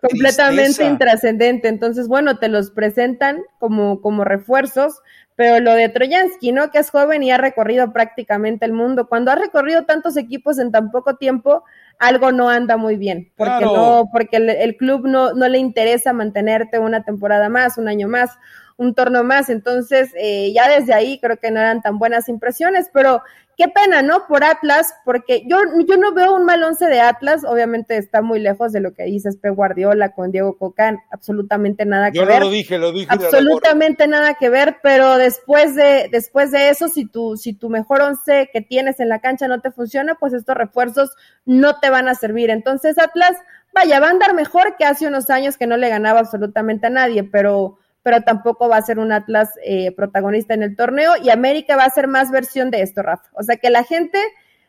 completamente 0.00 0.84
intrascendente. 0.84 1.68
Entonces, 1.68 2.08
bueno, 2.08 2.38
te 2.38 2.48
los 2.48 2.70
presentan 2.70 3.42
como, 3.58 4.00
como 4.00 4.24
refuerzos 4.24 5.02
pero 5.36 5.60
lo 5.60 5.74
de 5.74 5.90
Troyansky, 5.90 6.50
¿no? 6.50 6.70
Que 6.70 6.78
es 6.78 6.90
joven 6.90 7.22
y 7.22 7.30
ha 7.30 7.36
recorrido 7.36 7.92
prácticamente 7.92 8.64
el 8.64 8.72
mundo. 8.72 9.06
Cuando 9.06 9.30
ha 9.30 9.34
recorrido 9.36 9.84
tantos 9.84 10.16
equipos 10.16 10.58
en 10.58 10.72
tan 10.72 10.90
poco 10.90 11.16
tiempo, 11.16 11.62
algo 11.98 12.32
no 12.32 12.48
anda 12.48 12.76
muy 12.76 12.96
bien, 12.96 13.32
porque 13.36 13.64
no, 13.64 14.08
porque 14.12 14.36
el, 14.36 14.76
club 14.76 15.06
no, 15.06 15.32
no 15.34 15.48
le 15.48 15.58
interesa 15.58 16.12
mantenerte 16.12 16.78
una 16.78 17.04
temporada 17.04 17.48
más, 17.48 17.78
un 17.78 17.88
año 17.88 18.08
más, 18.08 18.30
un 18.76 18.94
torneo 18.94 19.24
más. 19.24 19.48
Entonces, 19.48 20.12
eh, 20.18 20.52
ya 20.52 20.68
desde 20.68 20.94
ahí 20.94 21.18
creo 21.20 21.38
que 21.38 21.50
no 21.50 21.60
eran 21.60 21.82
tan 21.82 21.98
buenas 21.98 22.28
impresiones, 22.28 22.90
pero 22.92 23.22
qué 23.56 23.68
pena, 23.68 24.02
¿no? 24.02 24.26
Por 24.26 24.44
Atlas, 24.44 24.94
porque 25.04 25.44
yo, 25.46 25.58
yo 25.86 25.96
no 25.96 26.12
veo 26.12 26.34
un 26.34 26.44
mal 26.44 26.62
once 26.62 26.86
de 26.86 27.00
Atlas, 27.00 27.42
obviamente 27.44 27.96
está 27.96 28.20
muy 28.20 28.38
lejos 28.38 28.72
de 28.72 28.80
lo 28.80 28.92
que 28.92 29.04
dices 29.04 29.38
Pep 29.38 29.54
Guardiola 29.54 30.12
con 30.12 30.30
Diego 30.30 30.58
Cocán, 30.58 30.98
absolutamente 31.10 31.86
nada 31.86 32.12
que 32.12 32.20
ver. 32.20 32.40
Yo 32.40 32.40
lo 32.40 32.50
dije, 32.50 32.78
lo 32.78 32.92
dije. 32.92 33.06
Absolutamente 33.08 34.06
nada 34.06 34.34
que 34.34 34.50
ver, 34.50 34.76
pero 34.82 35.16
después 35.16 35.74
de, 35.74 36.08
después 36.12 36.50
de 36.50 36.68
eso, 36.68 36.88
si 36.88 37.06
tu, 37.06 37.36
si 37.36 37.54
tu 37.54 37.70
mejor 37.70 38.02
once 38.02 38.50
que 38.52 38.60
tienes 38.60 39.00
en 39.00 39.08
la 39.08 39.20
cancha 39.20 39.48
no 39.48 39.60
te 39.60 39.70
funciona, 39.70 40.16
pues 40.16 40.34
estos 40.34 40.54
refuerzos 40.54 41.16
no 41.46 41.80
te 41.80 41.88
van 41.88 42.08
a 42.08 42.14
servir. 42.14 42.50
Entonces, 42.50 42.98
Atlas, 42.98 43.36
vaya, 43.72 44.00
va 44.00 44.08
a 44.08 44.10
andar 44.10 44.34
mejor 44.34 44.76
que 44.76 44.84
hace 44.84 45.06
unos 45.06 45.30
años 45.30 45.56
que 45.56 45.66
no 45.66 45.78
le 45.78 45.88
ganaba 45.88 46.20
absolutamente 46.20 46.88
a 46.88 46.90
nadie, 46.90 47.24
pero 47.24 47.78
pero 48.06 48.20
tampoco 48.20 48.68
va 48.68 48.76
a 48.76 48.82
ser 48.82 49.00
un 49.00 49.10
Atlas 49.10 49.50
eh, 49.64 49.90
protagonista 49.90 50.54
en 50.54 50.62
el 50.62 50.76
torneo 50.76 51.14
y 51.20 51.30
América 51.30 51.74
va 51.74 51.82
a 51.82 51.90
ser 51.90 52.06
más 52.06 52.30
versión 52.30 52.70
de 52.70 52.82
esto, 52.82 53.02
Rafa. 53.02 53.28
O 53.32 53.42
sea, 53.42 53.56
que 53.56 53.68
la 53.68 53.82
gente 53.82 54.22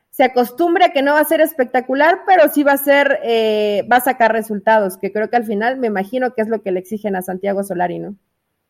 se 0.09 0.23
acostumbre 0.23 0.85
a 0.85 0.91
que 0.91 1.03
no 1.03 1.13
va 1.13 1.19
a 1.19 1.25
ser 1.25 1.41
espectacular, 1.41 2.21
pero 2.25 2.51
sí 2.51 2.63
va 2.63 2.71
a 2.71 2.77
ser, 2.79 3.19
eh, 3.23 3.87
va 3.91 3.97
a 3.97 4.01
sacar 4.01 4.31
resultados, 4.31 4.97
que 4.97 5.13
creo 5.13 5.29
que 5.29 5.35
al 5.35 5.45
final 5.45 5.77
me 5.77 5.85
imagino 5.85 6.33
que 6.33 6.41
es 6.41 6.47
lo 6.47 6.63
que 6.63 6.71
le 6.71 6.79
exigen 6.79 7.15
a 7.15 7.21
Santiago 7.21 7.63
Solari, 7.63 7.99
¿no? 7.99 8.15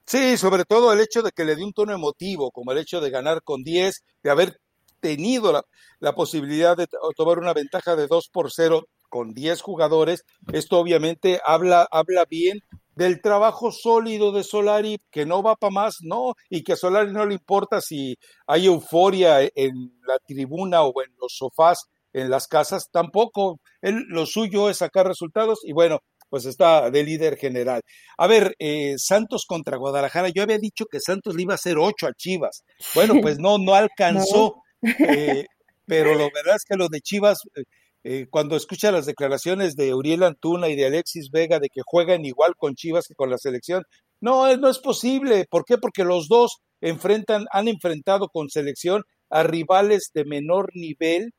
Sí, 0.05 0.35
sobre 0.35 0.65
todo 0.65 0.91
el 0.91 0.99
hecho 0.99 1.21
de 1.21 1.31
que 1.31 1.45
le 1.45 1.55
dé 1.55 1.63
un 1.63 1.71
tono 1.71 1.93
emotivo, 1.93 2.51
como 2.51 2.73
el 2.73 2.79
hecho 2.79 2.99
de 2.99 3.09
ganar 3.09 3.43
con 3.43 3.63
10, 3.63 4.03
de 4.21 4.29
haber 4.29 4.59
tenido 4.99 5.53
la, 5.53 5.63
la 6.01 6.13
posibilidad 6.13 6.75
de 6.75 6.89
tomar 7.15 7.39
una 7.39 7.53
ventaja 7.53 7.95
de 7.95 8.07
2 8.07 8.27
por 8.33 8.51
0 8.51 8.85
con 9.07 9.33
10 9.33 9.61
jugadores. 9.61 10.25
Esto 10.51 10.77
obviamente 10.77 11.39
habla, 11.45 11.87
habla 11.89 12.25
bien 12.25 12.59
del 12.97 13.21
trabajo 13.21 13.71
sólido 13.71 14.31
de 14.31 14.43
Solari, 14.43 14.97
que 15.11 15.25
no 15.25 15.43
va 15.43 15.55
para 15.55 15.71
más, 15.71 15.97
no, 16.01 16.33
y 16.49 16.63
que 16.63 16.73
a 16.73 16.75
Solari 16.75 17.11
no 17.11 17.25
le 17.27 17.35
importa 17.35 17.79
si 17.79 18.17
hay 18.47 18.65
euforia 18.65 19.41
en 19.41 19.99
la 20.07 20.17
tribuna 20.25 20.81
o 20.81 21.03
en 21.03 21.11
los 21.21 21.35
sofás 21.37 21.77
en 22.11 22.31
las 22.31 22.47
casas, 22.47 22.89
tampoco. 22.91 23.59
Él, 23.81 24.05
lo 24.07 24.25
suyo 24.25 24.69
es 24.69 24.77
sacar 24.77 25.05
resultados 25.05 25.59
y 25.63 25.73
bueno, 25.73 25.99
pues 26.29 26.45
está 26.45 26.89
de 26.89 27.03
líder 27.03 27.37
general. 27.37 27.81
A 28.17 28.25
ver, 28.25 28.55
eh, 28.57 28.95
Santos 28.97 29.45
contra 29.47 29.77
Guadalajara, 29.77 30.29
yo 30.29 30.41
había 30.41 30.57
dicho 30.57 30.85
que 30.85 30.99
Santos 30.99 31.35
le 31.35 31.43
iba 31.43 31.53
a 31.53 31.55
hacer 31.55 31.77
ocho 31.77 32.07
a 32.07 32.13
Chivas. 32.13 32.63
Bueno, 32.95 33.21
pues 33.21 33.37
no, 33.37 33.59
no 33.59 33.75
alcanzó, 33.75 34.55
eh, 34.81 35.45
pero 35.85 36.15
lo 36.15 36.31
verdad 36.33 36.55
es 36.55 36.65
que 36.67 36.75
lo 36.75 36.87
de 36.89 37.01
Chivas, 37.01 37.37
eh, 37.55 37.63
eh, 38.09 38.27
cuando 38.29 38.55
escucha 38.55 38.89
las 38.89 39.05
declaraciones 39.05 39.75
de 39.75 39.93
Uriel 39.93 40.23
Antuna 40.23 40.69
y 40.69 40.77
de 40.77 40.85
Alexis 40.85 41.29
Vega 41.29 41.59
de 41.59 41.67
que 41.67 41.81
juegan 41.85 42.23
igual 42.23 42.53
con 42.55 42.73
Chivas 42.73 43.05
que 43.05 43.15
con 43.15 43.29
la 43.29 43.37
selección, 43.37 43.83
no, 44.21 44.55
no 44.55 44.69
es 44.69 44.79
posible. 44.79 45.45
¿Por 45.49 45.65
qué? 45.65 45.77
Porque 45.77 46.05
los 46.05 46.29
dos 46.29 46.59
enfrentan, 46.79 47.47
han 47.51 47.67
enfrentado 47.67 48.29
con 48.29 48.47
selección 48.47 49.03
a 49.29 49.43
rivales 49.43 50.11
de 50.13 50.23
menor 50.23 50.69
nivel 50.73 51.33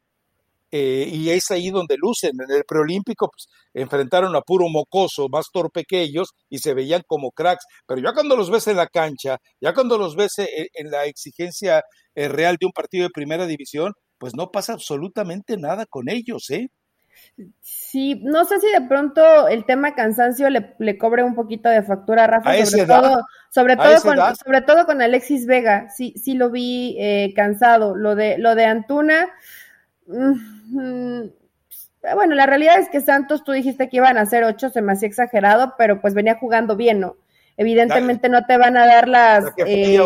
eh, 0.70 1.09
y 1.11 1.31
es 1.31 1.50
ahí 1.50 1.70
donde 1.70 1.96
lucen. 1.96 2.33
En 2.38 2.54
el 2.54 2.64
preolímpico 2.64 3.31
pues, 3.31 3.46
enfrentaron 3.72 4.37
a 4.37 4.42
puro 4.42 4.68
mocoso, 4.68 5.31
más 5.31 5.46
torpe 5.50 5.85
que 5.88 6.02
ellos, 6.02 6.35
y 6.50 6.59
se 6.59 6.74
veían 6.74 7.00
como 7.07 7.31
cracks. 7.31 7.64
Pero 7.87 8.02
ya 8.02 8.12
cuando 8.12 8.37
los 8.37 8.50
ves 8.50 8.66
en 8.66 8.76
la 8.76 8.88
cancha, 8.88 9.38
ya 9.59 9.72
cuando 9.72 9.96
los 9.96 10.16
ves 10.16 10.38
eh, 10.40 10.68
en, 10.74 10.90
la 10.90 11.07
exigencia 11.07 11.83
real 12.14 12.59
de 12.61 12.66
un 12.66 12.72
partido 12.72 13.04
de 13.04 13.11
primera 13.11 13.46
división, 13.46 13.94
pues 14.18 14.35
no 14.35 14.50
pasa 14.50 14.72
absolutamente 14.72 15.57
nada 15.57 15.87
con 15.87 16.09
ellos, 16.09 16.50
¿eh? 16.50 16.70
Sí, 17.61 18.20
no 18.24 18.44
sé 18.44 18.61
si 18.61 18.66
de 18.70 18.87
pronto 18.88 19.48
el 19.48 19.64
tema 19.64 19.94
cansancio 19.94 20.50
le, 20.50 20.74
le 20.78 20.98
cobre 20.98 21.22
un 21.22 21.35
poquito 21.35 21.68
de 21.68 21.83
factura 21.83 22.24
a 22.24 22.26
Rafa, 22.26 22.64
sobre 22.64 22.87
todo, 22.87 23.26
sobre 23.50 23.76
todo 23.76 24.02
con, 24.02 24.37
sobre 24.37 24.62
todo 24.62 24.87
con 24.87 25.02
Alexis 25.02 25.46
Vega, 25.46 25.88
sí, 25.90 26.14
sí 26.16 26.35
lo 26.35 26.50
vi 26.50 26.96
eh, 26.98 27.33
cansado. 27.35 27.96
Lo 27.96 28.14
de, 28.14 28.38
lo 28.38 28.54
de 28.54 28.64
Antuna, 28.66 29.28
mm, 30.07 31.22
bueno, 32.14 32.35
la 32.35 32.46
realidad 32.46 32.78
es 32.78 32.88
que 32.88 33.00
Santos, 33.00 33.44
tú 33.44 33.52
dijiste 33.52 33.88
que 33.88 33.98
iban 33.98 34.18
a 34.18 34.26
ser 34.26 34.44
ocho, 34.44 34.70
se 34.70 34.83
me 34.83 34.92
hacía 34.92 35.09
exagerado, 35.09 35.74
pero 35.78 36.00
pues 36.00 36.14
venía 36.14 36.38
jugando 36.38 36.76
bien, 36.76 37.00
¿no? 37.00 37.16
Evidentemente 37.58 38.28
no 38.28 38.46
te 38.46 38.56
van 38.56 38.76
a 38.76 38.86
dar 38.86 39.08
las 39.08 39.44
eh, 39.56 39.98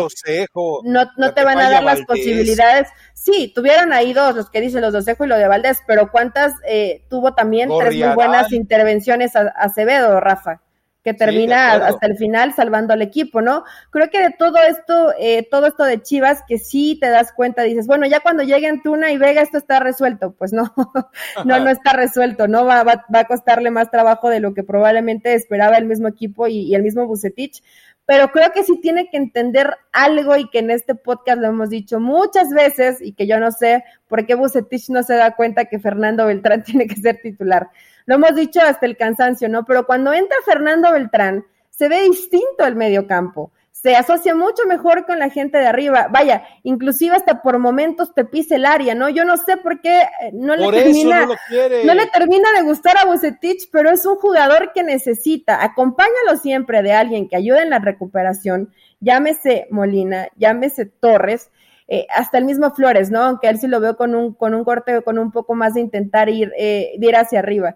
no, 0.83 1.05
no 1.17 1.33
te 1.33 1.43
van 1.45 1.59
a 1.59 1.69
dar 1.69 1.83
las 1.83 2.01
posibilidades. 2.01 2.89
Sí, 3.13 3.53
tuvieron 3.55 3.93
ahí 3.93 4.11
dos, 4.11 4.35
los 4.35 4.49
que 4.49 4.59
dicen 4.59 4.81
los 4.81 4.91
de 4.91 4.99
Osejo 4.99 5.23
y 5.23 5.27
lo 5.27 5.37
de 5.37 5.47
Valdés, 5.47 5.77
pero 5.87 6.11
¿cuántas 6.11 6.53
eh, 6.67 7.05
tuvo 7.09 7.35
también 7.35 7.69
tres 7.79 7.95
muy 7.95 8.15
buenas 8.15 8.51
intervenciones 8.51 9.35
a 9.35 9.41
Acevedo, 9.55 10.19
Rafa? 10.19 10.62
Que 11.03 11.13
termina 11.13 11.73
hasta 11.73 12.07
el 12.07 12.17
final 12.17 12.53
salvando 12.55 12.93
al 12.93 13.01
equipo, 13.01 13.41
¿no? 13.41 13.63
Creo 13.89 14.09
que 14.09 14.21
de 14.21 14.31
todo 14.31 14.57
esto, 14.57 15.13
eh, 15.19 15.45
todo 15.51 15.67
esto 15.67 15.83
de 15.83 16.01
Chivas, 16.01 16.43
que 16.47 16.57
sí 16.57 16.97
te 16.99 17.09
das 17.09 17.33
cuenta, 17.33 17.63
dices, 17.63 17.87
bueno, 17.87 18.05
ya 18.05 18.21
cuando 18.21 18.43
lleguen 18.43 18.81
Tuna 18.81 19.11
y 19.11 19.17
Vega 19.17 19.41
esto 19.41 19.57
está 19.57 19.81
resuelto, 19.81 20.31
pues 20.31 20.53
no, 20.53 20.73
no, 21.45 21.59
no 21.59 21.69
está 21.69 21.91
resuelto, 21.91 22.47
¿no? 22.47 22.65
Va, 22.65 22.83
va, 22.83 23.05
va, 23.13 23.19
a 23.19 23.27
costarle 23.27 23.69
más 23.69 23.91
trabajo 23.91 24.29
de 24.29 24.39
lo 24.39 24.53
que 24.53 24.63
probablemente 24.63 25.33
esperaba 25.33 25.77
el 25.77 25.85
mismo 25.85 26.07
equipo 26.07 26.47
y, 26.47 26.61
y 26.61 26.75
el 26.75 26.83
mismo 26.83 27.05
Bucetich, 27.05 27.61
pero 28.05 28.31
creo 28.31 28.51
que 28.51 28.63
sí 28.63 28.79
tiene 28.81 29.09
que 29.09 29.17
entender 29.17 29.77
algo 29.91 30.35
y 30.35 30.49
que 30.49 30.59
en 30.59 30.71
este 30.71 30.95
podcast 30.95 31.39
lo 31.39 31.47
hemos 31.47 31.69
dicho 31.69 31.99
muchas 31.99 32.49
veces 32.49 33.01
y 33.01 33.13
que 33.13 33.27
yo 33.27 33.39
no 33.39 33.51
sé 33.51 33.83
por 34.07 34.25
qué 34.25 34.35
Bucetich 34.35 34.89
no 34.89 35.03
se 35.03 35.15
da 35.15 35.35
cuenta 35.35 35.65
que 35.65 35.79
Fernando 35.79 36.25
Beltrán 36.25 36.63
tiene 36.65 36.87
que 36.87 36.97
ser 36.97 37.19
titular. 37.21 37.69
Lo 38.05 38.15
hemos 38.15 38.35
dicho 38.35 38.59
hasta 38.61 38.85
el 38.85 38.97
cansancio, 38.97 39.47
¿no? 39.47 39.63
Pero 39.65 39.85
cuando 39.85 40.11
entra 40.11 40.35
Fernando 40.45 40.91
Beltrán, 40.91 41.45
se 41.69 41.87
ve 41.87 42.01
distinto 42.03 42.65
el 42.65 42.75
medio 42.75 43.07
campo. 43.07 43.51
Se 43.83 43.97
asocia 43.97 44.33
mucho 44.33 44.63
mejor 44.65 45.05
con 45.05 45.19
la 45.19 45.29
gente 45.29 45.57
de 45.57 45.67
arriba. 45.67 46.07
Vaya, 46.09 46.45
inclusive 46.63 47.17
hasta 47.17 47.41
por 47.41 47.59
momentos 47.59 48.13
te 48.13 48.23
pisa 48.23 48.55
el 48.55 48.65
área, 48.65 48.95
¿no? 48.95 49.09
Yo 49.09 49.25
no 49.25 49.35
sé 49.35 49.57
por 49.57 49.81
qué 49.81 50.03
eh, 50.03 50.31
no 50.31 50.55
le 50.55 50.71
termina, 50.71 51.25
no, 51.25 51.93
le 51.93 52.07
termina 52.07 52.49
de 52.55 52.61
gustar 52.63 52.95
a 52.97 53.03
Bucetich, 53.03 53.69
pero 53.73 53.89
es 53.89 54.05
un 54.05 54.15
jugador 54.15 54.71
que 54.73 54.83
necesita. 54.83 55.61
Acompáñalo 55.61 56.37
siempre 56.41 56.81
de 56.81 56.93
alguien 56.93 57.27
que 57.27 57.35
ayude 57.35 57.61
en 57.61 57.71
la 57.71 57.79
recuperación. 57.79 58.73
Llámese 59.01 59.67
Molina, 59.69 60.29
llámese 60.37 60.85
Torres, 60.85 61.51
eh, 61.89 62.07
hasta 62.09 62.37
el 62.37 62.45
mismo 62.45 62.71
Flores, 62.71 63.11
¿no? 63.11 63.21
Aunque 63.21 63.49
él 63.49 63.59
sí 63.59 63.67
lo 63.67 63.81
veo 63.81 63.97
con 63.97 64.15
un, 64.15 64.33
con 64.33 64.53
un 64.53 64.63
corte, 64.63 65.01
con 65.01 65.19
un 65.19 65.33
poco 65.33 65.55
más 65.55 65.73
de 65.73 65.81
intentar 65.81 66.29
ir, 66.29 66.53
eh, 66.57 66.93
ir 66.97 67.15
hacia 67.17 67.39
arriba. 67.39 67.75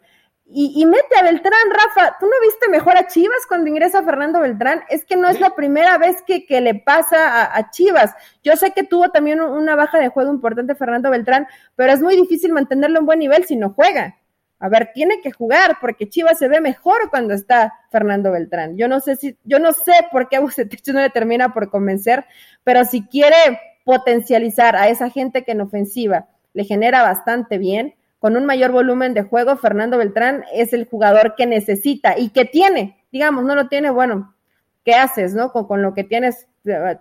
Y, 0.49 0.85
mete 0.85 1.17
a 1.19 1.23
Beltrán, 1.23 1.69
Rafa. 1.71 2.15
¿Tú 2.21 2.25
no 2.25 2.31
viste 2.41 2.69
mejor 2.69 2.95
a 2.97 3.07
Chivas 3.07 3.45
cuando 3.49 3.69
ingresa 3.69 4.03
Fernando 4.03 4.39
Beltrán? 4.39 4.81
Es 4.87 5.03
que 5.03 5.17
no 5.17 5.27
es 5.27 5.41
la 5.41 5.55
primera 5.55 5.97
vez 5.97 6.21
que, 6.25 6.45
que 6.45 6.61
le 6.61 6.73
pasa 6.73 7.53
a, 7.53 7.69
Chivas. 7.69 8.15
Yo 8.43 8.55
sé 8.55 8.71
que 8.71 8.83
tuvo 8.83 9.09
también 9.09 9.41
una 9.41 9.75
baja 9.75 9.99
de 9.99 10.07
juego 10.07 10.31
importante 10.31 10.73
Fernando 10.75 11.09
Beltrán, 11.09 11.47
pero 11.75 11.91
es 11.91 12.01
muy 12.01 12.15
difícil 12.15 12.53
mantenerlo 12.53 12.99
en 12.99 13.05
buen 13.05 13.19
nivel 13.19 13.43
si 13.45 13.57
no 13.57 13.71
juega. 13.71 14.19
A 14.59 14.69
ver, 14.69 14.91
tiene 14.93 15.19
que 15.21 15.31
jugar 15.31 15.79
porque 15.81 16.07
Chivas 16.07 16.39
se 16.39 16.47
ve 16.47 16.61
mejor 16.61 17.09
cuando 17.09 17.33
está 17.33 17.73
Fernando 17.91 18.31
Beltrán. 18.31 18.77
Yo 18.77 18.87
no 18.87 19.01
sé 19.01 19.17
si, 19.17 19.37
yo 19.43 19.59
no 19.59 19.73
sé 19.73 19.91
por 20.13 20.29
qué 20.29 20.39
Bucetich 20.39 20.87
no 20.87 21.01
le 21.01 21.09
termina 21.09 21.53
por 21.53 21.69
convencer, 21.69 22.25
pero 22.63 22.85
si 22.85 23.05
quiere 23.05 23.35
potencializar 23.83 24.77
a 24.77 24.87
esa 24.87 25.09
gente 25.09 25.43
que 25.43 25.51
en 25.51 25.61
ofensiva 25.61 26.29
le 26.53 26.63
genera 26.63 27.03
bastante 27.03 27.57
bien, 27.57 27.96
con 28.19 28.35
un 28.35 28.45
mayor 28.45 28.71
volumen 28.71 29.13
de 29.13 29.23
juego, 29.23 29.57
Fernando 29.57 29.97
Beltrán 29.97 30.43
es 30.53 30.73
el 30.73 30.87
jugador 30.87 31.35
que 31.35 31.45
necesita 31.45 32.17
y 32.17 32.29
que 32.29 32.45
tiene, 32.45 32.97
digamos, 33.11 33.43
no 33.43 33.55
lo 33.55 33.67
tiene, 33.67 33.91
bueno, 33.91 34.35
¿qué 34.83 34.95
haces, 34.95 35.33
no? 35.33 35.51
Con, 35.51 35.81
lo 35.81 35.93
que 35.93 36.03
tienes, 36.03 36.47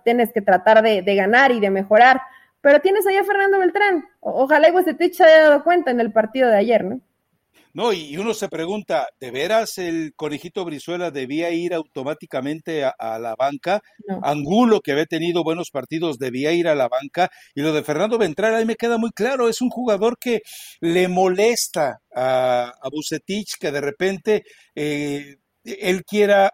tienes 0.03 0.31
que 0.31 0.41
tratar 0.41 0.83
de, 0.83 1.15
ganar 1.15 1.51
y 1.51 1.59
de 1.59 1.71
mejorar. 1.71 2.21
Pero 2.61 2.81
tienes 2.81 3.07
allá 3.07 3.21
a 3.21 3.23
Fernando 3.23 3.59
Beltrán. 3.59 4.05
ojalá 4.19 4.69
y 4.69 4.95
te 4.95 5.13
se 5.13 5.23
haya 5.23 5.43
dado 5.43 5.63
cuenta 5.63 5.91
en 5.91 5.99
el 5.99 6.11
partido 6.11 6.49
de 6.49 6.57
ayer, 6.57 6.83
¿no? 6.83 6.99
No, 7.77 7.93
y 7.93 8.17
uno 8.17 8.33
se 8.33 8.49
pregunta, 8.49 9.07
¿de 9.19 9.29
veras 9.29 9.77
el 9.77 10.15
conejito 10.15 10.65
Brizuela 10.65 11.11
debía 11.11 11.51
ir 11.51 11.75
automáticamente 11.75 12.83
a, 12.83 13.19
la 13.19 13.35
banca? 13.35 13.83
Angulo, 14.23 14.81
que 14.81 14.93
había 14.93 15.05
tenido 15.05 15.43
buenos 15.43 15.69
partidos, 15.69 16.17
debía 16.17 16.53
ir 16.53 16.67
a 16.67 16.73
la 16.73 16.87
banca. 16.87 17.29
Y 17.53 17.61
lo 17.61 17.73
de 17.73 17.83
Fernando 17.83 18.17
Ventral, 18.17 18.55
ahí 18.55 18.65
me 18.65 18.77
queda 18.77 18.97
muy 18.97 19.11
claro, 19.11 19.47
es 19.47 19.61
un 19.61 19.69
jugador 19.69 20.17
que 20.19 20.41
le 20.81 21.07
molesta 21.07 21.99
a, 22.15 22.71
a 22.81 22.89
Bucetich, 22.89 23.59
que 23.59 23.71
de 23.71 23.81
repente 23.81 24.43
eh, 24.73 25.35
él 25.63 26.03
quiera 26.03 26.51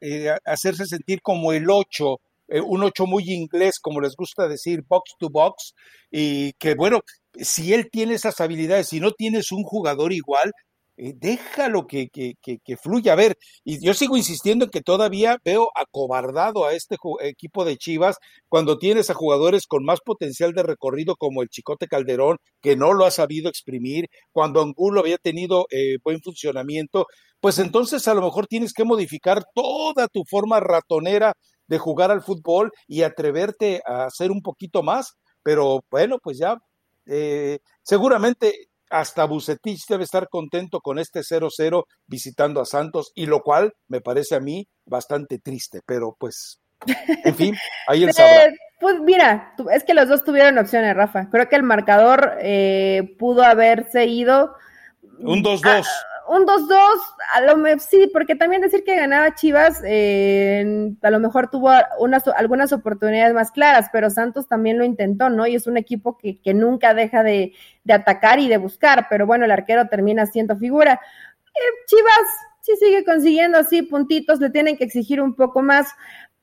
eh, 0.00 0.34
hacerse 0.46 0.86
sentir 0.86 1.20
como 1.20 1.52
el 1.52 1.68
ocho, 1.68 2.22
eh, 2.48 2.62
un 2.62 2.82
ocho 2.84 3.04
muy 3.06 3.24
inglés, 3.26 3.78
como 3.82 4.00
les 4.00 4.16
gusta 4.16 4.48
decir, 4.48 4.80
box 4.88 5.12
to 5.18 5.28
box, 5.28 5.74
y 6.10 6.54
que 6.54 6.74
bueno, 6.74 7.00
si 7.36 7.74
él 7.74 7.88
tiene 7.90 8.14
esas 8.14 8.40
habilidades, 8.40 8.88
si 8.88 9.00
no 9.00 9.12
tienes 9.12 9.52
un 9.52 9.64
jugador 9.64 10.12
igual, 10.12 10.52
eh, 10.96 11.12
déjalo 11.16 11.86
que, 11.88 12.08
que, 12.08 12.34
que, 12.40 12.76
fluya. 12.76 13.14
A 13.14 13.16
ver, 13.16 13.36
y 13.64 13.84
yo 13.84 13.94
sigo 13.94 14.16
insistiendo 14.16 14.66
en 14.66 14.70
que 14.70 14.80
todavía 14.80 15.38
veo 15.44 15.68
acobardado 15.74 16.66
a 16.66 16.72
este 16.72 16.96
equipo 17.22 17.64
de 17.64 17.76
Chivas 17.76 18.16
cuando 18.48 18.78
tienes 18.78 19.10
a 19.10 19.14
jugadores 19.14 19.66
con 19.66 19.84
más 19.84 20.00
potencial 20.04 20.52
de 20.52 20.62
recorrido 20.62 21.16
como 21.16 21.42
el 21.42 21.48
Chicote 21.48 21.88
Calderón, 21.88 22.38
que 22.62 22.76
no 22.76 22.92
lo 22.92 23.06
ha 23.06 23.10
sabido 23.10 23.48
exprimir, 23.48 24.06
cuando 24.32 24.62
Angulo 24.62 25.00
había 25.00 25.18
tenido 25.18 25.66
eh, 25.70 25.96
buen 26.04 26.20
funcionamiento, 26.20 27.06
pues 27.40 27.58
entonces 27.58 28.06
a 28.06 28.14
lo 28.14 28.22
mejor 28.22 28.46
tienes 28.46 28.72
que 28.72 28.84
modificar 28.84 29.42
toda 29.54 30.06
tu 30.08 30.22
forma 30.24 30.60
ratonera 30.60 31.34
de 31.66 31.78
jugar 31.78 32.10
al 32.10 32.22
fútbol 32.22 32.70
y 32.86 33.02
atreverte 33.02 33.82
a 33.86 34.04
hacer 34.06 34.30
un 34.30 34.42
poquito 34.42 34.82
más. 34.82 35.14
Pero 35.42 35.80
bueno, 35.90 36.18
pues 36.22 36.38
ya 36.38 36.56
eh, 37.06 37.58
seguramente 37.82 38.68
hasta 38.90 39.24
Bucetich 39.24 39.86
debe 39.88 40.04
estar 40.04 40.28
contento 40.28 40.80
con 40.80 40.98
este 40.98 41.20
0-0 41.20 41.84
visitando 42.06 42.60
a 42.60 42.66
Santos, 42.66 43.12
y 43.14 43.26
lo 43.26 43.42
cual 43.42 43.74
me 43.88 44.00
parece 44.00 44.36
a 44.36 44.40
mí 44.40 44.68
bastante 44.84 45.38
triste, 45.38 45.80
pero 45.84 46.16
pues, 46.18 46.60
en 47.24 47.34
fin, 47.34 47.56
ahí 47.88 48.04
el 48.04 48.12
sabrá. 48.14 48.52
Pues 48.80 49.00
mira, 49.00 49.54
es 49.72 49.84
que 49.84 49.94
los 49.94 50.08
dos 50.08 50.24
tuvieron 50.24 50.58
opciones, 50.58 50.94
Rafa. 50.94 51.30
Creo 51.30 51.48
que 51.48 51.56
el 51.56 51.62
marcador 51.62 52.36
eh, 52.40 53.16
pudo 53.18 53.42
haberse 53.42 54.04
ido. 54.04 54.54
Un 55.20 55.42
2-2 55.42 55.86
un 56.28 56.46
2-2, 56.46 56.76
a 57.34 57.40
lo 57.42 57.78
sí, 57.78 58.08
porque 58.12 58.34
también 58.34 58.62
decir 58.62 58.84
que 58.84 58.96
ganaba 58.96 59.34
Chivas, 59.34 59.82
eh, 59.84 60.92
a 61.02 61.10
lo 61.10 61.20
mejor 61.20 61.50
tuvo 61.50 61.70
unas, 61.98 62.26
algunas 62.28 62.72
oportunidades 62.72 63.34
más 63.34 63.50
claras, 63.50 63.88
pero 63.92 64.10
Santos 64.10 64.48
también 64.48 64.78
lo 64.78 64.84
intentó, 64.84 65.28
¿no? 65.30 65.46
Y 65.46 65.54
es 65.54 65.66
un 65.66 65.76
equipo 65.76 66.16
que, 66.16 66.40
que 66.40 66.54
nunca 66.54 66.94
deja 66.94 67.22
de, 67.22 67.52
de, 67.84 67.92
atacar 67.92 68.38
y 68.38 68.48
de 68.48 68.56
buscar, 68.56 69.06
pero 69.10 69.26
bueno, 69.26 69.44
el 69.44 69.50
arquero 69.50 69.88
termina 69.88 70.26
siendo 70.26 70.56
figura. 70.56 71.00
Eh, 71.54 71.58
Chivas 71.86 72.24
sí 72.60 72.72
sigue 72.76 73.04
consiguiendo 73.04 73.58
así 73.58 73.82
puntitos, 73.82 74.40
le 74.40 74.50
tienen 74.50 74.76
que 74.76 74.84
exigir 74.84 75.20
un 75.20 75.34
poco 75.34 75.62
más, 75.62 75.88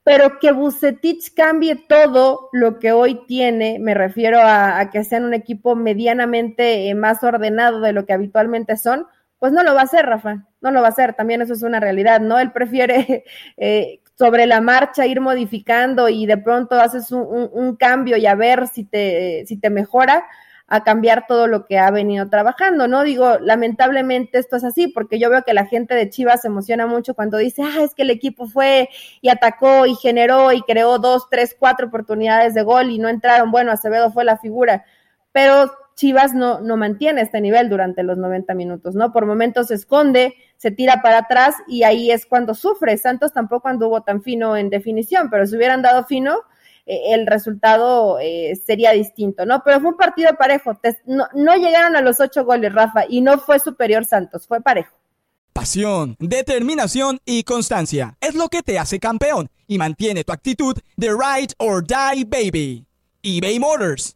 pero 0.04 0.40
que 0.40 0.52
Bucetich 0.52 1.34
cambie 1.36 1.76
todo 1.76 2.50
lo 2.52 2.80
que 2.80 2.92
hoy 2.92 3.26
tiene, 3.28 3.80
me 3.80 3.94
refiero 3.94 4.40
a, 4.40 4.80
a 4.80 4.90
que 4.90 5.04
sean 5.04 5.26
un 5.26 5.34
equipo 5.34 5.76
medianamente 5.76 6.90
eh, 6.90 6.96
más 6.96 7.24
ordenado 7.24 7.82
de 7.82 7.94
lo 7.94 8.06
que 8.06 8.14
habitualmente 8.14 8.78
son, 8.78 9.08
pues 9.42 9.54
no 9.54 9.64
lo 9.64 9.74
va 9.74 9.82
a 9.82 9.86
hacer, 9.86 10.06
Rafa, 10.06 10.46
no 10.62 10.70
lo 10.70 10.82
va 10.82 10.86
a 10.86 10.92
hacer, 10.92 11.16
también 11.16 11.42
eso 11.42 11.54
es 11.54 11.64
una 11.64 11.80
realidad, 11.80 12.22
¿no? 12.22 12.38
Él 12.38 12.52
prefiere 12.52 13.26
eh, 13.58 14.00
sobre 14.14 14.46
la 14.46 14.62
marcha 14.62 15.08
ir 15.08 15.20
modificando 15.20 16.10
y 16.10 16.28
de 16.28 16.38
pronto 16.38 16.80
haces 16.80 17.12
un, 17.12 17.76
cambio 17.76 18.18
y 18.18 18.28
a 18.28 18.36
ver 18.36 18.68
si 18.68 18.84
te, 18.84 19.44
si 19.48 19.58
te 19.58 19.72
mejora 19.72 20.28
a 20.68 20.84
cambiar 20.84 21.26
todo 21.28 21.48
lo 21.48 21.66
que 21.66 21.80
ha 21.80 21.90
venido 21.90 22.30
trabajando, 22.30 22.88
¿no? 22.88 23.02
Digo, 23.02 23.40
lamentablemente 23.40 24.38
esto 24.38 24.58
es 24.58 24.64
así, 24.64 24.90
porque 24.90 25.18
yo 25.18 25.32
veo 25.32 25.42
que 25.42 25.56
la 25.56 25.66
gente 25.66 25.96
de 25.96 26.12
Chivas 26.12 26.42
se 26.42 26.48
emociona 26.48 26.86
mucho 26.86 27.16
cuando 27.16 27.40
dice, 27.40 27.64
ah, 27.64 27.82
es 27.82 27.96
que 27.96 28.04
el 28.04 28.12
equipo 28.12 28.46
fue 28.46 28.90
y 29.22 29.30
atacó 29.30 29.88
y 29.88 29.96
generó 29.96 30.52
y 30.52 30.62
creó 30.62 31.00
dos, 31.00 31.30
tres, 31.32 31.56
cuatro 31.58 31.88
oportunidades 31.88 32.54
de 32.54 32.62
gol 32.62 32.92
y 32.92 33.00
no 33.00 33.10
entraron, 33.10 33.50
bueno, 33.50 33.72
Acevedo 33.72 34.12
fue 34.12 34.24
la 34.24 34.38
figura, 34.38 34.86
pero 35.32 35.72
Chivas 35.96 36.34
no, 36.34 36.62
no 36.62 36.78
mantiene 36.78 37.22
este 37.22 37.42
nivel 37.42 37.70
durante 37.70 38.04
los 38.04 38.18
90 38.18 38.54
minutos, 38.54 38.96
¿no? 38.96 39.12
Por 39.12 39.26
momentos 39.26 39.68
se 39.68 39.76
esconde, 39.76 40.36
se 40.58 40.72
tira 40.72 41.02
para 41.02 41.20
atrás 41.20 41.56
y 41.68 41.84
ahí 41.84 42.12
es 42.12 42.26
cuando 42.26 42.54
sufre. 42.54 42.98
Santos 42.98 43.34
tampoco 43.34 43.68
anduvo 43.68 44.02
tan 44.02 44.22
fino 44.22 44.58
en 44.58 44.70
definición, 44.70 45.30
pero 45.30 45.46
si 45.46 45.56
hubieran 45.56 45.82
dado 45.82 46.04
fino, 46.06 46.40
eh, 46.86 47.14
el 47.14 47.28
resultado 47.28 48.20
eh, 48.20 48.56
sería 48.56 48.92
distinto, 48.92 49.46
¿no? 49.46 49.62
Pero 49.64 49.80
fue 49.80 49.92
un 49.92 49.98
partido 49.98 50.36
parejo. 50.38 50.80
no, 51.06 51.28
no 51.34 51.56
llegaron 51.56 51.96
a 51.96 52.02
los 52.02 52.20
ocho 52.20 52.46
goles, 52.46 52.74
Rafa, 52.74 53.04
y 53.08 53.22
no 53.22 53.38
fue 53.38 53.60
superior 53.60 54.06
Santos, 54.06 54.48
fue 54.48 54.62
parejo. 54.62 54.96
Pasión, 55.54 56.16
determinación 56.20 57.20
y 57.26 57.44
constancia 57.44 58.16
es 58.22 58.36
lo 58.36 58.48
que 58.48 58.62
te 58.64 58.80
hace 58.80 59.00
campeón 59.00 59.50
y 59.68 59.78
mantiene 59.78 60.24
tu 60.24 60.32
actitud 60.32 60.78
de 60.96 61.10
ride 61.10 61.54
or 61.58 61.86
die 61.86 62.24
baby. 62.24 62.86
eBay 63.22 63.60
Motors 63.60 64.16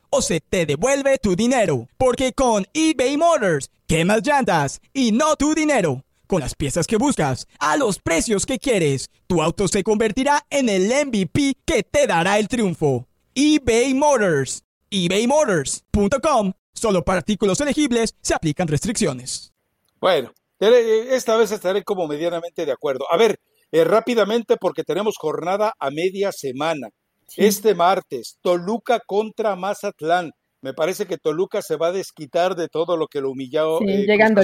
o 0.11 0.21
se 0.21 0.39
te 0.39 0.67
devuelve 0.67 1.17
tu 1.17 1.35
dinero. 1.35 1.87
Porque 1.97 2.33
con 2.33 2.67
eBay 2.73 3.17
Motors, 3.17 3.71
quemas 3.87 4.21
llantas 4.21 4.79
y 4.93 5.11
no 5.11 5.35
tu 5.35 5.55
dinero. 5.55 6.03
Con 6.27 6.41
las 6.41 6.53
piezas 6.53 6.85
que 6.85 6.97
buscas, 6.97 7.47
a 7.59 7.75
los 7.77 7.97
precios 7.97 8.45
que 8.45 8.59
quieres, 8.59 9.09
tu 9.25 9.41
auto 9.41 9.67
se 9.67 9.83
convertirá 9.83 10.45
en 10.49 10.69
el 10.69 10.83
MVP 11.07 11.55
que 11.65 11.81
te 11.81 12.05
dará 12.05 12.37
el 12.37 12.47
triunfo. 12.47 13.07
eBay 13.33 13.93
Motors. 13.95 14.63
ebaymotors.com. 14.91 16.53
Solo 16.73 17.03
para 17.03 17.19
artículos 17.19 17.59
elegibles 17.61 18.15
se 18.21 18.33
aplican 18.33 18.67
restricciones. 18.67 19.51
Bueno, 19.99 20.33
esta 20.59 21.37
vez 21.37 21.51
estaré 21.51 21.83
como 21.83 22.07
medianamente 22.07 22.65
de 22.65 22.71
acuerdo. 22.71 23.05
A 23.11 23.17
ver, 23.17 23.39
eh, 23.71 23.83
rápidamente 23.83 24.57
porque 24.57 24.83
tenemos 24.83 25.15
jornada 25.17 25.73
a 25.79 25.91
media 25.91 26.31
semana. 26.31 26.89
Este 27.37 27.75
martes, 27.75 28.37
Toluca 28.41 28.99
contra 28.99 29.55
Mazatlán. 29.55 30.31
Me 30.61 30.73
parece 30.73 31.07
que 31.07 31.17
Toluca 31.17 31.61
se 31.61 31.75
va 31.75 31.87
a 31.87 31.91
desquitar 31.91 32.55
de 32.55 32.67
todo 32.67 32.97
lo 32.97 33.07
que 33.07 33.21
lo 33.21 33.31
humilló. 33.31 33.79
Sí, 33.79 33.85
eh, 33.89 34.05
llegando 34.05 34.41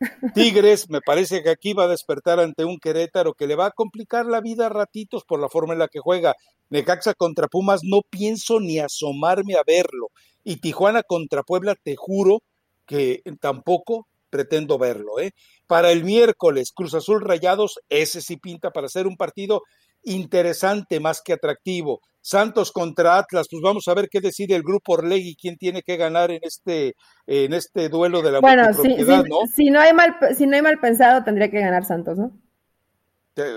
Tigres, 0.34 0.90
me 0.90 1.00
parece 1.00 1.42
que 1.42 1.50
aquí 1.50 1.72
va 1.72 1.84
a 1.84 1.88
despertar 1.88 2.40
ante 2.40 2.64
un 2.64 2.78
Querétaro 2.78 3.34
que 3.34 3.46
le 3.46 3.54
va 3.54 3.66
a 3.66 3.70
complicar 3.70 4.26
la 4.26 4.40
vida 4.40 4.66
a 4.66 4.68
ratitos 4.68 5.24
por 5.24 5.40
la 5.40 5.48
forma 5.48 5.72
en 5.72 5.78
la 5.78 5.88
que 5.88 6.00
juega. 6.00 6.34
Necaxa 6.70 7.14
contra 7.14 7.46
Pumas, 7.46 7.82
no 7.84 8.00
pienso 8.08 8.58
ni 8.58 8.80
asomarme 8.80 9.54
a 9.54 9.62
verlo. 9.64 10.10
Y 10.42 10.56
Tijuana 10.56 11.02
contra 11.02 11.42
Puebla, 11.42 11.76
te 11.80 11.94
juro 11.96 12.42
que 12.86 13.22
tampoco 13.40 14.08
pretendo 14.28 14.78
verlo. 14.78 15.20
¿eh? 15.20 15.32
Para 15.68 15.92
el 15.92 16.02
miércoles, 16.02 16.72
Cruz 16.72 16.94
Azul 16.94 17.22
Rayados, 17.22 17.78
ese 17.88 18.20
sí 18.20 18.36
pinta 18.36 18.72
para 18.72 18.88
ser 18.88 19.06
un 19.06 19.16
partido 19.16 19.62
interesante 20.02 20.98
más 21.00 21.22
que 21.22 21.32
atractivo. 21.32 22.00
Santos 22.24 22.72
contra 22.72 23.18
Atlas, 23.18 23.48
pues 23.50 23.62
vamos 23.62 23.86
a 23.86 23.92
ver 23.92 24.08
qué 24.08 24.18
decide 24.18 24.56
el 24.56 24.62
grupo 24.62 24.94
Orlegui, 24.94 25.36
quién 25.36 25.58
tiene 25.58 25.82
que 25.82 25.98
ganar 25.98 26.30
en 26.30 26.40
este, 26.40 26.94
en 27.26 27.52
este 27.52 27.90
duelo 27.90 28.22
de 28.22 28.32
la 28.32 28.40
bueno, 28.40 28.72
si, 28.72 28.96
¿no? 28.96 29.40
Si 29.54 29.70
no, 29.70 29.78
hay 29.78 29.92
mal, 29.92 30.16
si 30.34 30.46
no 30.46 30.56
hay 30.56 30.62
mal 30.62 30.80
pensado, 30.80 31.22
tendría 31.22 31.50
que 31.50 31.60
ganar 31.60 31.84
Santos, 31.84 32.16
¿no? 32.16 32.32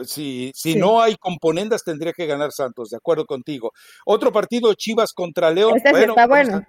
Si, 0.04 0.52
si 0.54 0.76
no 0.76 1.02
hay 1.02 1.16
componendas, 1.16 1.86
tendría 1.86 2.12
que 2.12 2.26
ganar 2.26 2.52
Santos, 2.52 2.90
de 2.90 2.98
acuerdo 2.98 3.26
contigo. 3.26 3.72
Otro 4.06 4.34
partido, 4.34 4.74
Chivas 4.74 5.14
contra 5.14 5.50
León. 5.50 5.78
Este 5.78 5.92
bueno, 5.92 6.12
está 6.12 6.28
bueno. 6.28 6.62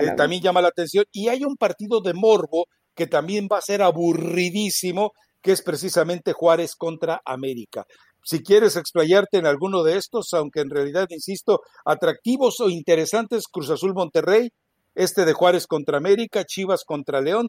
Eh, 0.00 0.12
también 0.16 0.42
llama 0.42 0.62
la 0.62 0.68
atención. 0.68 1.06
Y 1.10 1.26
hay 1.26 1.42
un 1.42 1.56
partido 1.56 2.00
de 2.02 2.14
Morbo 2.14 2.66
que 2.94 3.08
también 3.08 3.48
va 3.50 3.58
a 3.58 3.62
ser 3.62 3.82
aburridísimo, 3.82 5.10
que 5.42 5.52
es 5.52 5.62
precisamente 5.62 6.32
Juárez 6.34 6.76
contra 6.76 7.20
América 7.24 7.84
si 8.26 8.42
quieres 8.42 8.74
explayarte 8.74 9.38
en 9.38 9.46
alguno 9.46 9.84
de 9.84 9.96
estos, 9.96 10.34
aunque 10.34 10.58
en 10.58 10.68
realidad, 10.68 11.06
insisto, 11.10 11.60
atractivos 11.84 12.58
o 12.60 12.68
interesantes, 12.68 13.44
Cruz 13.46 13.70
Azul 13.70 13.94
Monterrey, 13.94 14.50
este 14.96 15.24
de 15.24 15.32
Juárez 15.32 15.68
contra 15.68 15.98
América, 15.98 16.44
Chivas 16.44 16.82
contra 16.84 17.20
León, 17.20 17.46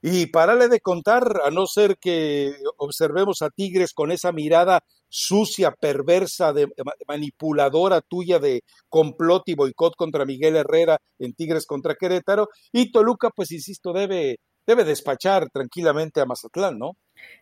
Y 0.00 0.26
párale 0.28 0.68
de 0.68 0.80
contar, 0.80 1.42
a 1.44 1.50
no 1.50 1.66
ser 1.66 1.98
que 1.98 2.54
observemos 2.78 3.42
a 3.42 3.50
Tigres 3.50 3.92
con 3.92 4.10
esa 4.12 4.32
mirada 4.32 4.82
sucia, 5.10 5.72
perversa, 5.72 6.54
de, 6.54 6.68
manipuladora 7.06 8.00
tuya 8.00 8.38
de 8.38 8.62
complot 8.88 9.42
y 9.48 9.54
boicot 9.54 9.94
contra 9.94 10.24
Miguel 10.24 10.56
Herrera 10.56 10.98
en 11.18 11.34
Tigres 11.34 11.66
contra 11.66 11.96
Querétaro. 11.96 12.48
Y 12.72 12.92
Toluca, 12.92 13.28
pues 13.28 13.52
insisto, 13.52 13.92
debe, 13.92 14.38
debe 14.66 14.84
despachar 14.84 15.50
tranquilamente 15.50 16.22
a 16.22 16.26
Mazatlán, 16.26 16.78
¿no? 16.78 16.92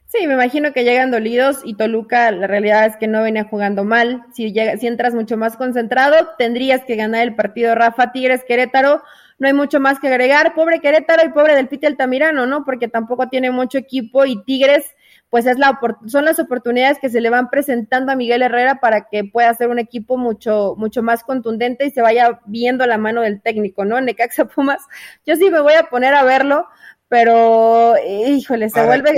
Sí, 0.07 0.27
me 0.27 0.35
imagino 0.35 0.75
que 0.75 0.85
llegan 0.85 1.11
dolidos 1.11 1.61
y 1.64 1.75
Toluca, 1.75 2.31
la 2.33 2.47
realidad 2.47 2.85
es 2.85 2.97
que 2.99 3.09
no 3.09 3.23
venía 3.23 3.45
jugando 3.45 3.83
mal. 3.83 4.27
Si, 4.35 4.53
entras 4.57 5.14
mucho 5.14 5.39
más 5.39 5.57
concentrado, 5.57 6.35
tendrías 6.37 6.85
que 6.85 6.97
ganar 6.97 7.23
el 7.23 7.35
partido 7.35 7.75
Rafa 7.75 8.12
Tigres 8.12 8.45
Querétaro 8.47 9.03
no 9.43 9.49
hay 9.49 9.55
mucho 9.55 9.81
más 9.81 9.99
que 9.99 10.07
agregar. 10.07 10.55
Pobre 10.55 10.81
Querétaro 10.81 11.27
y 11.27 11.31
pobre 11.31 11.57
del 11.57 11.66
Pite 11.66 11.89
Altamirano, 11.89 12.47
¿no? 12.47 12.64
Porque 12.64 12.87
tampoco 12.87 13.29
tiene 13.29 13.51
mucho 13.51 13.77
equipo 13.77 14.25
y 14.25 14.41
Tigres, 14.45 14.85
pues 15.31 15.47
es 15.47 15.59
la 15.59 15.81
son 16.07 16.25
las 16.25 16.39
oportunidades 16.39 17.01
que 17.01 17.09
se 17.09 17.20
le 17.20 17.29
van 17.29 17.51
presentando 17.51 18.12
a 18.12 18.14
Miguel 18.14 18.43
Herrera 18.43 18.77
para 18.77 19.09
que 19.11 19.25
pueda 19.25 19.51
hacer 19.51 19.68
un 19.68 19.81
equipo 19.81 20.16
mucho, 20.16 20.75
mucho 20.79 21.03
más 21.03 21.25
contundente 21.25 21.87
y 21.87 21.91
se 21.91 22.03
vaya 22.03 22.41
viendo 22.47 22.87
la 22.87 22.99
mano 22.99 23.23
del 23.23 23.43
técnico, 23.43 23.85
¿no? 23.85 24.01
Necaxa 24.01 24.45
Pumas, 24.45 24.83
yo 25.27 25.35
sí 25.35 25.51
me 25.51 25.61
voy 25.61 25.75
a 25.75 25.91
poner 25.91 26.14
a 26.14 26.23
verlo, 26.23 26.68
pero 27.12 27.94
híjole, 28.08 28.70
se 28.70 28.86
vuelve. 28.86 29.12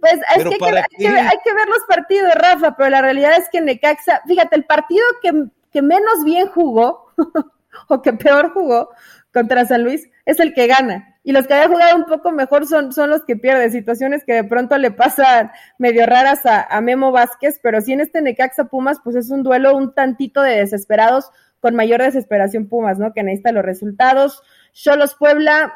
Pues 0.00 0.14
es 0.36 0.42
que 0.42 0.48
hay 0.52 0.82
que, 0.98 1.06
hay 1.06 1.38
que, 1.44 1.54
ver 1.54 1.68
los 1.68 1.84
partidos, 1.86 2.34
Rafa, 2.34 2.74
pero 2.76 2.90
la 2.90 3.02
realidad 3.02 3.38
es 3.38 3.48
que 3.52 3.60
Necaxa, 3.60 4.20
fíjate, 4.26 4.56
el 4.56 4.64
partido 4.64 5.04
que, 5.22 5.44
que 5.72 5.80
menos 5.80 6.24
bien 6.24 6.48
jugó, 6.48 7.06
o 7.88 8.02
que 8.02 8.14
peor 8.14 8.52
jugó, 8.52 8.90
contra 9.32 9.64
San 9.64 9.84
Luis 9.84 10.10
es 10.24 10.40
el 10.40 10.54
que 10.54 10.66
gana. 10.66 11.18
Y 11.22 11.30
los 11.30 11.46
que 11.46 11.54
hayan 11.54 11.70
jugado 11.70 11.94
un 11.94 12.06
poco 12.06 12.32
mejor 12.32 12.66
son, 12.66 12.92
son 12.92 13.10
los 13.10 13.22
que 13.24 13.36
pierden. 13.36 13.70
Situaciones 13.70 14.24
que 14.24 14.32
de 14.32 14.44
pronto 14.44 14.76
le 14.76 14.90
pasan 14.90 15.52
medio 15.78 16.06
raras 16.06 16.44
a, 16.46 16.64
a 16.64 16.80
Memo 16.80 17.12
Vázquez, 17.12 17.60
pero 17.62 17.80
sí 17.80 17.92
en 17.92 18.00
este 18.00 18.22
Necaxa 18.22 18.64
Pumas, 18.64 18.98
pues 19.04 19.14
es 19.14 19.30
un 19.30 19.44
duelo 19.44 19.76
un 19.76 19.94
tantito 19.94 20.42
de 20.42 20.56
desesperados, 20.56 21.30
con 21.60 21.76
mayor 21.76 22.02
desesperación 22.02 22.66
Pumas, 22.68 22.98
¿no? 22.98 23.12
Que 23.12 23.22
necesita 23.22 23.52
los 23.52 23.64
resultados. 23.64 24.42
Cholos 24.72 25.14
Puebla, 25.14 25.72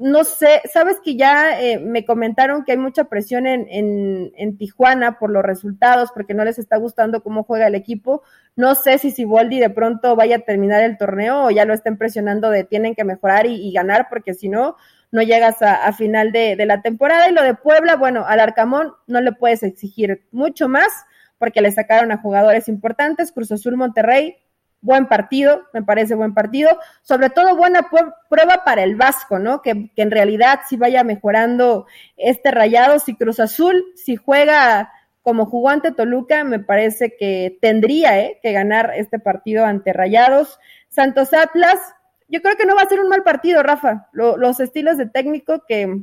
no 0.00 0.24
sé, 0.24 0.62
sabes 0.72 0.96
que 1.02 1.16
ya 1.16 1.60
eh, 1.60 1.78
me 1.78 2.04
comentaron 2.04 2.64
que 2.64 2.72
hay 2.72 2.78
mucha 2.78 3.04
presión 3.04 3.46
en, 3.46 3.66
en, 3.68 4.32
en, 4.36 4.56
Tijuana 4.56 5.18
por 5.18 5.30
los 5.30 5.42
resultados, 5.42 6.10
porque 6.12 6.34
no 6.34 6.44
les 6.44 6.58
está 6.58 6.76
gustando 6.76 7.22
cómo 7.22 7.42
juega 7.42 7.66
el 7.66 7.74
equipo. 7.74 8.22
No 8.54 8.74
sé 8.74 8.98
si 8.98 9.10
Siboldi 9.10 9.58
de 9.58 9.70
pronto 9.70 10.14
vaya 10.14 10.36
a 10.36 10.40
terminar 10.40 10.82
el 10.82 10.98
torneo 10.98 11.44
o 11.44 11.50
ya 11.50 11.64
lo 11.64 11.74
estén 11.74 11.96
presionando 11.98 12.50
de 12.50 12.64
tienen 12.64 12.94
que 12.94 13.04
mejorar 13.04 13.46
y, 13.46 13.72
ganar, 13.72 14.06
porque 14.08 14.34
si 14.34 14.48
no, 14.48 14.76
no 15.10 15.22
llegas 15.22 15.62
a, 15.62 15.92
final 15.92 16.32
de, 16.32 16.54
de, 16.56 16.66
la 16.66 16.80
temporada. 16.80 17.28
Y 17.28 17.32
lo 17.32 17.42
de 17.42 17.54
Puebla, 17.54 17.96
bueno, 17.96 18.24
al 18.26 18.40
Arcamón 18.40 18.92
no 19.06 19.20
le 19.20 19.32
puedes 19.32 19.62
exigir 19.62 20.26
mucho 20.30 20.68
más, 20.68 20.88
porque 21.38 21.60
le 21.60 21.72
sacaron 21.72 22.12
a 22.12 22.18
jugadores 22.18 22.68
importantes, 22.68 23.32
Cruz 23.32 23.50
Azul 23.52 23.76
Monterrey, 23.76 24.36
buen 24.80 25.06
partido, 25.06 25.62
me 25.72 25.82
parece 25.82 26.14
buen 26.14 26.34
partido, 26.34 26.78
sobre 27.02 27.30
todo 27.30 27.56
buena 27.56 27.88
prueba 28.28 28.64
para 28.64 28.82
el 28.82 28.96
Vasco, 28.96 29.38
¿no? 29.38 29.62
Que, 29.62 29.90
que 29.94 30.02
en 30.02 30.10
realidad 30.10 30.60
si 30.68 30.76
vaya 30.76 31.04
mejorando 31.04 31.86
este 32.16 32.50
rayado, 32.50 32.98
si 32.98 33.16
Cruz 33.16 33.40
Azul, 33.40 33.84
si 33.96 34.16
juega 34.16 34.92
como 35.28 35.44
jugó 35.44 35.68
ante 35.68 35.92
Toluca, 35.92 36.42
me 36.42 36.58
parece 36.58 37.14
que 37.14 37.58
tendría 37.60 38.18
¿eh? 38.18 38.38
que 38.42 38.52
ganar 38.52 38.92
este 38.96 39.18
partido 39.18 39.66
ante 39.66 39.92
Rayados. 39.92 40.58
Santos 40.88 41.34
Atlas, 41.34 41.78
yo 42.28 42.40
creo 42.40 42.56
que 42.56 42.64
no 42.64 42.74
va 42.74 42.80
a 42.80 42.88
ser 42.88 43.00
un 43.00 43.10
mal 43.10 43.22
partido, 43.22 43.62
Rafa. 43.62 44.08
los 44.12 44.58
estilos 44.58 44.96
de 44.96 45.04
técnico 45.04 45.64
que, 45.68 46.00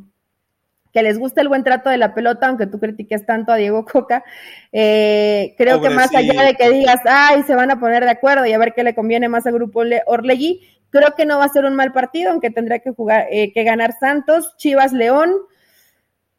que 0.96 1.04
les 1.04 1.20
gusta 1.20 1.42
el 1.42 1.50
buen 1.50 1.66
trato 1.66 1.90
de 1.90 1.98
la 1.98 2.14
pelota, 2.14 2.48
aunque 2.48 2.68
tú 2.68 2.80
critiques 2.80 3.26
tanto 3.26 3.52
a 3.52 3.58
Diego 3.58 3.84
Coca, 3.84 4.24
eh, 4.72 5.54
creo 5.58 5.82
que 5.82 5.90
más 5.90 6.16
allá 6.16 6.42
de 6.42 6.56
que 6.56 6.70
digas, 6.70 7.02
ay, 7.04 7.44
se 7.44 7.54
van 7.54 7.70
a 7.70 7.82
poner 7.82 8.06
de 8.06 8.12
acuerdo 8.12 8.46
y 8.46 8.54
a 8.54 8.58
ver 8.58 8.74
qué 8.74 8.82
le 8.82 8.96
conviene 8.96 9.28
más 9.28 9.46
al 9.46 9.56
grupo 9.56 9.84
Orlegui, 10.06 10.62
creo 10.92 11.14
que 11.14 11.26
no 11.26 11.38
va 11.38 11.44
a 11.44 11.50
ser 11.50 11.66
un 11.66 11.76
mal 11.76 11.92
partido, 11.92 12.32
aunque 12.32 12.50
tendrá 12.50 12.80
que 12.80 12.92
jugar, 12.92 13.28
eh, 13.30 13.52
que 13.52 13.66
ganar 13.66 13.92
Santos, 14.00 14.56
Chivas 14.56 14.94
León, 14.94 15.34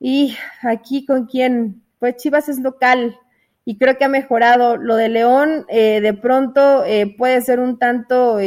y 0.01 0.35
aquí 0.63 1.05
con 1.05 1.27
quién, 1.27 1.83
pues 1.99 2.17
Chivas 2.17 2.49
es 2.49 2.59
local, 2.59 3.15
y 3.67 3.77
creo 3.77 3.99
que 3.99 4.07
ha 4.07 4.09
mejorado. 4.09 4.79
Lo 4.79 4.97
de 4.97 5.11
León, 5.11 5.67
eh, 5.69 6.01
de 6.01 6.15
pronto 6.15 6.83
puede 7.19 7.43
ser 7.43 7.61
un 7.61 7.79
tanto 7.79 8.39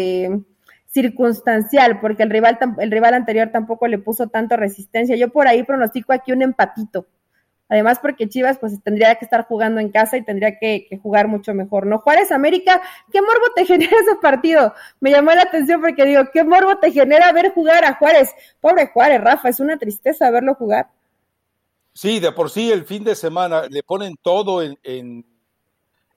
circunstancial, 0.92 2.00
porque 2.00 2.24
el 2.24 2.30
rival, 2.30 2.58
el 2.80 2.92
rival 2.92 3.14
anterior 3.14 3.50
tampoco 3.52 3.88
le 3.88 4.00
puso 4.00 4.28
tanto 4.28 4.58
resistencia. 4.58 5.16
Yo 5.16 5.30
por 5.30 5.48
ahí 5.48 5.64
pronostico 5.64 6.14
aquí 6.14 6.32
un 6.32 6.42
empatito. 6.42 7.08
Además, 7.72 8.00
porque 8.02 8.28
Chivas 8.28 8.58
pues 8.58 8.82
tendría 8.84 9.14
que 9.16 9.26
estar 9.26 9.46
jugando 9.46 9.80
en 9.80 9.90
casa 9.90 10.18
y 10.18 10.26
tendría 10.26 10.58
que, 10.58 10.88
jugar 11.04 11.28
mucho 11.28 11.54
mejor, 11.54 11.86
¿no? 11.86 12.00
Juárez 12.00 12.32
América, 12.32 12.82
¿qué 13.12 13.22
morbo 13.22 13.54
te 13.56 13.66
genera 13.68 13.96
ese 14.02 14.16
partido? 14.20 14.74
Me 15.00 15.12
llamó 15.12 15.32
la 15.32 15.44
atención 15.44 15.80
porque 15.80 16.04
digo, 16.06 16.24
¿qué 16.34 16.44
morbo 16.44 16.80
te 16.80 16.92
genera 16.92 17.32
ver 17.32 17.52
jugar 17.54 17.86
a 17.86 17.94
Juárez? 17.94 18.32
Pobre 18.60 18.88
Juárez, 18.88 19.22
Rafa, 19.22 19.50
es 19.50 19.60
una 19.60 19.78
tristeza 19.78 20.32
verlo 20.32 20.56
jugar. 20.56 20.88
Sí, 21.94 22.20
de 22.20 22.32
por 22.32 22.50
sí 22.50 22.72
el 22.72 22.86
fin 22.86 23.04
de 23.04 23.14
semana 23.14 23.64
le 23.70 23.84
ponen 23.84 24.16
todo 24.20 24.64
en, 24.64 24.80
en, 24.84 25.26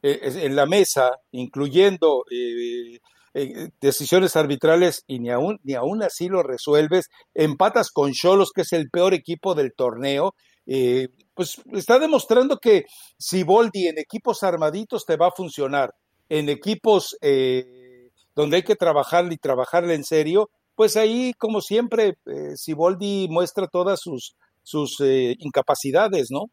en 0.03 0.57
la 0.57 0.65
mesa, 0.65 1.19
incluyendo 1.33 2.25
eh, 2.31 2.99
eh, 3.35 3.71
decisiones 3.81 4.37
arbitrales 4.37 5.05
y 5.07 5.19
ni 5.19 5.31
aún, 5.31 5.59
ni 5.63 5.75
así 6.05 6.29
lo 6.29 6.43
resuelves, 6.43 7.09
empatas 7.33 7.91
con 7.91 8.13
Cholos, 8.13 8.53
que 8.55 8.61
es 8.61 8.73
el 8.73 8.91
peor 8.91 9.15
equipo 9.15 9.55
del 9.55 9.73
torneo, 9.73 10.35
eh, 10.67 11.09
pues 11.35 11.61
está 11.73 11.99
demostrando 11.99 12.59
que 12.59 12.85
si 13.19 13.43
Boldi 13.43 13.89
en 13.89 13.99
equipos 13.99 14.43
armaditos 14.43 15.07
te 15.07 15.17
va 15.17 15.29
a 15.29 15.33
funcionar, 15.33 15.95
en 16.29 16.51
equipos 16.51 17.17
eh, 17.23 18.11
donde 18.35 18.57
hay 18.57 18.63
que 18.65 18.77
trabajarle 18.77 19.35
y 19.35 19.39
trabajarle 19.39 19.95
en 19.95 20.05
serio, 20.05 20.51
pues 20.75 20.97
ahí, 20.97 21.33
como 21.35 21.61
siempre, 21.61 22.17
Siboldi 22.55 23.29
muestra 23.29 23.67
todas 23.67 24.01
sus, 24.01 24.37
sus 24.63 25.01
incapacidades, 25.01 26.29
¿no? 26.31 26.51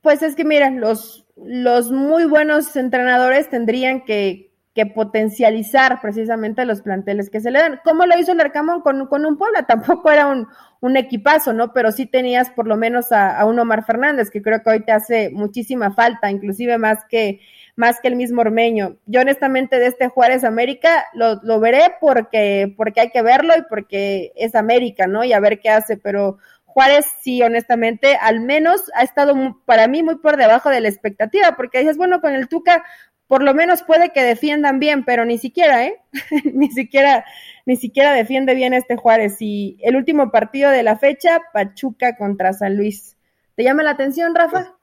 Pues 0.00 0.22
es 0.22 0.34
que 0.34 0.44
miren, 0.44 0.80
los, 0.80 1.26
los 1.36 1.90
muy 1.90 2.24
buenos 2.24 2.74
entrenadores 2.76 3.50
tendrían 3.50 4.04
que, 4.04 4.49
que 4.74 4.86
potencializar 4.86 6.00
precisamente 6.00 6.64
los 6.64 6.80
planteles 6.82 7.28
que 7.28 7.40
se 7.40 7.50
le 7.50 7.58
dan. 7.58 7.80
¿Cómo 7.82 8.06
lo 8.06 8.16
hizo 8.18 8.32
el 8.32 8.40
Arcamón 8.40 8.82
con, 8.82 9.06
con 9.06 9.26
un 9.26 9.36
Puebla? 9.36 9.62
Tampoco 9.66 10.10
era 10.10 10.26
un, 10.28 10.46
un, 10.80 10.96
equipazo, 10.96 11.52
¿no? 11.52 11.72
Pero 11.72 11.90
sí 11.90 12.06
tenías 12.06 12.50
por 12.50 12.66
lo 12.66 12.76
menos 12.76 13.10
a, 13.10 13.44
un 13.44 13.58
Omar 13.58 13.84
Fernández, 13.84 14.30
que 14.30 14.42
creo 14.42 14.62
que 14.62 14.70
hoy 14.70 14.84
te 14.84 14.92
hace 14.92 15.30
muchísima 15.30 15.92
falta, 15.92 16.30
inclusive 16.30 16.78
más 16.78 16.98
que, 17.08 17.40
más 17.74 18.00
que 18.00 18.08
el 18.08 18.16
mismo 18.16 18.42
Ormeño. 18.42 18.96
Yo 19.06 19.22
honestamente 19.22 19.78
de 19.78 19.86
este 19.86 20.08
Juárez 20.08 20.44
América 20.44 21.06
lo, 21.14 21.40
lo 21.42 21.58
veré 21.58 21.94
porque, 22.00 22.72
porque 22.76 23.00
hay 23.00 23.10
que 23.10 23.22
verlo 23.22 23.54
y 23.58 23.62
porque 23.68 24.32
es 24.36 24.54
América, 24.54 25.08
¿no? 25.08 25.24
Y 25.24 25.32
a 25.32 25.40
ver 25.40 25.58
qué 25.58 25.70
hace, 25.70 25.96
pero 25.96 26.38
Juárez 26.72 27.06
sí, 27.20 27.42
honestamente, 27.42 28.16
al 28.20 28.40
menos 28.40 28.80
ha 28.94 29.02
estado 29.02 29.34
para 29.64 29.88
mí 29.88 30.02
muy 30.02 30.16
por 30.16 30.36
debajo 30.36 30.70
de 30.70 30.80
la 30.80 30.88
expectativa, 30.88 31.56
porque 31.56 31.80
dices, 31.80 31.96
bueno, 31.96 32.20
con 32.20 32.32
el 32.32 32.48
Tuca 32.48 32.84
por 33.30 33.44
lo 33.44 33.54
menos 33.54 33.84
puede 33.84 34.10
que 34.10 34.24
defiendan 34.24 34.80
bien, 34.80 35.04
pero 35.04 35.24
ni 35.24 35.38
siquiera, 35.38 35.86
¿eh? 35.86 35.94
ni 36.52 36.68
siquiera, 36.68 37.24
ni 37.64 37.76
siquiera 37.76 38.12
defiende 38.12 38.56
bien 38.56 38.74
este 38.74 38.96
Juárez. 38.96 39.36
Y 39.38 39.78
el 39.82 39.94
último 39.94 40.32
partido 40.32 40.68
de 40.68 40.82
la 40.82 40.98
fecha, 40.98 41.40
Pachuca 41.52 42.16
contra 42.16 42.52
San 42.52 42.76
Luis. 42.76 43.16
¿Te 43.54 43.62
llama 43.62 43.84
la 43.84 43.92
atención, 43.92 44.34
Rafa? 44.34 44.74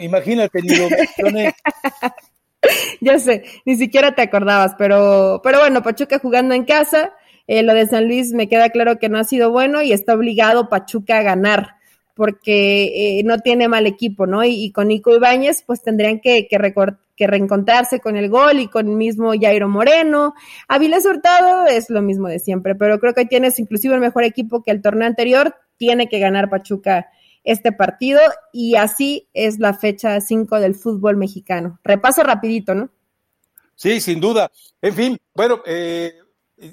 Imagínate, 0.00 0.62
ni 0.62 0.74
lo 0.74 0.88
Yo 3.00 3.16
sé, 3.20 3.44
ni 3.66 3.76
siquiera 3.76 4.16
te 4.16 4.22
acordabas, 4.22 4.74
pero, 4.76 5.40
pero 5.44 5.60
bueno, 5.60 5.80
Pachuca 5.80 6.18
jugando 6.18 6.56
en 6.56 6.64
casa. 6.64 7.12
Eh, 7.46 7.62
lo 7.62 7.72
de 7.72 7.86
San 7.86 8.08
Luis 8.08 8.32
me 8.32 8.48
queda 8.48 8.70
claro 8.70 8.98
que 8.98 9.08
no 9.08 9.20
ha 9.20 9.24
sido 9.24 9.52
bueno 9.52 9.80
y 9.80 9.92
está 9.92 10.14
obligado 10.14 10.68
Pachuca 10.68 11.18
a 11.18 11.22
ganar 11.22 11.76
porque 12.14 13.18
eh, 13.18 13.22
no 13.24 13.38
tiene 13.38 13.68
mal 13.68 13.86
equipo, 13.86 14.26
¿no? 14.26 14.44
Y, 14.44 14.70
con 14.72 14.88
Nico 14.88 15.14
Ibáñez, 15.14 15.62
pues 15.66 15.82
tendrían 15.82 16.20
que, 16.20 16.46
que, 16.48 16.58
reencontrarse 17.26 18.00
con 18.00 18.16
el 18.16 18.28
gol 18.28 18.58
y 18.58 18.68
con 18.68 18.88
el 18.88 18.96
mismo 18.96 19.32
Jairo 19.40 19.68
Moreno. 19.68 20.34
Avilés 20.68 21.06
Hurtado 21.06 21.66
es 21.66 21.88
lo 21.88 22.02
mismo 22.02 22.28
de 22.28 22.38
siempre, 22.38 22.74
pero 22.74 22.98
creo 22.98 23.14
que 23.14 23.26
tienes 23.26 23.58
inclusive 23.58 23.94
el 23.94 24.00
mejor 24.00 24.24
equipo 24.24 24.62
que 24.62 24.70
el 24.70 24.82
torneo 24.82 25.06
anterior. 25.06 25.54
Tiene 25.76 26.08
que 26.08 26.18
ganar 26.18 26.50
Pachuca 26.50 27.08
este 27.44 27.72
partido 27.72 28.20
y 28.52 28.76
así 28.76 29.28
es 29.34 29.58
la 29.58 29.74
fecha 29.74 30.20
5 30.20 30.60
del 30.60 30.74
fútbol 30.74 31.16
mexicano. 31.16 31.80
Repaso 31.82 32.22
rapidito, 32.22 32.74
¿no? 32.74 32.90
Sí, 33.74 34.00
sin 34.00 34.20
duda. 34.20 34.50
En 34.80 34.94
fin, 34.94 35.18
bueno, 35.34 35.62
eh, 35.66 36.12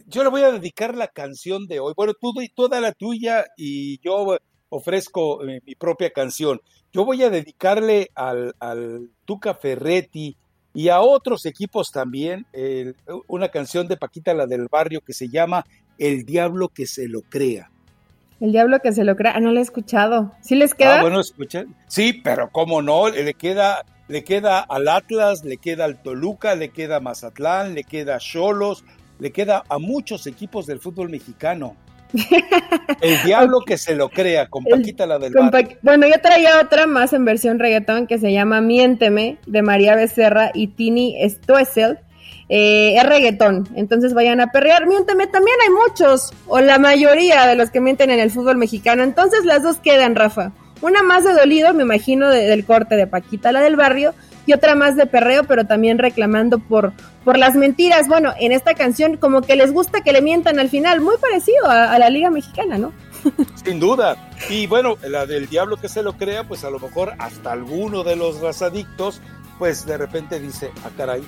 yo 0.08 0.24
le 0.24 0.30
voy 0.30 0.42
a 0.42 0.52
dedicar 0.52 0.96
la 0.96 1.08
canción 1.08 1.68
de 1.68 1.80
hoy. 1.80 1.94
Bueno, 1.96 2.14
tú, 2.14 2.34
toda 2.56 2.80
la 2.80 2.92
tuya 2.92 3.46
y 3.58 4.00
yo 4.02 4.38
ofrezco 4.70 5.46
eh, 5.48 5.62
mi 5.66 5.76
propia 5.76 6.12
canción. 6.12 6.62
Yo 6.92 7.06
voy 7.06 7.24
a 7.24 7.30
dedicarle 7.30 8.10
al, 8.16 8.56
al 8.60 9.10
Tuca 9.26 9.54
Ferretti 9.54 10.38
y 10.74 10.90
a 10.90 11.02
otros 11.02 11.46
equipos 11.46 11.92
también 11.92 12.46
una 13.28 13.50
canción 13.50 13.88
de 13.88 13.98
Paquita 13.98 14.34
la 14.34 14.46
del 14.46 14.68
barrio 14.68 15.02
que 15.02 15.14
se 15.14 15.28
llama 15.28 15.66
El 15.98 16.26
diablo 16.26 16.70
que 16.70 16.86
se 16.86 17.08
lo 17.08 17.22
crea. 17.22 17.72
El 18.40 18.54
diablo 18.54 18.80
que 18.80 18.94
se 18.94 19.04
lo 19.04 19.16
crea, 19.16 19.34
ah, 19.36 19.40
no 19.42 19.52
lo 19.52 19.60
he 19.60 19.64
escuchado. 19.64 20.32
¿Sí 20.42 20.56
les 20.56 20.74
queda? 20.74 21.00
Ah, 21.00 21.02
bueno, 21.02 21.20
escucha. 21.20 21.66
Sí, 21.88 22.14
pero 22.14 22.50
cómo 22.52 22.82
no, 22.82 23.10
le 23.10 23.34
queda, 23.34 23.84
le 24.08 24.24
queda 24.24 24.60
al 24.60 24.88
Atlas, 24.88 25.44
le 25.44 25.58
queda 25.58 25.86
al 25.86 26.02
Toluca, 26.02 26.56
le 26.56 26.70
queda 26.70 26.98
a 26.98 27.00
Mazatlán, 27.02 27.74
le 27.74 27.84
queda 27.84 28.16
a 28.16 28.20
Cholos, 28.20 28.86
le 29.20 29.32
queda 29.32 29.64
a 29.68 29.78
muchos 29.78 30.26
equipos 30.26 30.66
del 30.68 30.80
fútbol 30.80 31.10
mexicano. 31.10 31.76
El 33.02 33.24
diablo 33.24 33.62
que 33.66 33.78
se 33.78 33.96
lo 33.96 34.10
crea, 34.10 34.48
con 34.48 34.64
Paquita 34.64 35.06
la 35.06 35.20
del 35.20 35.34
Bueno, 35.82 36.08
yo 36.08 36.20
traía 36.22 36.60
otra 36.62 36.88
más 36.88 37.14
en 37.14 37.26
versión 37.26 37.60
reggaetón 37.60 38.08
que 38.08 38.18
se 38.18 38.32
llama 38.32 38.62
Miénteme, 38.62 39.38
de 39.46 39.62
María 39.62 39.96
Becerra 39.96 40.52
y 40.54 40.68
Tini 40.68 41.18
Stoessel. 41.30 42.00
Eh, 42.52 42.96
es 42.98 43.04
reggaetón, 43.04 43.70
entonces 43.76 44.16
vayan 44.16 44.42
a 44.42 44.52
perrear. 44.52 44.88
Miénteme, 44.88 45.28
también 45.28 45.56
hay 45.64 45.70
muchos, 45.70 46.34
o 46.48 46.60
la 46.60 46.80
mayoría 46.80 47.46
de 47.46 47.56
los 47.56 47.70
que 47.70 47.80
mienten 47.80 48.10
en 48.10 48.20
el 48.20 48.32
fútbol 48.32 48.58
mexicano. 48.58 49.04
Entonces 49.04 49.46
las 49.46 49.62
dos 49.62 49.78
quedan, 49.78 50.16
Rafa. 50.16 50.52
Una 50.82 51.04
más 51.04 51.26
de 51.26 51.34
dolido, 51.34 51.74
me 51.74 51.84
imagino, 51.84 52.30
del 52.30 52.66
corte 52.66 52.96
de 52.96 53.06
Paquita, 53.06 53.52
la 53.52 53.62
del 53.62 53.76
barrio, 53.76 54.14
y 54.46 54.54
otra 54.54 54.76
más 54.76 54.96
de 54.96 55.06
perreo, 55.06 55.44
pero 55.44 55.66
también 55.66 55.98
reclamando 55.98 56.60
por, 56.60 56.94
por 57.24 57.38
las 57.38 57.56
mentiras. 57.56 58.08
Bueno, 58.08 58.34
en 58.40 58.52
esta 58.52 58.74
canción 58.74 59.18
como 59.18 59.42
que 59.42 59.56
les 59.56 59.72
gusta 59.72 60.02
que 60.02 60.14
le 60.14 60.22
mientan 60.22 60.60
al 60.60 60.70
final, 60.70 61.02
muy 61.02 61.18
parecido 61.18 61.68
a, 61.68 61.98
la 62.00 62.10
Liga 62.10 62.30
Mexicana, 62.30 62.78
¿no? 62.78 62.92
Sin 63.64 63.80
duda. 63.80 64.30
Y 64.50 64.68
bueno, 64.68 64.98
la 65.08 65.26
del 65.26 65.48
diablo 65.48 65.78
que 65.78 65.90
se 65.90 66.04
lo 66.04 66.14
crea, 66.14 66.48
pues 66.48 66.64
a 66.64 66.70
lo 66.70 66.80
mejor 66.80 67.14
hasta 67.20 67.52
alguno 67.52 68.04
de 68.04 68.16
los 68.16 68.40
razadictos, 68.40 69.22
pues 69.58 69.86
de 69.86 69.98
repente 69.98 70.40
dice, 70.40 70.72
ah, 70.86 70.90
caray, 70.96 71.22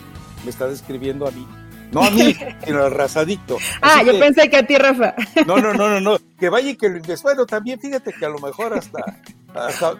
me 0.44 0.50
está 0.50 0.68
describiendo 0.68 1.28
a 1.28 1.32
mí. 1.32 1.48
No 1.92 2.04
a 2.04 2.10
mí, 2.10 2.36
sino 2.66 2.84
al 2.84 2.92
razadicto. 2.92 3.58
ah, 3.82 4.02
yo 4.04 4.18
pensé 4.18 4.50
que 4.50 4.58
a 4.58 4.66
ti, 4.66 4.78
Rafa. 4.78 5.14
No, 5.46 5.58
no, 5.58 5.74
no, 5.74 5.90
no, 5.90 6.00
no. 6.00 6.18
Que 6.42 6.50
vaya 6.50 6.72
y 6.72 6.76
que 6.76 6.90
lo 6.90 7.00
Bueno, 7.22 7.46
también 7.46 7.80
fíjate 7.80 8.12
que 8.14 8.26
a 8.26 8.30
lo 8.30 8.40
mejor 8.40 8.74
hasta, 8.74 9.00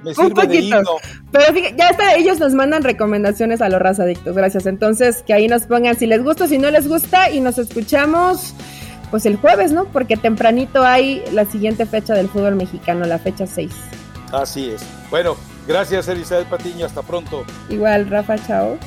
me 0.04 0.14
sirve 0.14 0.48
de 0.48 0.56
himno. 0.58 0.98
Pero 1.32 1.54
fíjate, 1.54 1.76
ya 1.78 1.90
está, 1.90 2.16
ellos 2.16 2.40
nos 2.40 2.54
mandan 2.54 2.84
recomendaciones 2.84 3.62
a 3.62 3.70
los 3.70 3.82
razadictos, 3.82 4.36
gracias. 4.36 4.66
Entonces, 4.66 5.24
que 5.26 5.34
ahí 5.34 5.48
nos 5.48 5.64
pongan 5.64 5.98
si 5.98 6.08
les 6.08 6.24
gusta, 6.24 6.48
si 6.48 6.58
no 6.58 6.72
les 6.72 6.88
gusta, 6.88 7.30
y 7.30 7.40
nos 7.40 7.58
escuchamos 7.58 8.54
pues 9.10 9.26
el 9.26 9.36
jueves, 9.36 9.74
¿no? 9.74 9.86
Porque 9.86 10.16
tempranito 10.16 10.84
hay 10.84 11.22
la 11.34 11.46
siguiente 11.46 11.86
fecha 11.86 12.14
del 12.14 12.30
fútbol 12.30 12.56
mexicano, 12.56 13.06
la 13.06 13.20
fecha 13.20 13.46
6. 13.46 13.72
Así 14.32 14.70
es. 14.70 14.82
Bueno, 15.10 15.36
gracias 15.68 16.08
Elizabeth 16.08 16.48
Patiño, 16.48 16.86
hasta 16.86 17.02
pronto. 17.02 17.44
Igual, 17.70 18.10
Rafa, 18.10 18.38
chao. 18.48 18.78